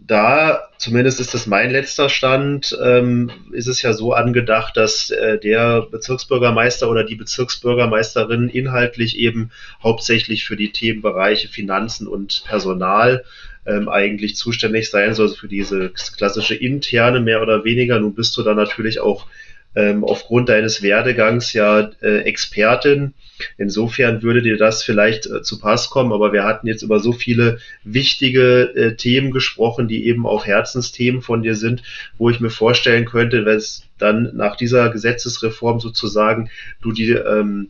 da, 0.05 0.69
zumindest 0.77 1.19
ist 1.19 1.33
das 1.33 1.47
mein 1.47 1.71
letzter 1.71 2.09
Stand, 2.09 2.77
ähm, 2.83 3.31
ist 3.51 3.67
es 3.67 3.81
ja 3.81 3.93
so 3.93 4.13
angedacht, 4.13 4.75
dass 4.75 5.09
äh, 5.09 5.39
der 5.39 5.83
Bezirksbürgermeister 5.83 6.89
oder 6.89 7.03
die 7.03 7.15
Bezirksbürgermeisterin 7.15 8.49
inhaltlich 8.49 9.17
eben 9.17 9.51
hauptsächlich 9.81 10.45
für 10.45 10.57
die 10.57 10.71
Themenbereiche 10.71 11.47
Finanzen 11.47 12.07
und 12.07 12.43
Personal 12.45 13.23
ähm, 13.65 13.89
eigentlich 13.89 14.35
zuständig 14.35 14.89
sein 14.89 15.13
soll, 15.13 15.29
für 15.29 15.47
diese 15.47 15.91
klassische 16.17 16.55
interne 16.55 17.19
mehr 17.19 17.41
oder 17.41 17.63
weniger. 17.63 17.99
Nun 17.99 18.15
bist 18.15 18.35
du 18.37 18.43
da 18.43 18.53
natürlich 18.53 18.99
auch 18.99 19.27
ähm, 19.75 20.03
aufgrund 20.03 20.49
deines 20.49 20.81
Werdegangs 20.81 21.53
ja 21.53 21.91
äh, 22.01 22.19
Expertin. 22.19 23.13
Insofern 23.57 24.21
würde 24.21 24.41
dir 24.41 24.57
das 24.57 24.83
vielleicht 24.83 25.25
äh, 25.25 25.41
zu 25.41 25.59
Pass 25.59 25.89
kommen, 25.89 26.13
aber 26.13 26.31
wir 26.31 26.43
hatten 26.43 26.67
jetzt 26.67 26.83
über 26.83 26.99
so 26.99 27.11
viele 27.11 27.57
wichtige 27.83 28.73
äh, 28.75 28.95
Themen 28.95 29.31
gesprochen, 29.31 29.87
die 29.87 30.05
eben 30.05 30.27
auch 30.27 30.45
Herzensthemen 30.45 31.21
von 31.21 31.41
dir 31.41 31.55
sind, 31.55 31.81
wo 32.17 32.29
ich 32.29 32.39
mir 32.39 32.51
vorstellen 32.51 33.05
könnte, 33.05 33.45
wenn 33.45 33.57
es 33.57 33.83
dann 33.97 34.31
nach 34.35 34.55
dieser 34.55 34.89
Gesetzesreform 34.89 35.79
sozusagen 35.79 36.49
du 36.81 36.91
die 36.91 37.11
ähm, 37.11 37.69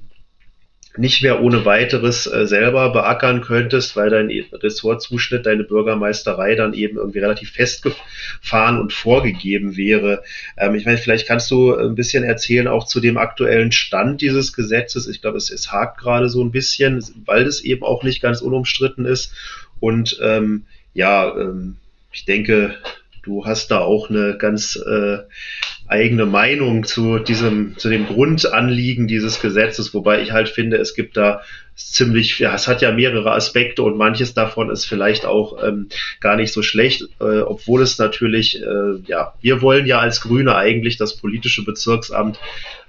nicht 0.95 1.23
mehr 1.23 1.41
ohne 1.41 1.65
weiteres 1.65 2.27
äh, 2.27 2.45
selber 2.45 2.91
beackern 2.91 3.41
könntest, 3.41 3.95
weil 3.95 4.09
dein 4.09 4.29
Ressortzuschnitt, 4.51 5.45
deine 5.45 5.63
Bürgermeisterei 5.63 6.55
dann 6.55 6.73
eben 6.73 6.97
irgendwie 6.97 7.19
relativ 7.19 7.51
festgefahren 7.51 8.79
und 8.79 8.93
vorgegeben 8.93 9.75
wäre. 9.75 10.23
Ähm, 10.55 10.75
ich 10.75 10.85
meine, 10.85 10.99
vielleicht 10.99 11.27
kannst 11.27 11.49
du 11.49 11.75
ein 11.75 11.95
bisschen 11.95 12.23
erzählen 12.23 12.67
auch 12.67 12.85
zu 12.85 12.99
dem 12.99 13.17
aktuellen 13.17 13.71
Stand 13.71 14.21
dieses 14.21 14.53
Gesetzes. 14.53 15.07
Ich 15.07 15.21
glaube, 15.21 15.37
es, 15.37 15.49
es 15.49 15.71
hakt 15.71 15.99
gerade 15.99 16.29
so 16.29 16.43
ein 16.43 16.51
bisschen, 16.51 17.03
weil 17.25 17.47
es 17.47 17.61
eben 17.61 17.83
auch 17.83 18.03
nicht 18.03 18.21
ganz 18.21 18.41
unumstritten 18.41 19.05
ist. 19.05 19.33
Und 19.79 20.19
ähm, 20.21 20.65
ja, 20.93 21.35
ähm, 21.35 21.77
ich 22.11 22.25
denke, 22.25 22.75
du 23.23 23.45
hast 23.45 23.71
da 23.71 23.79
auch 23.79 24.09
eine 24.09 24.37
ganz 24.37 24.75
äh, 24.75 25.19
eigene 25.87 26.25
Meinung 26.25 26.85
zu 26.85 27.19
diesem, 27.19 27.77
zu 27.77 27.89
dem 27.89 28.07
Grundanliegen 28.07 29.07
dieses 29.07 29.41
Gesetzes, 29.41 29.93
wobei 29.93 30.21
ich 30.21 30.31
halt 30.31 30.49
finde, 30.49 30.77
es 30.77 30.95
gibt 30.95 31.17
da 31.17 31.41
ziemlich, 31.75 32.39
ja, 32.39 32.53
es 32.53 32.67
hat 32.67 32.81
ja 32.81 32.91
mehrere 32.91 33.31
Aspekte 33.33 33.83
und 33.83 33.97
manches 33.97 34.33
davon 34.33 34.69
ist 34.69 34.85
vielleicht 34.85 35.25
auch 35.25 35.61
ähm, 35.63 35.89
gar 36.19 36.35
nicht 36.35 36.53
so 36.53 36.61
schlecht, 36.61 37.03
äh, 37.19 37.41
obwohl 37.41 37.81
es 37.81 37.97
natürlich, 37.97 38.61
äh, 38.61 38.99
ja, 39.05 39.33
wir 39.41 39.61
wollen 39.61 39.85
ja 39.85 39.99
als 39.99 40.21
Grüne 40.21 40.55
eigentlich 40.55 40.97
das 40.97 41.17
politische 41.17 41.65
Bezirksamt, 41.65 42.39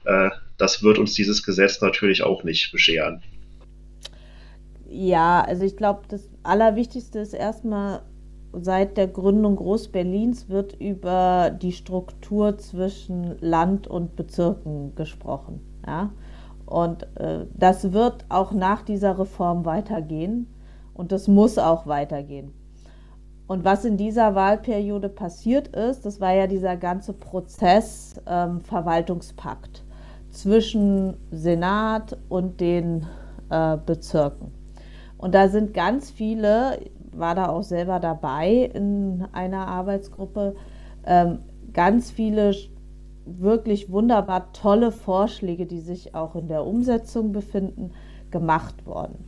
äh, 0.05 0.31
das 0.57 0.83
wird 0.83 0.99
uns 0.99 1.15
dieses 1.15 1.43
Gesetz 1.43 1.81
natürlich 1.81 2.23
auch 2.23 2.45
nicht 2.45 2.71
bescheren. 2.73 3.23
Ja, 4.89 5.41
also 5.41 5.65
ich 5.65 5.77
glaube, 5.77 6.03
das 6.09 6.29
Allerwichtigste 6.45 7.19
ist 7.19 7.35
erstmal 7.35 8.03
seit 8.61 8.97
der 8.97 9.09
Gründung 9.09 9.57
Groß-Berlins 9.57 10.49
wird 10.49 10.81
über 10.81 11.51
die 11.51 11.73
Struktur 11.73 12.59
zwischen 12.59 13.37
Land 13.41 13.87
und 13.87 14.17
Bezirken 14.17 14.95
gesprochen. 14.95 15.61
Ja? 15.87 16.11
Und 16.67 17.05
äh, 17.19 17.47
das 17.55 17.93
wird 17.93 18.25
auch 18.29 18.53
nach 18.53 18.83
dieser 18.83 19.19
Reform 19.19 19.65
weitergehen 19.65 20.47
und 20.95 21.13
das 21.13 21.29
muss 21.29 21.59
auch 21.59 21.87
weitergehen. 21.87 22.53
Und 23.47 23.65
was 23.65 23.85
in 23.85 23.99
dieser 23.99 24.35
Wahlperiode 24.35 25.11
passiert 25.11 25.69
ist, 25.69 26.07
das 26.07 26.21
war 26.21 26.33
ja 26.33 26.47
dieser 26.47 26.77
ganze 26.77 27.13
Prozess 27.13 28.15
ähm, 28.27 28.63
Verwaltungspakt 28.63 29.85
zwischen 30.31 31.17
Senat 31.31 32.17
und 32.29 32.61
den 32.61 33.07
äh, 33.51 33.77
Bezirken. 33.85 34.53
Und 35.19 35.35
da 35.35 35.49
sind 35.49 35.75
ganz 35.75 36.11
viele, 36.11 36.79
war 37.17 37.35
da 37.35 37.49
auch 37.49 37.63
selber 37.63 38.01
dabei 38.01 38.71
in 38.75 39.25
einer 39.33 39.69
Arbeitsgruppe, 39.69 40.57
ähm, 41.07 41.39
ganz 41.73 42.11
viele 42.11 42.55
wirklich 43.27 43.91
wunderbar 43.91 44.53
tolle 44.53 44.93
Vorschläge, 44.93 45.67
die 45.67 45.81
sich 45.81 46.15
auch 46.15 46.35
in 46.37 46.49
der 46.49 46.65
Umsetzung 46.65 47.33
befinden, 47.33 47.93
gemacht 48.31 48.87
worden. 48.87 49.25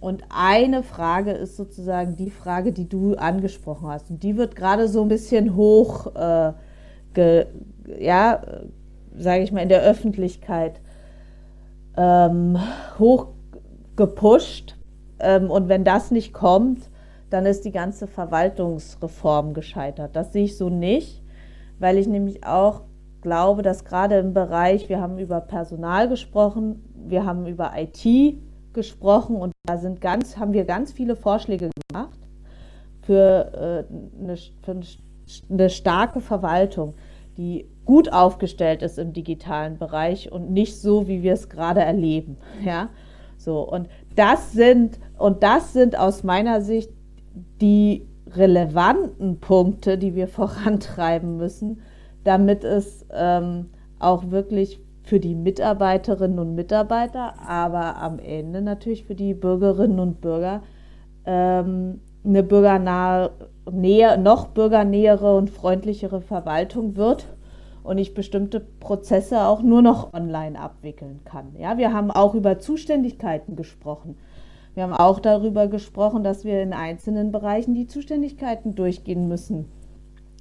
Und 0.00 0.22
eine 0.28 0.82
Frage 0.82 1.30
ist 1.30 1.56
sozusagen 1.56 2.16
die 2.16 2.30
Frage, 2.30 2.72
die 2.72 2.88
du 2.88 3.14
angesprochen 3.14 3.88
hast. 3.88 4.10
Und 4.10 4.22
die 4.22 4.36
wird 4.36 4.54
gerade 4.54 4.86
so 4.86 5.00
ein 5.00 5.08
bisschen 5.08 5.56
hoch, 5.56 6.14
äh, 6.14 6.52
ge, 7.14 7.46
ja, 7.98 8.42
sage 9.16 9.42
ich 9.42 9.50
mal, 9.50 9.62
in 9.62 9.70
der 9.70 9.82
Öffentlichkeit 9.82 10.80
ähm, 11.96 12.58
hoch 12.98 13.28
gepusht. 13.96 14.76
Ähm, 15.20 15.50
und 15.50 15.68
wenn 15.68 15.84
das 15.84 16.10
nicht 16.10 16.34
kommt, 16.34 16.90
dann 17.34 17.46
ist 17.46 17.64
die 17.64 17.72
ganze 17.72 18.06
Verwaltungsreform 18.06 19.54
gescheitert. 19.54 20.14
Das 20.14 20.32
sehe 20.32 20.44
ich 20.44 20.56
so 20.56 20.70
nicht, 20.70 21.20
weil 21.80 21.98
ich 21.98 22.06
nämlich 22.06 22.46
auch 22.46 22.82
glaube, 23.22 23.62
dass 23.62 23.84
gerade 23.84 24.18
im 24.18 24.32
Bereich, 24.32 24.88
wir 24.88 25.00
haben 25.00 25.18
über 25.18 25.40
Personal 25.40 26.08
gesprochen, 26.08 26.84
wir 26.94 27.26
haben 27.26 27.48
über 27.48 27.72
IT 27.76 28.38
gesprochen 28.72 29.34
und 29.34 29.52
da 29.66 29.78
sind 29.78 30.00
ganz, 30.00 30.36
haben 30.36 30.52
wir 30.52 30.64
ganz 30.64 30.92
viele 30.92 31.16
Vorschläge 31.16 31.70
gemacht 31.88 32.20
für, 33.02 33.86
äh, 33.90 34.22
eine, 34.22 34.36
für 34.36 34.80
eine 35.50 35.70
starke 35.70 36.20
Verwaltung, 36.20 36.94
die 37.36 37.68
gut 37.84 38.12
aufgestellt 38.12 38.82
ist 38.82 38.96
im 38.96 39.12
digitalen 39.12 39.76
Bereich 39.76 40.30
und 40.30 40.52
nicht 40.52 40.80
so, 40.80 41.08
wie 41.08 41.24
wir 41.24 41.32
es 41.32 41.48
gerade 41.48 41.80
erleben. 41.80 42.36
Ja, 42.64 42.90
so 43.36 43.60
und 43.68 43.88
das 44.14 44.52
sind 44.52 45.00
und 45.18 45.42
das 45.42 45.72
sind 45.72 45.98
aus 45.98 46.22
meiner 46.22 46.60
Sicht 46.60 46.90
die 47.60 48.06
relevanten 48.30 49.40
Punkte, 49.40 49.98
die 49.98 50.14
wir 50.14 50.28
vorantreiben 50.40 51.36
müssen, 51.36 51.80
damit 52.24 52.64
es 52.64 53.06
ähm, 53.12 53.70
auch 53.98 54.30
wirklich 54.30 54.80
für 55.02 55.20
die 55.20 55.34
Mitarbeiterinnen 55.34 56.38
und 56.38 56.54
Mitarbeiter, 56.54 57.34
aber 57.46 57.96
am 57.96 58.18
Ende 58.18 58.62
natürlich 58.62 59.04
für 59.04 59.14
die 59.14 59.34
Bürgerinnen 59.34 60.00
und 60.00 60.22
Bürger 60.22 60.62
ähm, 61.26 62.00
eine 62.24 62.42
bürgernahe, 62.42 63.30
näher, 63.70 64.16
noch 64.16 64.48
bürgernähere 64.48 65.36
und 65.36 65.50
freundlichere 65.50 66.22
Verwaltung 66.22 66.96
wird 66.96 67.26
und 67.82 67.98
ich 67.98 68.14
bestimmte 68.14 68.60
Prozesse 68.60 69.42
auch 69.42 69.62
nur 69.62 69.82
noch 69.82 70.14
online 70.14 70.58
abwickeln 70.58 71.20
kann. 71.24 71.54
Ja, 71.58 71.76
wir 71.76 71.92
haben 71.92 72.10
auch 72.10 72.34
über 72.34 72.58
Zuständigkeiten 72.58 73.56
gesprochen. 73.56 74.16
Wir 74.74 74.82
haben 74.82 74.92
auch 74.92 75.20
darüber 75.20 75.68
gesprochen, 75.68 76.24
dass 76.24 76.44
wir 76.44 76.62
in 76.62 76.72
einzelnen 76.72 77.30
Bereichen 77.30 77.74
die 77.74 77.86
Zuständigkeiten 77.86 78.74
durchgehen 78.74 79.28
müssen 79.28 79.66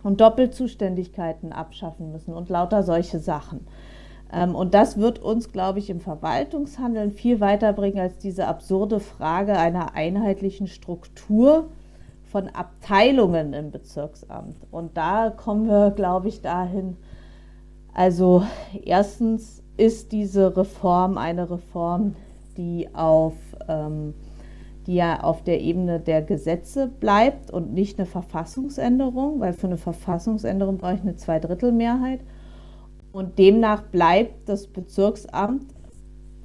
und 0.04 0.22
Doppelzuständigkeiten 0.22 1.54
abschaffen 1.54 2.12
müssen 2.12 2.34
und 2.34 2.50
lauter 2.50 2.84
solche 2.84 3.20
Sachen. 3.20 3.68
Ähm, 4.32 4.56
und 4.56 4.74
das 4.74 4.98
wird 4.98 5.20
uns, 5.20 5.52
glaube 5.52 5.80
ich, 5.80 5.90
im 5.90 6.00
Verwaltungshandeln 6.00 7.12
viel 7.12 7.40
weiterbringen 7.40 8.00
als 8.00 8.18
diese 8.18 8.48
absurde 8.48 9.00
Frage 9.00 9.58
einer 9.58 9.94
einheitlichen 9.94 10.68
Struktur 10.68 11.70
von 12.24 12.50
Abteilungen 12.50 13.54
im 13.54 13.70
Bezirksamt. 13.70 14.58
Und 14.72 14.98
da 14.98 15.30
kommen 15.30 15.68
wir, 15.68 15.92
glaube 15.92 16.28
ich, 16.30 16.42
dahin. 16.42 16.98
Also 17.94 18.44
erstens 18.84 19.62
ist 19.78 20.12
diese 20.12 20.58
Reform 20.58 21.20
eine 21.20 21.52
Reform, 21.52 22.16
die 22.58 22.94
auf 22.94 23.36
ähm, 23.68 24.14
die 24.86 24.96
ja 24.96 25.22
auf 25.22 25.44
der 25.44 25.62
Ebene 25.62 26.00
der 26.00 26.22
Gesetze 26.22 26.88
bleibt 26.88 27.52
und 27.52 27.74
nicht 27.74 27.98
eine 27.98 28.06
Verfassungsänderung, 28.06 29.40
weil 29.40 29.54
für 29.54 29.68
eine 29.68 29.78
Verfassungsänderung 29.78 30.78
brauche 30.78 30.96
ich 30.96 31.02
eine 31.02 31.16
Zweidrittelmehrheit. 31.16 32.20
Und 33.12 33.38
demnach 33.38 33.84
bleibt 33.84 34.50
das 34.50 34.68
Bezirksamt 34.68 35.66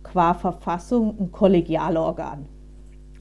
qua 0.03 0.35
Verfassung 0.35 1.19
ein 1.19 1.33
Kollegialorgan. 1.33 2.47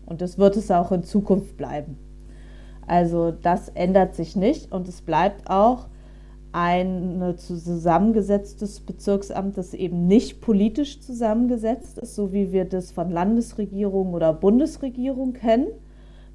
Und 0.05 0.21
das 0.21 0.37
wird 0.37 0.57
es 0.57 0.69
auch 0.69 0.91
in 0.91 1.03
Zukunft 1.03 1.57
bleiben. 1.57 1.97
Also 2.85 3.31
das 3.31 3.69
ändert 3.69 4.15
sich 4.15 4.35
nicht 4.35 4.71
und 4.71 4.87
es 4.87 5.01
bleibt 5.01 5.49
auch 5.49 5.87
ein 6.51 7.35
zusammengesetztes 7.37 8.79
Bezirksamt, 8.79 9.57
das 9.57 9.73
eben 9.73 10.07
nicht 10.07 10.41
politisch 10.41 11.01
zusammengesetzt 11.01 11.97
ist, 11.97 12.15
so 12.15 12.33
wie 12.33 12.51
wir 12.51 12.65
das 12.65 12.91
von 12.91 13.11
Landesregierung 13.11 14.13
oder 14.13 14.33
Bundesregierung 14.33 15.33
kennen, 15.33 15.67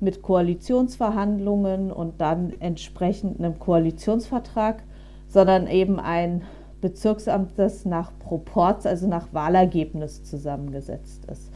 mit 0.00 0.22
Koalitionsverhandlungen 0.22 1.92
und 1.92 2.20
dann 2.20 2.52
entsprechend 2.58 3.38
einem 3.38 3.58
Koalitionsvertrag, 3.58 4.82
sondern 5.28 5.66
eben 5.68 6.00
ein 6.00 6.42
Bezirksamt, 6.80 7.52
das 7.56 7.84
nach 7.84 8.12
Proporz, 8.18 8.84
also 8.84 9.06
nach 9.06 9.32
Wahlergebnis 9.32 10.24
zusammengesetzt 10.24 11.24
ist. 11.26 11.52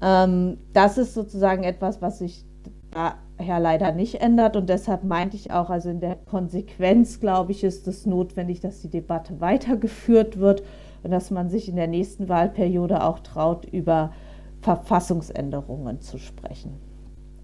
Ähm, 0.00 0.58
das 0.72 0.96
ist 0.96 1.14
sozusagen 1.14 1.64
etwas, 1.64 2.00
was 2.00 2.20
sich 2.20 2.44
daher 2.90 3.60
leider 3.60 3.92
nicht 3.92 4.20
ändert. 4.20 4.56
Und 4.56 4.68
deshalb 4.68 5.04
meinte 5.04 5.36
ich 5.36 5.50
auch, 5.50 5.70
also 5.70 5.90
in 5.90 6.00
der 6.00 6.16
Konsequenz, 6.16 7.20
glaube 7.20 7.52
ich, 7.52 7.64
ist 7.64 7.86
es 7.88 8.06
notwendig, 8.06 8.60
dass 8.60 8.80
die 8.80 8.90
Debatte 8.90 9.40
weitergeführt 9.40 10.38
wird 10.38 10.62
und 11.02 11.10
dass 11.10 11.30
man 11.30 11.48
sich 11.48 11.68
in 11.68 11.76
der 11.76 11.86
nächsten 11.86 12.28
Wahlperiode 12.28 13.02
auch 13.02 13.20
traut, 13.20 13.64
über 13.66 14.12
Verfassungsänderungen 14.60 16.00
zu 16.00 16.18
sprechen. 16.18 16.74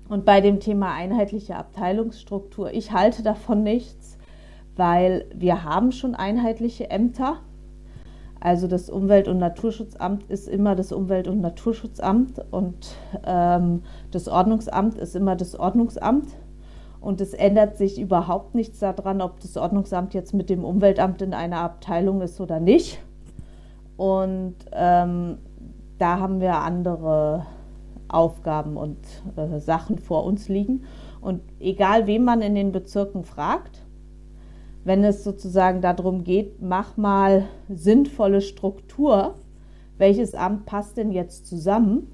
Und 0.08 0.24
bei 0.24 0.40
dem 0.40 0.60
Thema 0.60 0.92
einheitliche 0.92 1.56
Abteilungsstruktur, 1.56 2.72
ich 2.72 2.92
halte 2.92 3.22
davon 3.22 3.62
nichts, 3.62 4.18
weil 4.76 5.26
wir 5.34 5.64
haben 5.64 5.92
schon 5.92 6.14
einheitliche 6.14 6.90
Ämter 6.90 7.40
also 8.40 8.66
das 8.66 8.90
Umwelt- 8.90 9.28
und 9.28 9.38
Naturschutzamt 9.38 10.24
ist 10.24 10.48
immer 10.48 10.74
das 10.74 10.92
Umwelt- 10.92 11.28
und 11.28 11.40
Naturschutzamt 11.40 12.44
und 12.50 12.94
ähm, 13.24 13.82
das 14.10 14.28
Ordnungsamt 14.28 14.98
ist 14.98 15.16
immer 15.16 15.36
das 15.36 15.58
Ordnungsamt. 15.58 16.28
Und 17.00 17.20
es 17.20 17.34
ändert 17.34 17.76
sich 17.76 18.00
überhaupt 18.00 18.54
nichts 18.54 18.78
daran, 18.78 19.20
ob 19.20 19.38
das 19.40 19.58
Ordnungsamt 19.58 20.14
jetzt 20.14 20.32
mit 20.32 20.48
dem 20.48 20.64
Umweltamt 20.64 21.20
in 21.20 21.34
einer 21.34 21.58
Abteilung 21.58 22.22
ist 22.22 22.40
oder 22.40 22.60
nicht. 22.60 22.98
Und 23.98 24.54
ähm, 24.72 25.36
da 25.98 26.18
haben 26.18 26.40
wir 26.40 26.56
andere 26.56 27.44
Aufgaben 28.08 28.76
und 28.76 28.98
äh, 29.36 29.60
Sachen 29.60 29.98
vor 29.98 30.24
uns 30.24 30.48
liegen. 30.48 30.84
Und 31.20 31.42
egal, 31.60 32.06
wen 32.06 32.24
man 32.24 32.42
in 32.42 32.54
den 32.54 32.72
Bezirken 32.72 33.24
fragt, 33.24 33.83
wenn 34.84 35.02
es 35.02 35.24
sozusagen 35.24 35.80
darum 35.80 36.24
geht, 36.24 36.60
mach 36.60 36.96
mal 36.96 37.44
sinnvolle 37.68 38.42
Struktur, 38.42 39.34
welches 39.96 40.34
Amt 40.34 40.66
passt 40.66 40.96
denn 40.96 41.10
jetzt 41.10 41.46
zusammen, 41.46 42.12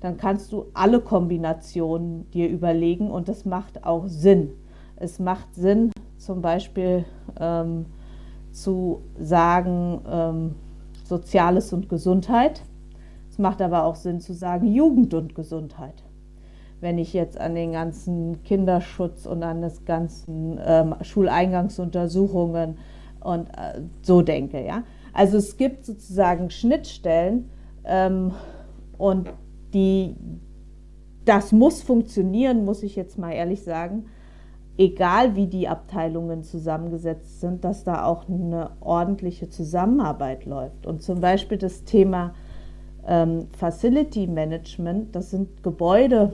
dann 0.00 0.16
kannst 0.16 0.52
du 0.52 0.66
alle 0.74 1.00
Kombinationen 1.00 2.30
dir 2.30 2.48
überlegen 2.48 3.10
und 3.10 3.28
das 3.28 3.44
macht 3.44 3.84
auch 3.84 4.06
Sinn. 4.06 4.50
Es 4.96 5.18
macht 5.18 5.54
Sinn, 5.54 5.90
zum 6.16 6.42
Beispiel 6.42 7.04
ähm, 7.40 7.86
zu 8.52 9.02
sagen, 9.18 10.00
ähm, 10.08 10.54
Soziales 11.04 11.72
und 11.72 11.88
Gesundheit. 11.88 12.62
Es 13.30 13.38
macht 13.38 13.60
aber 13.60 13.84
auch 13.84 13.96
Sinn 13.96 14.20
zu 14.20 14.32
sagen, 14.32 14.66
Jugend 14.66 15.14
und 15.14 15.34
Gesundheit 15.34 16.01
wenn 16.82 16.98
ich 16.98 17.12
jetzt 17.12 17.40
an 17.40 17.54
den 17.54 17.72
ganzen 17.72 18.42
Kinderschutz 18.42 19.24
und 19.24 19.44
an 19.44 19.62
das 19.62 19.84
ganzen 19.84 20.58
ähm, 20.66 20.96
Schuleingangsuntersuchungen 21.00 22.76
und 23.20 23.48
äh, 23.50 23.82
so 24.02 24.20
denke, 24.20 24.66
ja. 24.66 24.82
Also 25.12 25.36
es 25.36 25.56
gibt 25.56 25.84
sozusagen 25.84 26.50
Schnittstellen 26.50 27.48
ähm, 27.84 28.32
und 28.98 29.32
die, 29.72 30.16
das 31.24 31.52
muss 31.52 31.82
funktionieren, 31.82 32.64
muss 32.64 32.82
ich 32.82 32.96
jetzt 32.96 33.16
mal 33.16 33.30
ehrlich 33.30 33.62
sagen, 33.62 34.06
egal 34.76 35.36
wie 35.36 35.46
die 35.46 35.68
Abteilungen 35.68 36.42
zusammengesetzt 36.42 37.40
sind, 37.40 37.62
dass 37.64 37.84
da 37.84 38.04
auch 38.04 38.28
eine 38.28 38.70
ordentliche 38.80 39.48
Zusammenarbeit 39.48 40.46
läuft. 40.46 40.84
Und 40.84 41.00
zum 41.00 41.20
Beispiel 41.20 41.58
das 41.58 41.84
Thema 41.84 42.34
ähm, 43.06 43.46
Facility 43.56 44.26
Management, 44.26 45.14
das 45.14 45.30
sind 45.30 45.62
Gebäude, 45.62 46.32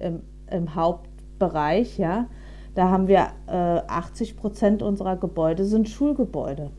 im, 0.00 0.20
im 0.50 0.74
Hauptbereich, 0.74 1.98
ja, 1.98 2.26
da 2.74 2.90
haben 2.90 3.08
wir 3.08 3.28
äh, 3.46 3.82
80 3.86 4.36
Prozent 4.36 4.82
unserer 4.82 5.16
Gebäude 5.16 5.64
sind 5.64 5.88
Schulgebäude. 5.88 6.70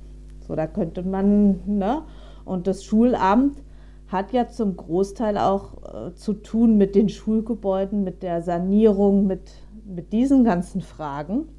So, 0.47 0.55
da 0.55 0.65
könnte 0.65 1.03
man, 1.03 1.59
ne? 1.65 2.03
Und 2.45 2.67
das 2.67 2.83
Schulamt 2.83 3.61
hat 4.07 4.31
ja 4.31 4.47
zum 4.47 4.75
Großteil 4.75 5.37
auch 5.37 5.73
äh, 5.83 6.15
zu 6.15 6.33
tun 6.33 6.77
mit 6.77 6.95
den 6.95 7.09
Schulgebäuden, 7.09 8.03
mit 8.03 8.23
der 8.23 8.41
Sanierung, 8.41 9.27
mit, 9.27 9.51
mit 9.85 10.13
diesen 10.13 10.43
ganzen 10.43 10.81
Fragen. 10.81 11.49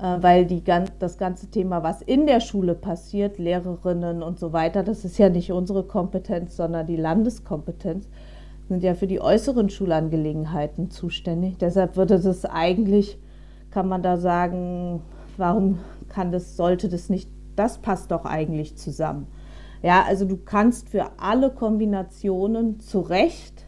Äh, 0.00 0.22
weil 0.22 0.46
die, 0.46 0.62
das 0.98 1.18
ganze 1.18 1.50
Thema, 1.50 1.82
was 1.82 2.00
in 2.00 2.26
der 2.26 2.40
Schule 2.40 2.74
passiert, 2.74 3.38
Lehrerinnen 3.38 4.22
und 4.22 4.38
so 4.38 4.52
weiter, 4.52 4.82
das 4.82 5.04
ist 5.04 5.18
ja 5.18 5.28
nicht 5.28 5.52
unsere 5.52 5.84
Kompetenz, 5.84 6.56
sondern 6.56 6.86
die 6.86 6.96
Landeskompetenz 6.96 8.08
sind 8.70 8.84
ja 8.84 8.94
für 8.94 9.08
die 9.08 9.20
äußeren 9.20 9.68
Schulangelegenheiten 9.68 10.92
zuständig. 10.92 11.58
Deshalb 11.58 11.96
würde 11.96 12.20
das 12.20 12.44
eigentlich, 12.44 13.18
kann 13.72 13.88
man 13.88 14.00
da 14.00 14.16
sagen, 14.16 15.02
warum 15.36 15.80
kann 16.08 16.30
das, 16.30 16.56
sollte 16.56 16.88
das 16.88 17.08
nicht, 17.10 17.28
das 17.56 17.78
passt 17.78 18.12
doch 18.12 18.24
eigentlich 18.24 18.76
zusammen. 18.76 19.26
Ja, 19.82 20.04
also 20.06 20.24
du 20.24 20.36
kannst 20.36 20.88
für 20.88 21.18
alle 21.18 21.50
Kombinationen 21.50 22.78
zu 22.78 23.00
Recht 23.00 23.66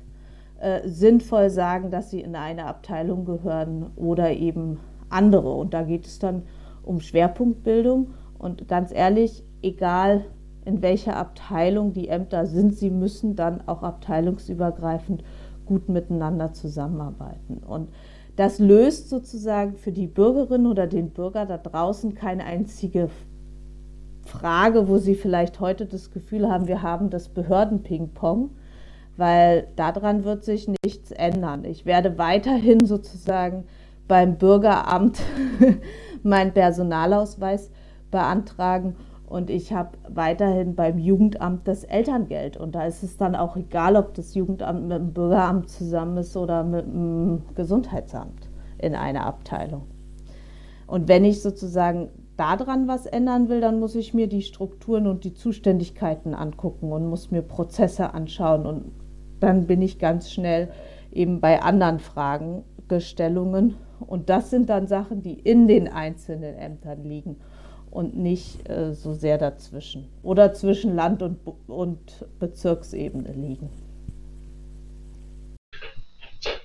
äh, 0.60 0.86
sinnvoll 0.88 1.50
sagen, 1.50 1.90
dass 1.90 2.10
sie 2.10 2.20
in 2.20 2.36
eine 2.36 2.66
Abteilung 2.66 3.24
gehören 3.24 3.90
oder 3.96 4.30
eben 4.30 4.78
andere. 5.08 5.52
Und 5.52 5.74
da 5.74 5.82
geht 5.82 6.06
es 6.06 6.20
dann 6.20 6.44
um 6.84 7.00
Schwerpunktbildung. 7.00 8.14
Und 8.38 8.68
ganz 8.68 8.92
ehrlich, 8.92 9.42
egal 9.62 10.26
in 10.64 10.82
welcher 10.82 11.16
Abteilung 11.16 11.92
die 11.92 12.08
Ämter 12.08 12.46
sind. 12.46 12.74
Sie 12.74 12.90
müssen 12.90 13.36
dann 13.36 13.66
auch 13.66 13.82
abteilungsübergreifend 13.82 15.24
gut 15.66 15.88
miteinander 15.88 16.52
zusammenarbeiten. 16.52 17.58
Und 17.58 17.88
das 18.36 18.58
löst 18.58 19.08
sozusagen 19.08 19.76
für 19.76 19.92
die 19.92 20.06
Bürgerin 20.06 20.66
oder 20.66 20.86
den 20.86 21.10
Bürger 21.10 21.46
da 21.46 21.58
draußen 21.58 22.14
keine 22.14 22.44
einzige 22.44 23.10
Frage, 24.24 24.88
wo 24.88 24.98
sie 24.98 25.14
vielleicht 25.14 25.60
heute 25.60 25.86
das 25.86 26.10
Gefühl 26.10 26.48
haben, 26.48 26.66
wir 26.66 26.82
haben 26.82 27.10
das 27.10 27.28
Behörden-Ping-Pong, 27.28 28.50
weil 29.16 29.66
daran 29.76 30.24
wird 30.24 30.44
sich 30.44 30.68
nichts 30.84 31.10
ändern. 31.10 31.64
Ich 31.64 31.84
werde 31.84 32.18
weiterhin 32.18 32.86
sozusagen 32.86 33.64
beim 34.08 34.38
Bürgeramt 34.38 35.20
meinen 36.22 36.52
Personalausweis 36.52 37.70
beantragen 38.10 38.96
und 39.32 39.48
ich 39.48 39.72
habe 39.72 39.96
weiterhin 40.08 40.74
beim 40.74 40.98
Jugendamt 40.98 41.66
das 41.66 41.84
Elterngeld. 41.84 42.58
Und 42.58 42.74
da 42.74 42.84
ist 42.84 43.02
es 43.02 43.16
dann 43.16 43.34
auch 43.34 43.56
egal, 43.56 43.96
ob 43.96 44.12
das 44.12 44.34
Jugendamt 44.34 44.86
mit 44.86 44.98
dem 44.98 45.14
Bürgeramt 45.14 45.70
zusammen 45.70 46.18
ist 46.18 46.36
oder 46.36 46.62
mit 46.62 46.84
dem 46.84 47.40
Gesundheitsamt 47.54 48.50
in 48.76 48.94
einer 48.94 49.24
Abteilung. 49.24 49.84
Und 50.86 51.08
wenn 51.08 51.24
ich 51.24 51.40
sozusagen 51.40 52.10
daran 52.36 52.88
was 52.88 53.06
ändern 53.06 53.48
will, 53.48 53.62
dann 53.62 53.80
muss 53.80 53.94
ich 53.94 54.12
mir 54.12 54.26
die 54.26 54.42
Strukturen 54.42 55.06
und 55.06 55.24
die 55.24 55.32
Zuständigkeiten 55.32 56.34
angucken 56.34 56.92
und 56.92 57.08
muss 57.08 57.30
mir 57.30 57.40
Prozesse 57.40 58.12
anschauen. 58.12 58.66
Und 58.66 58.92
dann 59.40 59.66
bin 59.66 59.80
ich 59.80 59.98
ganz 59.98 60.30
schnell 60.30 60.68
eben 61.10 61.40
bei 61.40 61.62
anderen 61.62 62.00
Fragestellungen. 62.00 63.76
Und 63.98 64.28
das 64.28 64.50
sind 64.50 64.68
dann 64.68 64.88
Sachen, 64.88 65.22
die 65.22 65.40
in 65.40 65.68
den 65.68 65.88
einzelnen 65.88 66.54
Ämtern 66.54 67.02
liegen 67.04 67.36
und 67.92 68.16
nicht 68.16 68.68
äh, 68.68 68.94
so 68.94 69.12
sehr 69.12 69.38
dazwischen 69.38 70.08
oder 70.22 70.54
zwischen 70.54 70.96
Land- 70.96 71.22
und, 71.22 71.38
und 71.68 71.98
Bezirksebene 72.40 73.32
liegen. 73.32 73.68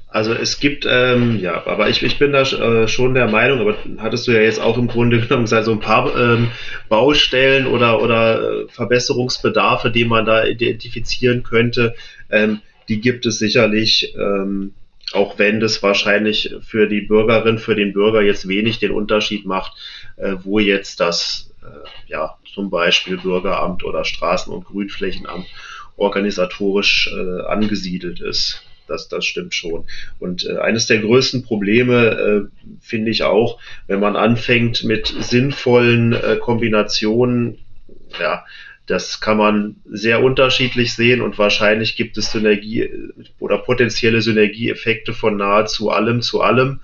Also 0.10 0.34
es 0.34 0.60
gibt, 0.60 0.88
ähm, 0.90 1.38
ja, 1.40 1.68
aber 1.68 1.90
ich, 1.90 2.02
ich 2.02 2.18
bin 2.18 2.32
da 2.32 2.42
äh, 2.42 2.88
schon 2.88 3.14
der 3.14 3.28
Meinung, 3.28 3.60
aber 3.60 3.76
hattest 3.98 4.26
du 4.28 4.32
ja 4.32 4.40
jetzt 4.40 4.60
auch 4.60 4.78
im 4.78 4.88
Grunde 4.88 5.20
genommen 5.22 5.44
gesagt, 5.44 5.66
so 5.66 5.74
ein 5.74 5.82
paar 5.82 6.16
ähm, 6.18 6.50
Baustellen 6.88 7.68
oder, 7.68 8.02
oder 8.02 8.42
äh, 8.42 8.68
Verbesserungsbedarfe, 8.70 9.92
die 9.92 10.06
man 10.06 10.26
da 10.26 10.46
identifizieren 10.46 11.44
könnte, 11.44 11.94
ähm, 12.32 12.62
die 12.88 13.02
gibt 13.02 13.26
es 13.26 13.38
sicherlich. 13.38 14.16
Ähm, 14.16 14.74
auch 15.14 15.38
wenn 15.40 15.60
das 15.60 15.82
wahrscheinlich 15.84 16.54
für 16.62 16.88
die 16.88 17.02
Bürgerin, 17.02 17.60
für 17.60 17.76
den 17.76 17.94
Bürger 17.94 18.22
jetzt 18.22 18.48
wenig 18.48 18.80
den 18.80 18.92
Unterschied 18.92 19.46
macht, 19.46 19.74
äh, 20.18 20.36
wo 20.44 20.60
jetzt 20.60 21.00
das, 21.00 21.54
äh, 21.62 21.88
ja, 22.08 22.38
zum 22.54 22.70
Beispiel 22.70 23.18
Bürgeramt 23.18 23.84
oder 23.84 24.04
Straßen- 24.04 24.52
und 24.52 24.66
Grünflächenamt 24.66 25.48
organisatorisch 25.96 27.12
äh, 27.14 27.42
angesiedelt 27.46 28.20
ist. 28.20 28.64
Das, 28.88 29.10
das 29.10 29.26
stimmt 29.26 29.54
schon. 29.54 29.86
Und 30.20 30.46
äh, 30.46 30.58
eines 30.58 30.88
der 30.88 31.00
größten 31.00 31.44
Probleme 31.44 32.50
äh, 32.50 32.68
finde 32.82 33.12
ich 33.12 33.24
auch, 33.24 33.60
wenn 33.88 34.00
man 34.00 34.16
anfängt 34.16 34.84
mit 34.84 35.08
sinnvollen 35.08 36.14
äh, 36.14 36.38
Kombinationen, 36.40 37.60
ja, 38.20 38.46
das 38.88 39.20
kann 39.20 39.38
man 39.38 39.76
sehr 39.86 40.24
unterschiedlich 40.24 40.94
sehen 40.94 41.22
und 41.22 41.38
wahrscheinlich 41.38 41.98
gibt 41.98 42.18
es 42.18 42.32
Synergie 42.32 42.90
oder 43.38 43.58
potenzielle 43.58 44.22
Synergieeffekte 44.22 45.14
von 45.14 45.36
nahezu 45.36 45.92
allem 45.92 46.22
zu 46.22 46.42
allem, 46.42 46.80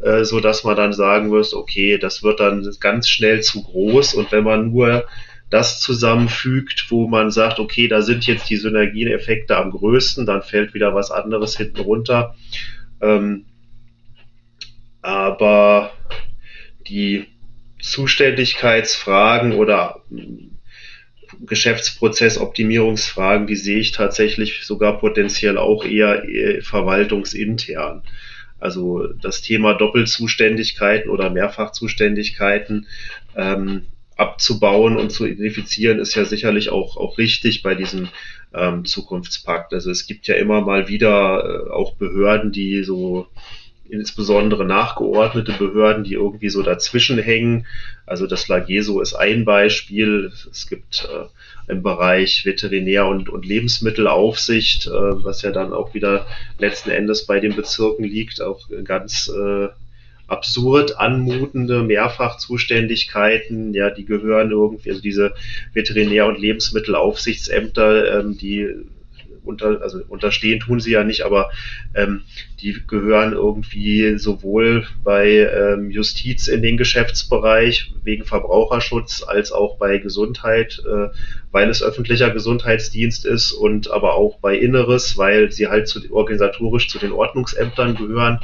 äh, 0.00 0.24
so 0.24 0.40
dass 0.40 0.62
man 0.64 0.76
dann 0.76 0.92
sagen 0.92 1.28
muss, 1.28 1.54
okay, 1.54 1.96
das 1.96 2.22
wird 2.22 2.40
dann 2.40 2.68
ganz 2.80 3.08
schnell 3.08 3.42
zu 3.42 3.62
groß 3.62 4.14
und 4.14 4.30
wenn 4.30 4.44
man 4.44 4.70
nur 4.70 5.06
das 5.48 5.80
zusammenfügt, 5.80 6.86
wo 6.90 7.08
man 7.08 7.30
sagt, 7.30 7.58
okay, 7.58 7.88
da 7.88 8.02
sind 8.02 8.26
jetzt 8.26 8.50
die 8.50 8.56
Synergieeffekte 8.56 9.56
am 9.56 9.70
größten, 9.70 10.26
dann 10.26 10.42
fällt 10.42 10.74
wieder 10.74 10.94
was 10.94 11.10
anderes 11.10 11.56
hinten 11.56 11.80
runter. 11.80 12.34
Ähm, 13.00 13.46
aber 15.00 15.92
die 16.86 17.26
Zuständigkeitsfragen 17.80 19.54
oder 19.54 20.02
Geschäftsprozessoptimierungsfragen, 21.46 23.46
die 23.46 23.56
sehe 23.56 23.78
ich 23.78 23.92
tatsächlich 23.92 24.64
sogar 24.64 24.98
potenziell 24.98 25.58
auch 25.58 25.84
eher 25.84 26.24
verwaltungsintern. 26.62 28.02
Also 28.60 29.06
das 29.20 29.42
Thema 29.42 29.74
Doppelzuständigkeiten 29.74 31.10
oder 31.10 31.30
Mehrfachzuständigkeiten 31.30 32.86
ähm, 33.36 33.82
abzubauen 34.16 34.96
und 34.96 35.10
zu 35.10 35.26
identifizieren, 35.26 36.00
ist 36.00 36.16
ja 36.16 36.24
sicherlich 36.24 36.70
auch, 36.70 36.96
auch 36.96 37.18
richtig 37.18 37.62
bei 37.62 37.76
diesem 37.76 38.08
ähm, 38.52 38.84
Zukunftspakt. 38.84 39.72
Also 39.72 39.92
es 39.92 40.06
gibt 40.06 40.26
ja 40.26 40.34
immer 40.34 40.60
mal 40.60 40.88
wieder 40.88 41.68
äh, 41.68 41.70
auch 41.70 41.94
Behörden, 41.94 42.50
die 42.50 42.82
so 42.82 43.28
insbesondere 43.90 44.64
nachgeordnete 44.64 45.52
Behörden, 45.52 46.04
die 46.04 46.14
irgendwie 46.14 46.50
so 46.50 46.62
dazwischen 46.62 47.18
hängen. 47.18 47.66
Also 48.06 48.26
das 48.26 48.48
Lageso 48.48 49.00
ist 49.00 49.14
ein 49.14 49.44
Beispiel. 49.44 50.32
Es 50.50 50.68
gibt 50.68 51.08
äh, 51.10 51.72
im 51.72 51.82
Bereich 51.82 52.44
Veterinär- 52.44 53.08
und, 53.08 53.28
und 53.28 53.46
Lebensmittelaufsicht, 53.46 54.86
äh, 54.86 54.90
was 54.90 55.42
ja 55.42 55.50
dann 55.50 55.72
auch 55.72 55.94
wieder 55.94 56.26
letzten 56.58 56.90
Endes 56.90 57.26
bei 57.26 57.40
den 57.40 57.56
Bezirken 57.56 58.04
liegt, 58.04 58.40
auch 58.40 58.68
ganz 58.84 59.28
äh, 59.28 59.68
absurd 60.28 60.98
anmutende 60.98 61.82
Mehrfachzuständigkeiten, 61.82 63.72
ja, 63.72 63.90
die 63.90 64.04
gehören 64.04 64.50
irgendwie, 64.50 64.90
also 64.90 65.00
diese 65.00 65.34
Veterinär- 65.72 66.26
und 66.26 66.38
Lebensmittelaufsichtsämter, 66.38 68.20
ähm, 68.20 68.36
die 68.36 68.68
unter, 69.42 69.80
also 69.80 70.02
unterstehen 70.08 70.60
tun 70.60 70.80
sie 70.80 70.92
ja 70.92 71.02
nicht, 71.02 71.22
aber 71.22 71.50
ähm, 71.94 72.22
die 72.60 72.76
gehören 72.86 73.32
irgendwie 73.32 74.18
sowohl 74.18 74.86
bei 75.04 75.28
ähm, 75.28 75.90
Justiz 75.90 76.48
in 76.48 76.62
den 76.62 76.76
Geschäftsbereich 76.76 77.92
wegen 78.02 78.24
Verbraucherschutz 78.24 79.24
als 79.26 79.52
auch 79.52 79.78
bei 79.78 79.98
Gesundheit, 79.98 80.82
äh, 80.84 81.08
weil 81.52 81.70
es 81.70 81.82
öffentlicher 81.82 82.30
Gesundheitsdienst 82.30 83.24
ist 83.24 83.52
und 83.52 83.90
aber 83.90 84.14
auch 84.14 84.38
bei 84.40 84.56
Inneres, 84.56 85.16
weil 85.16 85.52
sie 85.52 85.68
halt 85.68 85.88
zu, 85.88 86.00
organisatorisch 86.10 86.88
zu 86.88 86.98
den 86.98 87.12
Ordnungsämtern 87.12 87.94
gehören. 87.94 88.40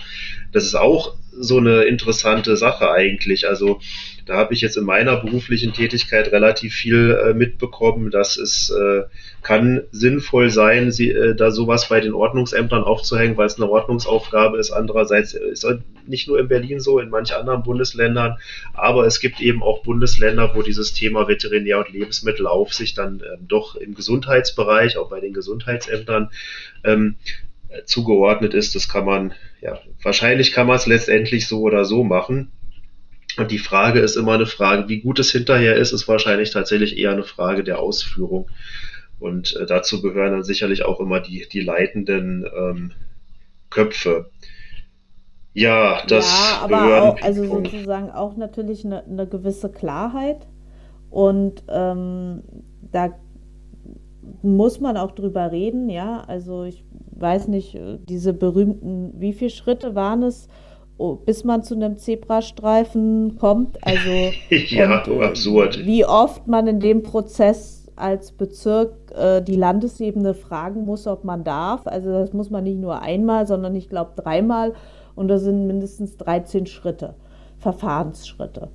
Das 0.53 0.65
ist 0.65 0.77
auch 0.77 1.17
so 1.37 1.59
eine 1.59 1.83
interessante 1.85 2.57
Sache 2.57 2.91
eigentlich. 2.91 3.49
Also 3.49 3.81
da 4.27 4.37
habe 4.37 4.55
ich 4.55 4.61
jetzt 4.61 4.77
in 4.77 4.85
meiner 4.85 5.17
beruflichen 5.17 5.73
Tätigkeit 5.73 6.33
relativ 6.33 6.75
viel 6.75 7.11
äh, 7.11 7.35
mitbekommen, 7.35 8.11
dass 8.11 8.37
es 8.37 8.71
äh, 8.71 9.03
kann 9.43 9.83
sinnvoll 9.91 10.51
sein, 10.51 10.91
sie, 10.93 11.11
äh, 11.11 11.35
da 11.35 11.51
sowas 11.51 11.89
bei 11.89 12.01
den 12.01 12.15
Ordnungsämtern 12.15 12.85
aufzuhängen, 12.85 13.37
weil 13.37 13.47
es 13.47 13.57
eine 13.57 13.69
Ordnungsaufgabe 14.07 14.59
ist. 14.59 14.71
Andererseits 14.71 15.35
äh, 15.35 15.49
ist 15.49 15.65
es 15.65 15.81
nicht 16.07 16.29
nur 16.29 16.39
in 16.39 16.49
Berlin 16.49 16.81
so, 16.81 16.99
in 16.99 17.11
manchen 17.11 17.37
anderen 17.37 17.63
Bundesländern, 17.63 18.39
aber 18.73 19.07
es 19.07 19.21
gibt 19.21 19.41
eben 19.41 19.63
auch 19.63 19.83
Bundesländer, 19.83 20.55
wo 20.55 20.63
dieses 20.63 20.93
Thema 20.93 21.29
Veterinär- 21.29 21.79
und 21.79 21.91
Lebensmittelaufsicht 21.91 22.99
dann 22.99 23.21
ähm, 23.21 23.47
doch 23.49 23.77
im 23.77 23.95
Gesundheitsbereich, 23.95 24.97
auch 24.97 25.11
bei 25.11 25.21
den 25.21 25.33
Gesundheitsämtern, 25.33 26.31
ähm, 26.85 27.17
zugeordnet 27.87 28.55
ist. 28.55 28.75
Das 28.75 28.89
kann 28.89 29.05
man, 29.05 29.35
ja, 29.61 29.81
wahrscheinlich 30.03 30.53
kann 30.53 30.67
man 30.67 30.77
es 30.77 30.87
letztendlich 30.87 31.49
so 31.49 31.61
oder 31.63 31.85
so 31.85 32.05
machen. 32.05 32.53
Und 33.37 33.51
die 33.51 33.59
Frage 33.59 33.99
ist 33.99 34.15
immer 34.15 34.35
eine 34.35 34.47
Frage, 34.47 34.89
wie 34.89 35.01
gut 35.01 35.19
es 35.19 35.33
hinterher 35.33 35.75
ist, 35.75 35.93
ist 35.93 36.07
wahrscheinlich 36.07 36.53
tatsächlich 36.53 36.97
eher 36.97 37.11
eine 37.11 37.25
Frage 37.25 37.65
der 37.65 37.81
Ausführung. 37.81 38.49
Und 39.19 39.57
äh, 39.57 39.67
dazu 39.67 40.03
gehören 40.03 40.33
dann 40.33 40.45
sicherlich 40.45 40.85
auch 40.85 41.01
immer 41.01 41.19
die, 41.19 41.49
die 41.51 41.61
leitenden 41.61 42.45
ähm, 42.57 42.93
Köpfe. 43.75 44.31
Ja, 45.53 45.99
das 46.09 46.27
ja, 46.27 46.65
aber 46.65 47.03
auch, 47.03 47.23
also 47.23 47.45
sozusagen 47.45 48.11
auch 48.11 48.37
natürlich 48.37 48.85
eine, 48.85 49.05
eine 49.05 49.27
gewisse 49.27 49.71
Klarheit. 49.71 50.49
Und 51.11 51.63
ähm, 51.69 52.43
da 52.91 53.11
muss 54.43 54.81
man 54.81 54.97
auch 54.97 55.13
drüber 55.13 55.53
reden, 55.53 55.89
ja. 55.89 56.25
Also 56.27 56.65
ich 56.65 56.85
weiß 57.13 57.49
nicht, 57.49 57.77
äh, 57.77 57.99
diese 58.09 58.33
berühmten, 58.33 59.13
wie 59.19 59.33
viele 59.33 59.51
Schritte 59.51 59.95
waren 59.95 60.25
es, 60.25 60.49
oh, 60.97 61.15
bis 61.15 61.45
man 61.45 61.63
zu 61.63 61.75
einem 61.75 61.99
Zebrastreifen 61.99 63.37
kommt? 63.39 63.79
Also 63.87 64.11
ja, 64.51 65.05
und, 65.05 65.21
äh, 65.21 65.25
absurd. 65.25 65.87
Wie 65.87 66.05
oft 66.05 66.49
man 66.49 66.67
in 66.67 66.81
dem 66.81 67.03
Prozess 67.03 67.84
als 67.97 68.33
Bezirk 68.33 69.13
äh, 69.17 69.41
die 69.41 69.57
Landesebene 69.57 70.35
fragen 70.35 70.85
muss, 70.85 71.07
ob 71.07 71.25
man 71.25 71.45
darf. 71.45 71.87
Also 71.87 72.11
das 72.11 72.33
muss 72.33 72.51
man 72.51 72.65
nicht 72.65 72.79
nur 72.79 73.01
einmal, 73.01 73.47
sondern 73.47 73.75
ich 73.75 73.89
glaube 73.89 74.13
dreimal. 74.17 74.75
Und 75.15 75.29
das 75.29 75.43
sind 75.43 75.67
mindestens 75.67 76.17
13 76.17 76.67
Schritte, 76.67 77.15
Verfahrensschritte. 77.59 78.69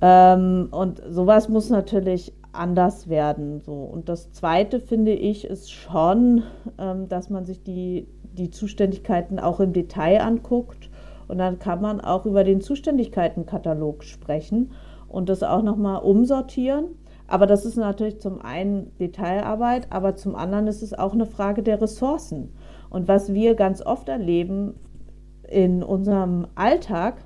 Ähm, 0.00 0.68
und 0.70 1.02
sowas 1.08 1.48
muss 1.48 1.70
natürlich 1.70 2.32
anders 2.52 3.08
werden. 3.08 3.60
So. 3.60 3.72
Und 3.72 4.08
das 4.08 4.32
Zweite, 4.32 4.80
finde 4.80 5.12
ich, 5.12 5.44
ist 5.46 5.72
schon, 5.72 6.42
ähm, 6.78 7.08
dass 7.08 7.30
man 7.30 7.44
sich 7.44 7.62
die, 7.62 8.08
die 8.32 8.50
Zuständigkeiten 8.50 9.38
auch 9.38 9.60
im 9.60 9.72
Detail 9.72 10.20
anguckt. 10.20 10.90
Und 11.28 11.38
dann 11.38 11.58
kann 11.58 11.80
man 11.80 12.00
auch 12.00 12.26
über 12.26 12.44
den 12.44 12.60
Zuständigkeitenkatalog 12.60 14.04
sprechen 14.04 14.72
und 15.08 15.28
das 15.28 15.42
auch 15.42 15.62
nochmal 15.62 16.02
umsortieren. 16.02 16.86
Aber 17.26 17.46
das 17.46 17.64
ist 17.64 17.76
natürlich 17.76 18.20
zum 18.20 18.40
einen 18.40 18.96
Detailarbeit, 18.98 19.86
aber 19.90 20.14
zum 20.14 20.36
anderen 20.36 20.66
ist 20.66 20.82
es 20.82 20.92
auch 20.92 21.12
eine 21.12 21.26
Frage 21.26 21.62
der 21.62 21.80
Ressourcen. 21.80 22.52
Und 22.90 23.08
was 23.08 23.32
wir 23.32 23.54
ganz 23.54 23.80
oft 23.80 24.08
erleben 24.08 24.74
in 25.48 25.82
unserem 25.82 26.46
Alltag, 26.54 27.16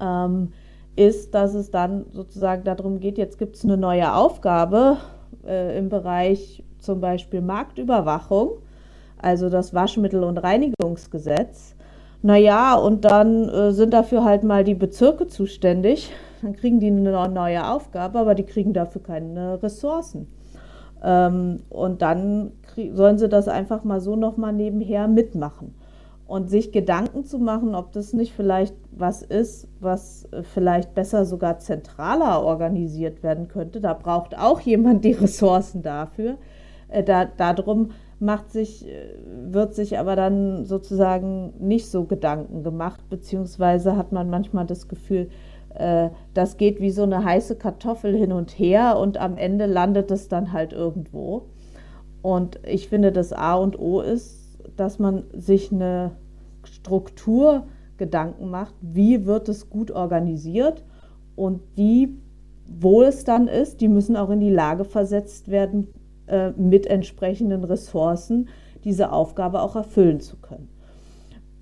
ähm, 0.00 0.52
ist, 0.96 1.34
dass 1.34 1.54
es 1.54 1.70
dann 1.70 2.06
sozusagen 2.12 2.64
darum 2.64 3.00
geht, 3.00 3.18
jetzt 3.18 3.38
gibt 3.38 3.56
es 3.56 3.64
eine 3.64 3.76
neue 3.76 4.14
Aufgabe 4.14 4.98
äh, 5.46 5.78
im 5.78 5.88
Bereich 5.88 6.64
zum 6.78 7.00
Beispiel 7.00 7.40
Marktüberwachung, 7.40 8.50
also 9.16 9.48
das 9.48 9.72
Waschmittel- 9.74 10.24
und 10.24 10.38
Reinigungsgesetz. 10.38 11.76
Naja, 12.22 12.74
und 12.74 13.04
dann 13.04 13.48
äh, 13.48 13.72
sind 13.72 13.92
dafür 13.92 14.24
halt 14.24 14.42
mal 14.42 14.64
die 14.64 14.74
Bezirke 14.74 15.28
zuständig. 15.28 16.10
Dann 16.42 16.54
kriegen 16.54 16.80
die 16.80 16.88
eine 16.88 17.28
neue 17.28 17.70
Aufgabe, 17.70 18.18
aber 18.18 18.34
die 18.34 18.44
kriegen 18.44 18.72
dafür 18.72 19.02
keine 19.02 19.62
Ressourcen. 19.62 20.28
Ähm, 21.02 21.60
und 21.68 22.02
dann 22.02 22.52
sollen 22.92 23.18
sie 23.18 23.28
das 23.28 23.48
einfach 23.48 23.84
mal 23.84 24.00
so 24.00 24.16
nochmal 24.16 24.52
nebenher 24.52 25.08
mitmachen 25.08 25.74
und 26.26 26.50
sich 26.50 26.72
Gedanken 26.72 27.24
zu 27.24 27.38
machen, 27.38 27.74
ob 27.74 27.92
das 27.92 28.12
nicht 28.12 28.32
vielleicht 28.32 28.74
was 28.90 29.22
ist, 29.22 29.66
was 29.80 30.28
vielleicht 30.54 30.94
besser 30.94 31.24
sogar 31.24 31.58
zentraler 31.58 32.42
organisiert 32.44 33.22
werden 33.22 33.48
könnte. 33.48 33.80
Da 33.80 33.94
braucht 33.94 34.38
auch 34.38 34.60
jemand 34.60 35.04
die 35.04 35.12
Ressourcen 35.12 35.82
dafür. 35.82 36.36
Äh, 36.88 37.02
da, 37.02 37.24
darum 37.24 37.90
macht 38.20 38.50
sich, 38.50 38.86
äh, 38.86 39.14
wird 39.50 39.74
sich 39.74 39.98
aber 39.98 40.16
dann 40.16 40.64
sozusagen 40.64 41.54
nicht 41.58 41.90
so 41.90 42.04
Gedanken 42.04 42.62
gemacht, 42.62 43.00
beziehungsweise 43.08 43.96
hat 43.96 44.12
man 44.12 44.28
manchmal 44.28 44.66
das 44.66 44.88
Gefühl, 44.88 45.30
das 46.34 46.56
geht 46.56 46.80
wie 46.80 46.90
so 46.90 47.02
eine 47.02 47.24
heiße 47.24 47.56
Kartoffel 47.56 48.16
hin 48.16 48.32
und 48.32 48.58
her 48.58 48.98
und 48.98 49.18
am 49.18 49.36
Ende 49.36 49.66
landet 49.66 50.10
es 50.10 50.28
dann 50.28 50.52
halt 50.52 50.72
irgendwo. 50.72 51.46
Und 52.22 52.58
ich 52.66 52.88
finde, 52.88 53.12
das 53.12 53.32
A 53.32 53.54
und 53.54 53.78
O 53.78 54.00
ist, 54.00 54.58
dass 54.76 54.98
man 54.98 55.24
sich 55.32 55.72
eine 55.72 56.12
Struktur 56.64 57.64
Gedanken 57.96 58.50
macht, 58.50 58.74
wie 58.80 59.26
wird 59.26 59.48
es 59.48 59.68
gut 59.68 59.90
organisiert 59.90 60.84
und 61.36 61.60
die, 61.76 62.16
wo 62.66 63.02
es 63.02 63.24
dann 63.24 63.48
ist, 63.48 63.80
die 63.80 63.88
müssen 63.88 64.16
auch 64.16 64.30
in 64.30 64.40
die 64.40 64.50
Lage 64.50 64.84
versetzt 64.84 65.48
werden, 65.48 65.88
äh, 66.26 66.50
mit 66.52 66.86
entsprechenden 66.86 67.64
Ressourcen 67.64 68.48
diese 68.84 69.12
Aufgabe 69.12 69.60
auch 69.60 69.76
erfüllen 69.76 70.20
zu 70.20 70.36
können. 70.36 70.68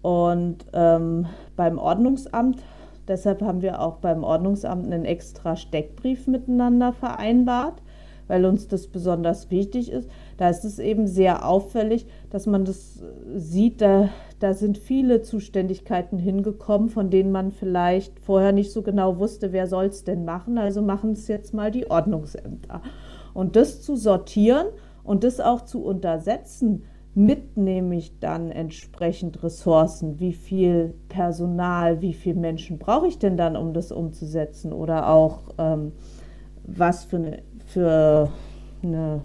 Und 0.02 0.66
ähm, 0.72 1.26
beim 1.56 1.78
Ordnungsamt, 1.78 2.62
deshalb 3.08 3.42
haben 3.42 3.62
wir 3.62 3.80
auch 3.80 3.96
beim 3.96 4.24
Ordnungsamt 4.24 4.86
einen 4.86 5.04
extra 5.04 5.56
Steckbrief 5.56 6.26
miteinander 6.26 6.92
vereinbart, 6.92 7.82
weil 8.28 8.44
uns 8.44 8.68
das 8.68 8.88
besonders 8.88 9.50
wichtig 9.50 9.90
ist. 9.90 10.10
Da 10.36 10.48
ist 10.48 10.64
es 10.64 10.78
eben 10.78 11.06
sehr 11.06 11.48
auffällig, 11.48 12.06
dass 12.30 12.46
man 12.46 12.64
das 12.64 13.02
sieht, 13.34 13.80
da, 13.80 14.08
da 14.40 14.54
sind 14.54 14.78
viele 14.78 15.22
Zuständigkeiten 15.22 16.18
hingekommen, 16.18 16.88
von 16.88 17.10
denen 17.10 17.32
man 17.32 17.52
vielleicht 17.52 18.18
vorher 18.20 18.52
nicht 18.52 18.72
so 18.72 18.82
genau 18.82 19.18
wusste, 19.18 19.52
wer 19.52 19.66
soll 19.66 19.86
es 19.86 20.04
denn 20.04 20.24
machen. 20.24 20.58
Also 20.58 20.82
machen 20.82 21.12
es 21.12 21.28
jetzt 21.28 21.54
mal 21.54 21.70
die 21.70 21.90
Ordnungsämter. 21.90 22.82
Und 23.32 23.54
das 23.56 23.82
zu 23.82 23.96
sortieren 23.96 24.66
und 25.04 25.22
das 25.22 25.40
auch 25.40 25.62
zu 25.62 25.84
untersetzen, 25.84 26.84
mit 27.16 27.56
nämlich 27.56 28.20
dann 28.20 28.50
entsprechend 28.50 29.42
Ressourcen, 29.42 30.20
wie 30.20 30.34
viel 30.34 30.92
Personal, 31.08 32.02
wie 32.02 32.12
viele 32.12 32.38
Menschen 32.38 32.78
brauche 32.78 33.06
ich 33.06 33.18
denn 33.18 33.38
dann, 33.38 33.56
um 33.56 33.72
das 33.72 33.90
umzusetzen? 33.90 34.70
Oder 34.70 35.08
auch 35.08 35.54
ähm, 35.56 35.92
was 36.62 37.04
für 37.04 37.16
eine, 37.16 37.42
für 37.64 38.28
eine 38.82 39.22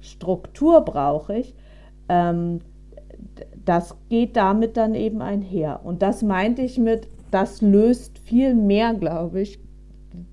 Struktur 0.00 0.82
brauche 0.82 1.36
ich, 1.38 1.56
ähm, 2.08 2.60
das 3.64 3.96
geht 4.08 4.36
damit 4.36 4.76
dann 4.76 4.94
eben 4.94 5.20
einher. 5.20 5.80
Und 5.82 6.02
das 6.02 6.22
meinte 6.22 6.62
ich 6.62 6.78
mit, 6.78 7.08
das 7.32 7.60
löst 7.60 8.20
viel 8.20 8.54
mehr, 8.54 8.94
glaube 8.94 9.40
ich, 9.40 9.58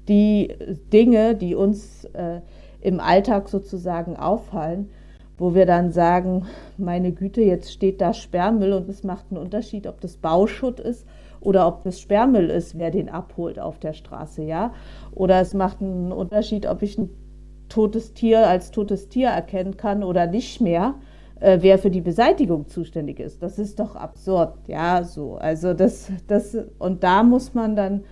die 0.07 0.53
Dinge, 0.93 1.33
die 1.33 1.55
uns 1.55 2.05
äh, 2.13 2.41
im 2.81 2.99
Alltag 2.99 3.49
sozusagen 3.49 4.15
auffallen, 4.15 4.91
wo 5.39 5.55
wir 5.55 5.65
dann 5.65 5.91
sagen, 5.91 6.45
meine 6.77 7.11
Güte, 7.11 7.41
jetzt 7.41 7.71
steht 7.71 8.01
da 8.01 8.13
Sperrmüll 8.13 8.73
und 8.73 8.89
es 8.89 9.03
macht 9.03 9.25
einen 9.31 9.39
Unterschied, 9.39 9.87
ob 9.87 9.99
das 10.01 10.17
Bauschutt 10.17 10.79
ist 10.79 11.07
oder 11.41 11.67
ob 11.67 11.83
das 11.83 11.99
Sperrmüll 11.99 12.49
ist, 12.49 12.77
wer 12.77 12.91
den 12.91 13.09
abholt 13.09 13.59
auf 13.59 13.79
der 13.79 13.93
Straße, 13.93 14.43
ja? 14.43 14.73
Oder 15.15 15.39
es 15.39 15.53
macht 15.53 15.81
einen 15.81 16.11
Unterschied, 16.11 16.67
ob 16.67 16.81
ich 16.81 16.97
ein 16.97 17.09
totes 17.69 18.13
Tier 18.13 18.47
als 18.47 18.71
totes 18.71 19.09
Tier 19.09 19.29
erkennen 19.29 19.77
kann 19.77 20.03
oder 20.03 20.27
nicht 20.27 20.59
mehr, 20.59 20.95
äh, 21.39 21.59
wer 21.61 21.77
für 21.77 21.89
die 21.89 22.01
Beseitigung 22.01 22.67
zuständig 22.67 23.19
ist. 23.19 23.41
Das 23.41 23.57
ist 23.57 23.79
doch 23.79 23.95
absurd, 23.95 24.55
ja, 24.67 25.03
so. 25.03 25.35
Also 25.35 25.73
das, 25.73 26.11
das, 26.27 26.57
und 26.79 27.03
da 27.03 27.23
muss 27.23 27.53
man 27.53 27.75
dann 27.75 28.03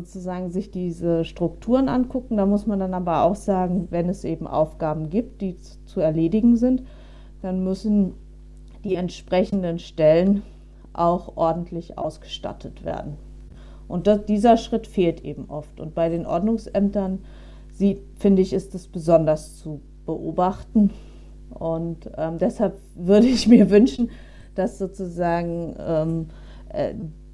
sozusagen 0.00 0.50
sich 0.50 0.70
diese 0.70 1.24
Strukturen 1.24 1.88
angucken. 1.88 2.36
Da 2.36 2.44
muss 2.44 2.66
man 2.66 2.78
dann 2.78 2.92
aber 2.92 3.22
auch 3.22 3.34
sagen, 3.34 3.88
wenn 3.90 4.08
es 4.08 4.24
eben 4.24 4.46
Aufgaben 4.46 5.08
gibt, 5.08 5.40
die 5.40 5.56
zu 5.86 6.00
erledigen 6.00 6.56
sind, 6.56 6.82
dann 7.40 7.64
müssen 7.64 8.12
die 8.84 8.94
entsprechenden 8.94 9.78
Stellen 9.78 10.42
auch 10.92 11.36
ordentlich 11.36 11.96
ausgestattet 11.96 12.84
werden. 12.84 13.16
Und 13.88 14.06
das, 14.06 14.26
dieser 14.26 14.56
Schritt 14.58 14.86
fehlt 14.86 15.24
eben 15.24 15.46
oft. 15.48 15.80
Und 15.80 15.94
bei 15.94 16.08
den 16.08 16.26
Ordnungsämtern 16.26 17.20
sieht, 17.72 18.02
finde 18.18 18.42
ich, 18.42 18.52
ist 18.52 18.74
es 18.74 18.88
besonders 18.88 19.56
zu 19.56 19.80
beobachten. 20.04 20.90
Und 21.50 22.10
ähm, 22.18 22.36
deshalb 22.38 22.78
würde 22.94 23.28
ich 23.28 23.48
mir 23.48 23.70
wünschen, 23.70 24.10
dass 24.54 24.78
sozusagen 24.78 25.74
ähm, 25.78 26.26
äh, 26.28 26.45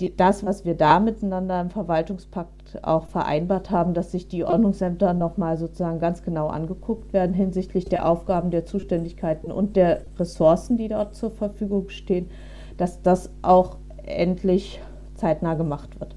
die, 0.01 0.17
das, 0.17 0.45
was 0.45 0.65
wir 0.65 0.75
da 0.75 1.01
miteinander 1.01 1.61
im 1.61 1.71
Verwaltungspakt 1.71 2.79
auch 2.83 3.07
vereinbart 3.07 3.71
haben, 3.71 3.95
dass 3.95 4.13
sich 4.13 4.29
die 4.29 4.45
Ordnungsämter 4.45 5.15
nochmal 5.15 5.57
sozusagen 5.57 6.01
ganz 6.01 6.23
genau 6.23 6.49
angeguckt 6.49 7.13
werden 7.13 7.35
hinsichtlich 7.35 7.87
der 7.87 8.07
Aufgaben, 8.07 8.51
der 8.51 8.65
Zuständigkeiten 8.67 9.51
und 9.51 9.77
der 9.77 10.05
Ressourcen, 10.19 10.77
die 10.77 10.89
dort 10.89 11.15
zur 11.15 11.31
Verfügung 11.31 11.89
stehen, 11.89 12.31
dass 12.77 13.03
das 13.03 13.31
auch 13.43 13.79
endlich 14.05 14.81
zeitnah 15.15 15.55
gemacht 15.55 16.01
wird. 16.01 16.15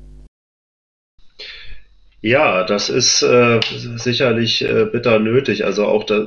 Ja, 2.22 2.64
das 2.64 2.90
ist 2.90 3.22
äh, 3.22 3.60
sicherlich 3.98 4.64
äh, 4.64 4.86
bitter 4.86 5.20
nötig. 5.20 5.64
Also 5.64 5.86
auch 5.86 6.04
da 6.04 6.26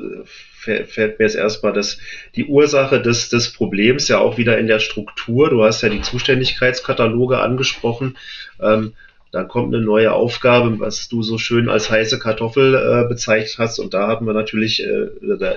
fällt 0.58 1.18
mir 1.18 1.24
jetzt 1.24 1.36
erstmal 1.36 1.72
das, 1.72 1.98
die 2.34 2.46
Ursache 2.46 3.00
des, 3.00 3.28
des 3.28 3.52
Problems 3.52 4.08
ja 4.08 4.18
auch 4.18 4.38
wieder 4.38 4.58
in 4.58 4.66
der 4.66 4.80
Struktur. 4.80 5.50
Du 5.50 5.64
hast 5.64 5.82
ja 5.82 5.88
die 5.88 6.02
Zuständigkeitskataloge 6.02 7.38
angesprochen. 7.38 8.16
Ähm, 8.60 8.94
dann 9.30 9.46
kommt 9.46 9.74
eine 9.74 9.84
neue 9.84 10.12
Aufgabe, 10.12 10.80
was 10.80 11.08
du 11.08 11.22
so 11.22 11.36
schön 11.36 11.68
als 11.68 11.90
heiße 11.90 12.18
Kartoffel 12.18 12.74
äh, 12.74 13.08
bezeichnet 13.08 13.58
hast. 13.58 13.78
Und 13.78 13.92
da 13.92 14.08
haben 14.08 14.26
wir 14.26 14.32
natürlich, 14.32 14.82
äh, 14.82 15.08
da 15.38 15.54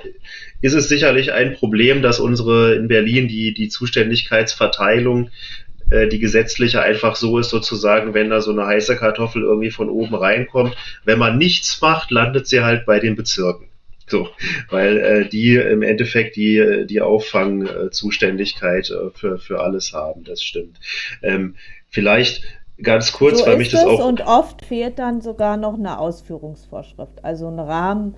ist 0.62 0.74
es 0.74 0.90
sicherlich 0.90 1.32
ein 1.32 1.56
Problem, 1.56 2.02
dass 2.02 2.20
unsere 2.20 2.76
in 2.76 2.90
Berlin 2.90 3.30
die, 3.30 3.54
die 3.54 3.70
Zuständigkeitsverteilung 3.70 5.30
äh, 5.90 6.08
die 6.10 6.20
gesetzliche 6.20 6.82
einfach 6.82 7.16
so 7.16 7.40
ist, 7.40 7.50
sozusagen, 7.50 8.14
wenn 8.14 8.30
da 8.30 8.42
so 8.42 8.52
eine 8.52 8.66
heiße 8.66 8.98
Kartoffel 8.98 9.44
irgendwie 9.44 9.72
von 9.72 9.90
oben 9.90 10.16
reinkommt. 10.16 10.76
Wenn 11.06 11.20
man 11.20 11.38
nichts 11.38 11.80
macht, 11.82 12.12
landet 12.12 12.48
sie 12.48 12.62
halt 12.62 12.86
bei 12.86 13.00
den 13.00 13.16
Bezirken. 13.16 13.71
So, 14.12 14.28
weil 14.70 14.98
äh, 14.98 15.30
die 15.30 15.56
im 15.56 15.82
Endeffekt 15.82 16.36
die, 16.36 16.86
die 16.86 17.00
Auffangzuständigkeit 17.00 18.90
äh, 18.90 19.10
für, 19.14 19.40
für 19.40 19.62
alles 19.62 19.94
haben, 19.94 20.26
das 20.26 20.44
stimmt. 20.44 20.82
Ähm, 21.24 21.56
vielleicht 21.90 22.44
ganz 22.84 23.14
kurz, 23.14 23.40
so 23.40 23.48
weil 23.48 23.56
mich 23.58 23.72
das 23.72 23.86
auch. 23.86 24.06
Und 24.06 24.28
oft 24.28 24.66
fehlt 24.66 25.00
dann 25.00 25.22
sogar 25.22 25.56
noch 25.56 25.76
eine 25.76 25.98
Ausführungsvorschrift, 25.98 27.24
also 27.24 27.48
ein 27.48 27.60
Rahmen, 27.60 28.16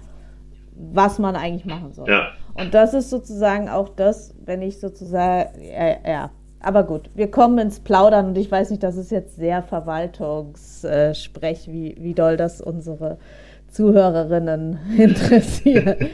was 0.76 1.20
man 1.20 1.36
eigentlich 1.36 1.66
machen 1.66 1.94
soll. 1.94 2.10
Ja. 2.10 2.32
Und 2.56 2.74
das 2.74 2.96
ist 2.96 3.12
sozusagen 3.12 3.70
auch 3.70 3.90
das, 3.90 4.34
wenn 4.44 4.64
ich 4.64 4.80
sozusagen, 4.80 5.62
ja, 5.62 5.98
ja 6.06 6.32
aber 6.60 6.86
gut, 6.86 7.12
wir 7.14 7.30
kommen 7.30 7.60
ins 7.60 7.82
Plaudern 7.82 8.30
und 8.30 8.38
ich 8.38 8.50
weiß 8.50 8.72
nicht, 8.72 8.82
das 8.82 8.96
ist 8.96 9.12
jetzt 9.12 9.36
sehr 9.36 9.62
Verwaltungssprech, 9.62 11.68
wie, 11.68 11.98
wie 12.00 12.16
doll 12.16 12.38
das 12.38 12.62
unsere 12.62 13.20
Zuhörerinnen 13.74 14.80
interessiert. 14.98 16.00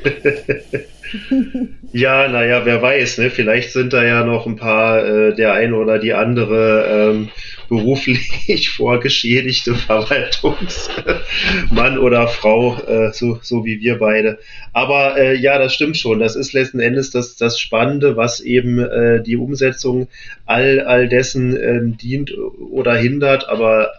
ja, 1.92 2.28
naja, 2.30 2.66
wer 2.66 2.82
weiß, 2.82 3.18
ne? 3.18 3.30
Vielleicht 3.30 3.74
sind 3.74 3.92
da 3.92 4.02
ja 4.04 4.24
noch 4.24 4.48
ein 4.48 4.56
paar, 4.56 5.06
äh, 5.06 5.36
der 5.36 5.52
eine 5.54 5.76
oder 5.76 6.00
die 6.00 6.14
andere 6.14 7.12
ähm, 7.12 7.28
beruflich 7.68 8.70
vorgeschädigte 8.76 9.76
Verwaltungsmann 9.76 12.00
oder 12.00 12.30
Frau, 12.30 12.78
äh, 12.88 13.12
so, 13.12 13.40
so 13.42 13.66
wie 13.66 13.82
wir 13.82 14.00
beide. 14.00 14.40
Aber 14.72 15.18
äh, 15.18 15.36
ja, 15.36 15.60
das 15.60 15.74
stimmt 15.74 15.98
schon. 15.98 16.20
Das 16.20 16.38
ist 16.38 16.54
letzten 16.54 16.80
Endes 16.80 17.12
das, 17.12 17.36
das 17.36 17.60
Spannende, 17.60 18.16
was 18.16 18.40
eben 18.40 18.80
äh, 18.80 19.22
die 19.22 19.36
Umsetzung 19.36 20.08
all, 20.46 20.80
all 20.80 21.10
dessen 21.10 21.62
ähm, 21.62 21.98
dient 21.98 22.34
oder 22.38 22.96
hindert. 22.96 23.50
Aber 23.50 23.92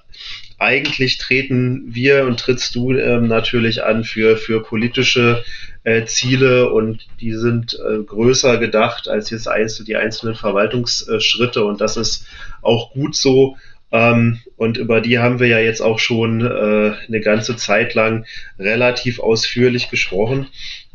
eigentlich 0.60 1.16
treten 1.18 1.82
wir 1.86 2.26
und 2.26 2.38
trittst 2.38 2.74
du 2.74 2.92
ähm, 2.92 3.26
natürlich 3.26 3.82
an 3.82 4.04
für, 4.04 4.36
für 4.36 4.62
politische 4.62 5.42
äh, 5.84 6.04
Ziele 6.04 6.70
und 6.70 7.06
die 7.20 7.32
sind 7.32 7.74
äh, 7.74 8.02
größer 8.02 8.58
gedacht 8.58 9.08
als 9.08 9.30
jetzt 9.30 9.48
einzel 9.48 9.86
die 9.86 9.96
einzelnen 9.96 10.34
Verwaltungsschritte 10.34 11.64
und 11.64 11.80
das 11.80 11.96
ist 11.96 12.26
auch 12.60 12.92
gut 12.92 13.16
so. 13.16 13.56
Ähm, 13.90 14.40
und 14.56 14.76
über 14.76 15.00
die 15.00 15.18
haben 15.18 15.40
wir 15.40 15.48
ja 15.48 15.58
jetzt 15.58 15.80
auch 15.80 15.98
schon 15.98 16.42
äh, 16.42 16.92
eine 17.08 17.20
ganze 17.20 17.56
Zeit 17.56 17.94
lang 17.94 18.26
relativ 18.58 19.18
ausführlich 19.18 19.88
gesprochen. 19.88 20.46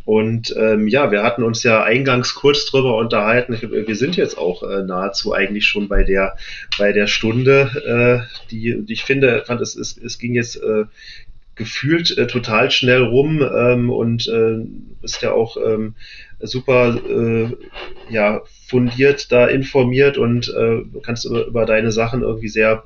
Und 0.05 0.55
ähm, 0.55 0.87
ja, 0.87 1.11
wir 1.11 1.23
hatten 1.23 1.41
uns 1.41 1.63
ja 1.63 1.83
eingangs 1.83 2.35
kurz 2.35 2.65
drüber 2.65 2.95
unterhalten. 2.97 3.57
Wir 3.59 3.95
sind 3.95 4.15
jetzt 4.15 4.37
auch 4.37 4.61
äh, 4.61 4.83
nahezu 4.83 5.33
eigentlich 5.33 5.65
schon 5.65 5.87
bei 5.87 6.03
der 6.03 6.37
bei 6.77 6.91
der 6.91 7.07
Stunde, 7.07 8.27
äh, 8.29 8.49
die, 8.51 8.85
die 8.85 8.93
ich 8.93 9.03
finde, 9.03 9.43
fand 9.45 9.61
es, 9.61 9.75
es, 9.75 9.97
es 9.97 10.19
ging 10.19 10.35
jetzt 10.35 10.57
äh, 10.57 10.85
gefühlt 11.55 12.17
äh, 12.17 12.27
total 12.27 12.71
schnell 12.71 13.03
rum 13.03 13.41
ähm, 13.41 13.89
und 13.89 14.27
äh, 14.27 14.57
ist 15.01 15.21
ja 15.21 15.31
auch 15.31 15.57
ähm, 15.57 15.95
super 16.39 16.99
äh, 17.09 17.55
ja 18.09 18.41
fundiert 18.67 19.31
da 19.31 19.47
informiert 19.47 20.17
und 20.17 20.49
äh, 20.49 20.83
kannst 21.03 21.25
über, 21.25 21.45
über 21.45 21.65
deine 21.65 21.91
Sachen 21.91 22.23
irgendwie 22.23 22.49
sehr 22.49 22.83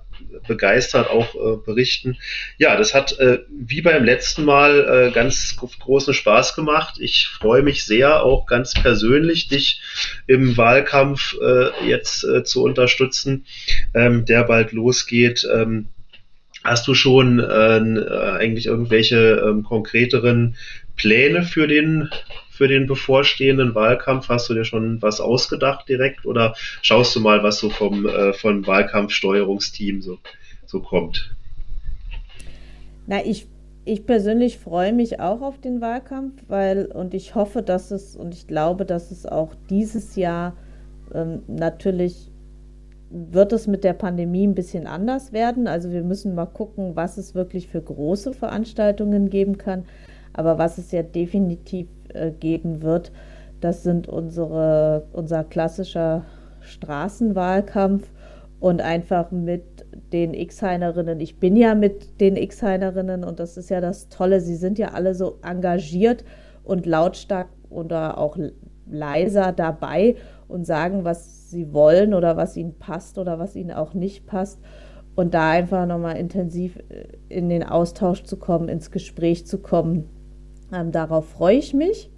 begeistert 0.48 1.10
auch 1.10 1.36
äh, 1.36 1.58
berichten. 1.66 2.18
Ja, 2.58 2.76
das 2.76 2.94
hat 2.94 3.18
äh, 3.20 3.40
wie 3.50 3.82
beim 3.82 4.04
letzten 4.04 4.44
Mal 4.44 5.08
äh, 5.08 5.12
ganz 5.12 5.56
großen 5.56 6.14
Spaß 6.14 6.56
gemacht. 6.56 6.96
Ich 7.00 7.28
freue 7.28 7.64
mich 7.64 7.86
sehr, 7.86 8.24
auch 8.24 8.46
ganz 8.46 8.74
persönlich 8.74 9.48
dich 9.48 9.82
im 10.28 10.58
Wahlkampf 10.58 11.36
äh, 11.42 11.88
jetzt 11.88 12.24
äh, 12.24 12.44
zu 12.44 12.64
unterstützen, 12.64 13.46
ähm, 13.94 14.26
der 14.26 14.44
bald 14.44 14.72
losgeht. 14.72 15.48
Ähm, 16.64 16.70
Hast 16.70 16.88
du 16.88 16.94
schon 16.94 17.40
äh, 17.40 17.44
eigentlich 17.44 18.66
irgendwelche 18.68 19.44
ähm, 19.46 19.64
konkreteren 19.64 20.56
Pläne 20.96 21.44
für 21.44 21.68
den 21.68 22.10
für 22.60 22.68
den 22.68 22.88
bevorstehenden 22.88 23.74
Wahlkampf? 23.74 24.28
Hast 24.28 24.50
du 24.50 24.54
dir 24.54 24.66
schon 24.66 25.02
was 25.02 25.22
ausgedacht 25.22 25.88
direkt 25.88 26.26
oder 26.26 26.56
schaust 26.82 27.16
du 27.16 27.22
mal, 27.22 27.42
was 27.42 27.60
so 27.60 27.70
vom, 27.70 28.06
äh, 28.06 28.34
vom 28.34 28.68
Wahlkampfsteuerungsteam 28.68 30.02
so, 30.02 30.20
so 30.66 30.82
kommt? 30.82 31.34
Na, 33.08 33.26
ich, 33.26 33.48
ich 33.86 34.06
persönlich 34.06 34.58
freue 34.58 34.92
mich 34.92 35.22
auch 35.22 35.42
auf 35.42 35.62
den 35.62 35.80
Wahlkampf, 35.80 36.44
weil 36.50 36.88
und 36.88 37.14
ich 37.14 37.34
hoffe, 37.34 37.62
dass 37.62 37.92
es 37.92 38.18
und 38.18 38.34
ich 38.34 38.46
glaube, 38.46 38.86
dass 38.86 39.10
es 39.10 39.26
auch 39.26 39.56
dieses 39.70 40.18
Jahr 40.18 40.58
ähm, 41.14 41.44
natürlich 41.48 42.30
wird 43.10 43.54
es 43.54 43.68
mit 43.68 43.84
der 43.84 43.94
Pandemie 43.94 44.46
ein 44.46 44.56
bisschen 44.56 44.88
anders 44.88 45.34
werden. 45.34 45.68
Also 45.68 45.92
wir 45.92 46.04
müssen 46.04 46.36
mal 46.36 46.46
gucken, 46.46 46.96
was 46.96 47.18
es 47.18 47.34
wirklich 47.36 47.68
für 47.68 47.82
große 47.82 48.34
Veranstaltungen 48.34 49.30
geben 49.30 49.58
kann. 49.58 49.86
Aber 50.34 50.58
was 50.58 50.78
es 50.78 50.92
ja 50.92 51.02
definitiv 51.02 51.88
äh, 52.14 52.32
geben 52.32 52.82
wird. 52.82 53.12
Das 53.62 53.84
sind 53.84 54.08
unsere, 54.08 55.08
unser 55.12 55.44
klassischer 55.44 56.24
Straßenwahlkampf 56.62 58.10
und 58.60 58.82
einfach 58.82 59.32
mit 59.32 59.64
den 60.14 60.34
X-Heinerinnen. 60.34 61.20
Ich 61.20 61.40
bin 61.40 61.56
ja 61.56 61.76
mit 61.76 62.20
den 62.22 62.36
X-Heinerinnen 62.36 63.24
und 63.24 63.40
das 63.40 63.58
ist 63.58 63.70
ja 63.70 63.82
das 63.82 64.10
Tolle. 64.10 64.42
Sie 64.42 64.56
sind 64.56 64.78
ja 64.80 64.90
alle 64.90 65.16
so 65.16 65.40
engagiert 65.44 66.24
und 66.64 66.86
lautstark 66.86 67.50
oder 67.70 68.18
auch 68.18 68.38
leiser 68.90 69.52
dabei 69.52 70.16
und 70.50 70.66
sagen, 70.66 71.06
was 71.06 71.50
sie 71.50 71.72
wollen 71.72 72.14
oder 72.14 72.36
was 72.36 72.58
ihnen 72.58 72.78
passt 72.78 73.18
oder 73.18 73.40
was 73.40 73.56
ihnen 73.56 73.72
auch 73.72 73.94
nicht 73.94 74.26
passt. 74.26 74.60
Und 75.16 75.34
da 75.34 75.52
einfach 75.52 75.86
nochmal 75.86 76.18
intensiv 76.18 76.78
äh, 76.90 77.08
in 77.30 77.48
den 77.48 77.64
Austausch 77.64 78.24
zu 78.24 78.36
kommen, 78.38 78.68
ins 78.68 78.92
Gespräch 78.92 79.48
zu 79.48 79.60
kommen 79.60 80.10
ähm, 80.72 80.92
darauf 80.92 81.30
freue 81.30 81.58
ich 81.58 81.74
mich 81.74 82.12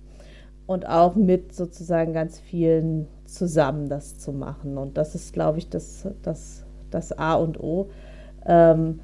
und 0.66 0.88
auch 0.88 1.16
mit 1.16 1.54
sozusagen 1.54 2.14
ganz 2.14 2.40
vielen 2.40 3.08
zusammen 3.26 3.88
das 3.88 4.18
zu 4.20 4.34
machen. 4.34 4.78
Und 4.78 4.98
das 4.98 5.16
ist, 5.16 5.34
glaube 5.34 5.58
ich, 5.58 5.70
das, 5.70 6.08
das, 6.22 6.66
das 6.90 7.18
A 7.18 7.36
und 7.36 7.60
O. 7.60 7.90
Ähm, 8.46 9.00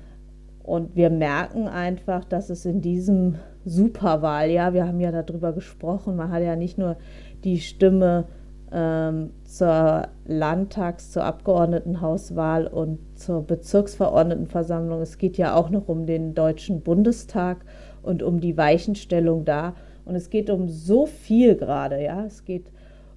und 0.64 0.96
wir 0.96 1.10
merken 1.10 1.68
einfach, 1.68 2.26
dass 2.26 2.50
es 2.50 2.66
in 2.66 2.82
diesem 2.82 3.36
Superwahljahr, 3.64 4.74
wir 4.74 4.86
haben 4.86 5.00
ja 5.00 5.12
darüber 5.12 5.54
gesprochen, 5.54 6.18
man 6.18 6.32
hat 6.32 6.44
ja 6.44 6.58
nicht 6.58 6.78
nur 6.78 6.98
die 7.46 7.60
Stimme 7.60 8.26
ähm, 8.72 9.32
zur 9.44 10.08
Landtags-, 10.26 11.12
zur 11.12 11.24
Abgeordnetenhauswahl 11.24 12.68
und 12.68 13.00
zur 13.16 13.42
Bezirksverordnetenversammlung, 13.44 15.02
es 15.02 15.18
geht 15.18 15.38
ja 15.38 15.56
auch 15.56 15.70
noch 15.70 15.88
um 15.88 16.06
den 16.06 16.34
Deutschen 16.34 16.82
Bundestag 16.82 17.66
und 18.02 18.24
um 18.24 18.40
die 18.40 18.58
Weichenstellung 18.58 19.46
da. 19.46 19.74
Und 20.06 20.16
es 20.16 20.30
geht 20.30 20.50
um 20.50 20.70
so 20.70 21.06
viel 21.06 21.56
gerade, 21.56 22.02
ja. 22.02 22.26
Es 22.26 22.46
geht 22.46 22.72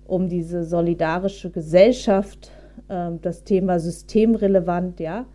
um 0.07 0.29
diese 0.29 0.65
solidarische 0.65 1.51
Gesellschaft, 1.51 2.51
äh, 2.89 3.11
das 3.23 3.45
Thema 3.45 3.79
systemrelevant, 3.79 5.01
ja, 5.01 5.27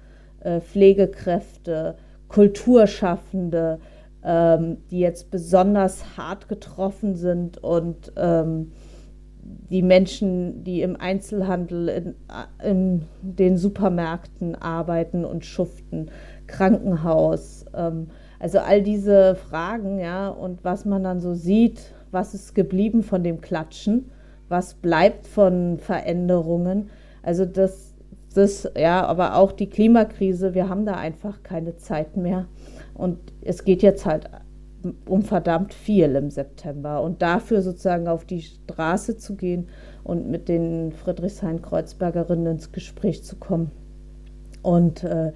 äh, 0.42 0.60
Pflegekräfte, 0.60 1.96
Kulturschaffende, 2.28 3.80
ähm, 4.24 4.78
die 4.92 5.00
jetzt 5.00 5.32
besonders 5.32 6.18
hart 6.18 6.50
getroffen 6.50 7.16
sind 7.16 7.64
und 7.64 8.12
ähm, 8.18 8.72
die 9.46 9.84
Menschen, 9.84 10.64
die 10.64 10.82
im 10.82 11.00
Einzelhandel, 11.00 11.88
in, 11.90 12.16
in, 12.64 13.02
den 13.22 13.58
Supermärkten 13.58 14.56
arbeiten 14.56 15.24
und 15.24 15.46
schuften, 15.46 16.10
Krankenhaus, 16.48 17.66
ähm, 17.76 18.08
also 18.40 18.60
all 18.60 18.82
diese 18.82 19.36
Fragen, 19.36 20.00
ja, 20.00 20.30
und 20.30 20.64
was 20.64 20.86
man 20.86 21.04
dann 21.04 21.20
so 21.20 21.34
sieht, 21.34 21.94
was 22.12 22.34
ist 22.34 22.56
geblieben 22.56 23.04
von 23.04 23.24
dem 23.24 23.42
Klatschen, 23.42 24.12
was 24.50 24.76
bleibt 24.76 25.28
von 25.28 25.78
Veränderungen. 25.78 26.90
Also 27.24 27.46
das, 27.46 27.96
das, 28.34 28.70
ja, 28.78 29.06
aber 29.06 29.36
auch 29.36 29.52
die 29.52 29.70
Klimakrise, 29.70 30.54
wir 30.54 30.70
haben 30.70 30.86
da 30.86 30.96
einfach 30.96 31.44
keine 31.44 31.78
Zeit 31.78 32.18
mehr. 32.18 32.48
Und 32.94 33.20
es 33.42 33.64
geht 33.64 33.82
jetzt 33.82 34.06
halt 34.06 34.30
um 35.08 35.24
verdammt 35.24 35.74
viel 35.74 36.16
im 36.16 36.30
September. 36.30 37.02
Und 37.02 37.22
dafür 37.22 37.62
sozusagen 37.62 38.08
auf 38.08 38.26
die 38.26 38.42
Straße 38.42 39.18
zu 39.18 39.36
gehen 39.36 39.68
und 40.04 40.30
mit 40.30 40.48
den 40.48 40.92
Friedrichshain-Kreuzbergerinnen 40.92 42.48
ins 42.48 42.72
Gespräch 42.72 43.24
zu 43.24 43.36
kommen. 43.38 43.72
Und 44.62 45.04
äh, 45.04 45.32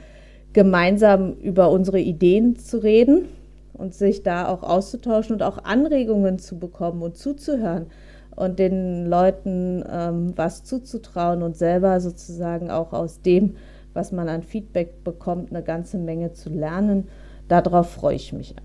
gemeinsam 0.54 1.34
über 1.34 1.70
unsere 1.70 2.00
Ideen 2.00 2.56
zu 2.56 2.78
reden 2.78 3.26
und 3.74 3.94
sich 3.94 4.24
da 4.24 4.48
auch 4.48 4.64
auszutauschen 4.64 5.36
und 5.36 5.44
auch 5.44 5.64
Anregungen 5.64 6.40
zu 6.40 6.58
bekommen 6.58 7.02
und 7.02 7.18
zuzuhören 7.18 7.88
und 8.36 8.60
den 8.60 9.06
Leuten 9.06 9.84
ähm, 9.90 10.34
was 10.36 10.64
zuzutrauen 10.64 11.44
und 11.44 11.56
selber 11.58 12.00
sozusagen 12.00 12.72
auch 12.72 12.94
aus 12.94 13.22
dem, 13.22 13.56
was 13.94 14.12
man 14.12 14.30
an 14.30 14.44
Feedback 14.44 15.04
bekommt, 15.04 15.52
eine 15.52 15.64
ganze 15.64 15.98
Menge 15.98 16.34
zu 16.34 16.50
lernen. 16.50 17.08
Darauf 17.48 17.90
freue 17.90 18.16
ich 18.16 18.34
mich. 18.34 18.56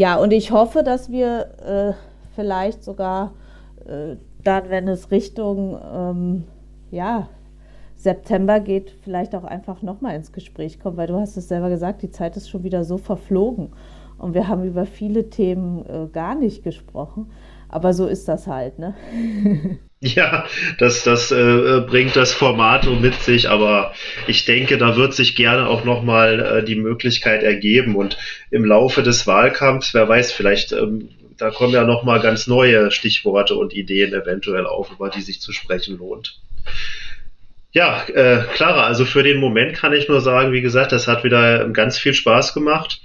Ja, 0.00 0.16
und 0.16 0.32
ich 0.32 0.50
hoffe, 0.50 0.82
dass 0.82 1.10
wir 1.10 1.58
äh, 1.62 1.92
vielleicht 2.34 2.82
sogar 2.84 3.34
äh, 3.84 4.16
dann, 4.42 4.70
wenn 4.70 4.88
es 4.88 5.10
Richtung 5.10 5.78
ähm, 5.94 6.44
ja, 6.90 7.28
September 7.96 8.60
geht, 8.60 8.92
vielleicht 9.02 9.34
auch 9.34 9.44
einfach 9.44 9.82
nochmal 9.82 10.16
ins 10.16 10.32
Gespräch 10.32 10.80
kommen, 10.80 10.96
weil 10.96 11.08
du 11.08 11.20
hast 11.20 11.36
es 11.36 11.48
selber 11.48 11.68
gesagt, 11.68 12.00
die 12.00 12.10
Zeit 12.10 12.34
ist 12.38 12.48
schon 12.48 12.62
wieder 12.62 12.82
so 12.82 12.96
verflogen 12.96 13.74
und 14.16 14.32
wir 14.32 14.48
haben 14.48 14.64
über 14.64 14.86
viele 14.86 15.28
Themen 15.28 15.84
äh, 15.84 16.06
gar 16.10 16.34
nicht 16.34 16.64
gesprochen. 16.64 17.30
Aber 17.68 17.92
so 17.92 18.06
ist 18.06 18.26
das 18.26 18.46
halt, 18.46 18.78
ne? 18.78 18.94
Ja, 20.16 20.46
das, 20.78 21.04
das 21.04 21.30
äh, 21.30 21.82
bringt 21.86 22.16
das 22.16 22.32
Format 22.32 22.84
so 22.84 22.94
mit 22.94 23.16
sich, 23.16 23.50
aber 23.50 23.92
ich 24.26 24.46
denke, 24.46 24.78
da 24.78 24.96
wird 24.96 25.12
sich 25.12 25.36
gerne 25.36 25.68
auch 25.68 25.84
nochmal 25.84 26.40
äh, 26.40 26.64
die 26.64 26.76
Möglichkeit 26.76 27.42
ergeben. 27.42 27.96
Und 27.96 28.16
im 28.50 28.64
Laufe 28.64 29.02
des 29.02 29.26
Wahlkampfs, 29.26 29.92
wer 29.92 30.08
weiß, 30.08 30.32
vielleicht 30.32 30.72
ähm, 30.72 31.10
da 31.40 31.50
kommen 31.50 31.72
ja 31.72 31.84
nochmal 31.84 32.20
ganz 32.20 32.46
neue 32.46 32.90
Stichworte 32.90 33.54
und 33.54 33.72
Ideen 33.72 34.12
eventuell 34.12 34.66
auf, 34.66 34.90
über 34.90 35.08
die 35.08 35.22
sich 35.22 35.40
zu 35.40 35.52
sprechen 35.52 35.96
lohnt. 35.98 36.38
Ja, 37.72 38.04
äh, 38.08 38.44
Clara, 38.54 38.84
also 38.84 39.04
für 39.04 39.22
den 39.22 39.38
Moment 39.38 39.74
kann 39.74 39.92
ich 39.92 40.08
nur 40.08 40.20
sagen, 40.20 40.52
wie 40.52 40.60
gesagt, 40.60 40.92
das 40.92 41.06
hat 41.06 41.24
wieder 41.24 41.68
ganz 41.70 41.98
viel 41.98 42.14
Spaß 42.14 42.52
gemacht. 42.52 43.00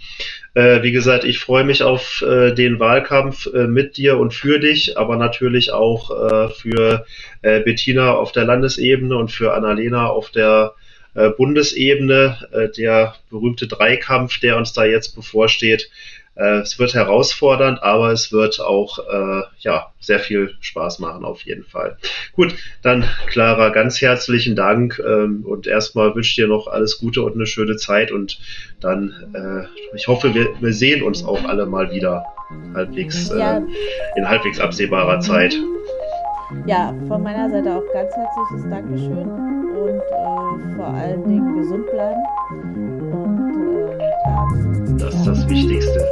Äh, 0.56 0.84
wie 0.84 0.94
gesagt, 0.94 1.26
ich 1.26 1.40
freue 1.40 1.66
mich 1.66 1.84
auf 1.84 2.22
äh, 2.22 2.54
den 2.54 2.80
Wahlkampf 2.80 3.46
äh, 3.48 3.68
mit 3.68 3.98
dir 3.98 4.18
und 4.18 4.34
für 4.34 4.58
dich, 4.58 4.98
aber 4.98 5.18
natürlich 5.18 5.74
auch 5.74 6.12
äh, 6.12 6.50
für 6.50 7.06
äh, 7.42 7.60
Bettina 7.60 8.14
auf 8.14 8.32
der 8.32 8.46
Landesebene 8.46 9.18
und 9.18 9.34
für 9.34 9.54
Annalena 9.54 10.08
auf 10.08 10.30
der 10.30 10.74
äh, 11.14 11.30
Bundesebene. 11.30 12.72
Der 12.78 13.16
berühmte 13.30 13.68
Dreikampf, 13.68 14.40
der 14.40 14.58
uns 14.58 14.72
da 14.72 14.86
jetzt 14.86 15.14
bevorsteht. 15.16 15.90
Äh, 16.36 16.60
es 16.60 16.78
wird 16.80 16.94
herausfordernd, 16.94 17.82
aber 17.82 18.12
es 18.12 18.32
wird 18.32 18.60
auch 18.60 19.00
äh, 19.00 19.44
ja, 19.60 19.92
sehr 20.00 20.20
viel 20.20 20.56
Spaß 20.60 21.00
machen 21.00 21.24
auf 21.24 21.42
jeden 21.42 21.64
Fall. 21.64 21.98
Gut, 22.34 22.56
dann 22.82 23.06
Clara, 23.28 23.70
ganz 23.70 24.02
herzlichen 24.02 24.56
Dank 24.56 25.02
ähm, 25.06 25.46
und 25.46 25.66
erstmal 25.66 26.14
wünsche 26.14 26.30
ich 26.30 26.36
dir 26.36 26.48
noch 26.48 26.68
alles 26.68 27.00
Gute 27.00 27.24
und 27.24 27.36
eine 27.36 27.46
schöne 27.46 27.78
Zeit 27.78 28.12
und 28.12 28.40
dann, 28.82 29.14
äh, 29.34 29.96
ich 29.96 30.08
hoffe, 30.08 30.34
wir, 30.34 30.50
wir 30.60 30.74
sehen 30.74 31.04
uns 31.04 31.24
auch 31.24 31.44
alle 31.46 31.66
mal 31.66 31.92
wieder 31.92 32.26
halbwegs, 32.74 33.30
ja. 33.30 33.58
äh, 33.58 33.62
in 34.18 34.28
halbwegs 34.28 34.60
absehbarer 34.60 35.20
Zeit. 35.20 35.56
Ja, 36.68 36.94
von 37.08 37.24
meiner 37.24 37.50
Seite 37.50 37.72
auch 37.74 37.94
ganz 37.94 38.12
herzliches 38.16 38.70
Dankeschön 38.70 39.30
und 39.76 40.00
äh, 40.00 40.76
vor 40.76 40.88
allen 40.88 41.24
Dingen 41.28 41.56
gesund 41.56 41.90
bleiben. 41.90 42.95
Das 44.98 45.14
ist 45.14 45.28
das 45.28 45.50
Wichtigste. 45.50 46.06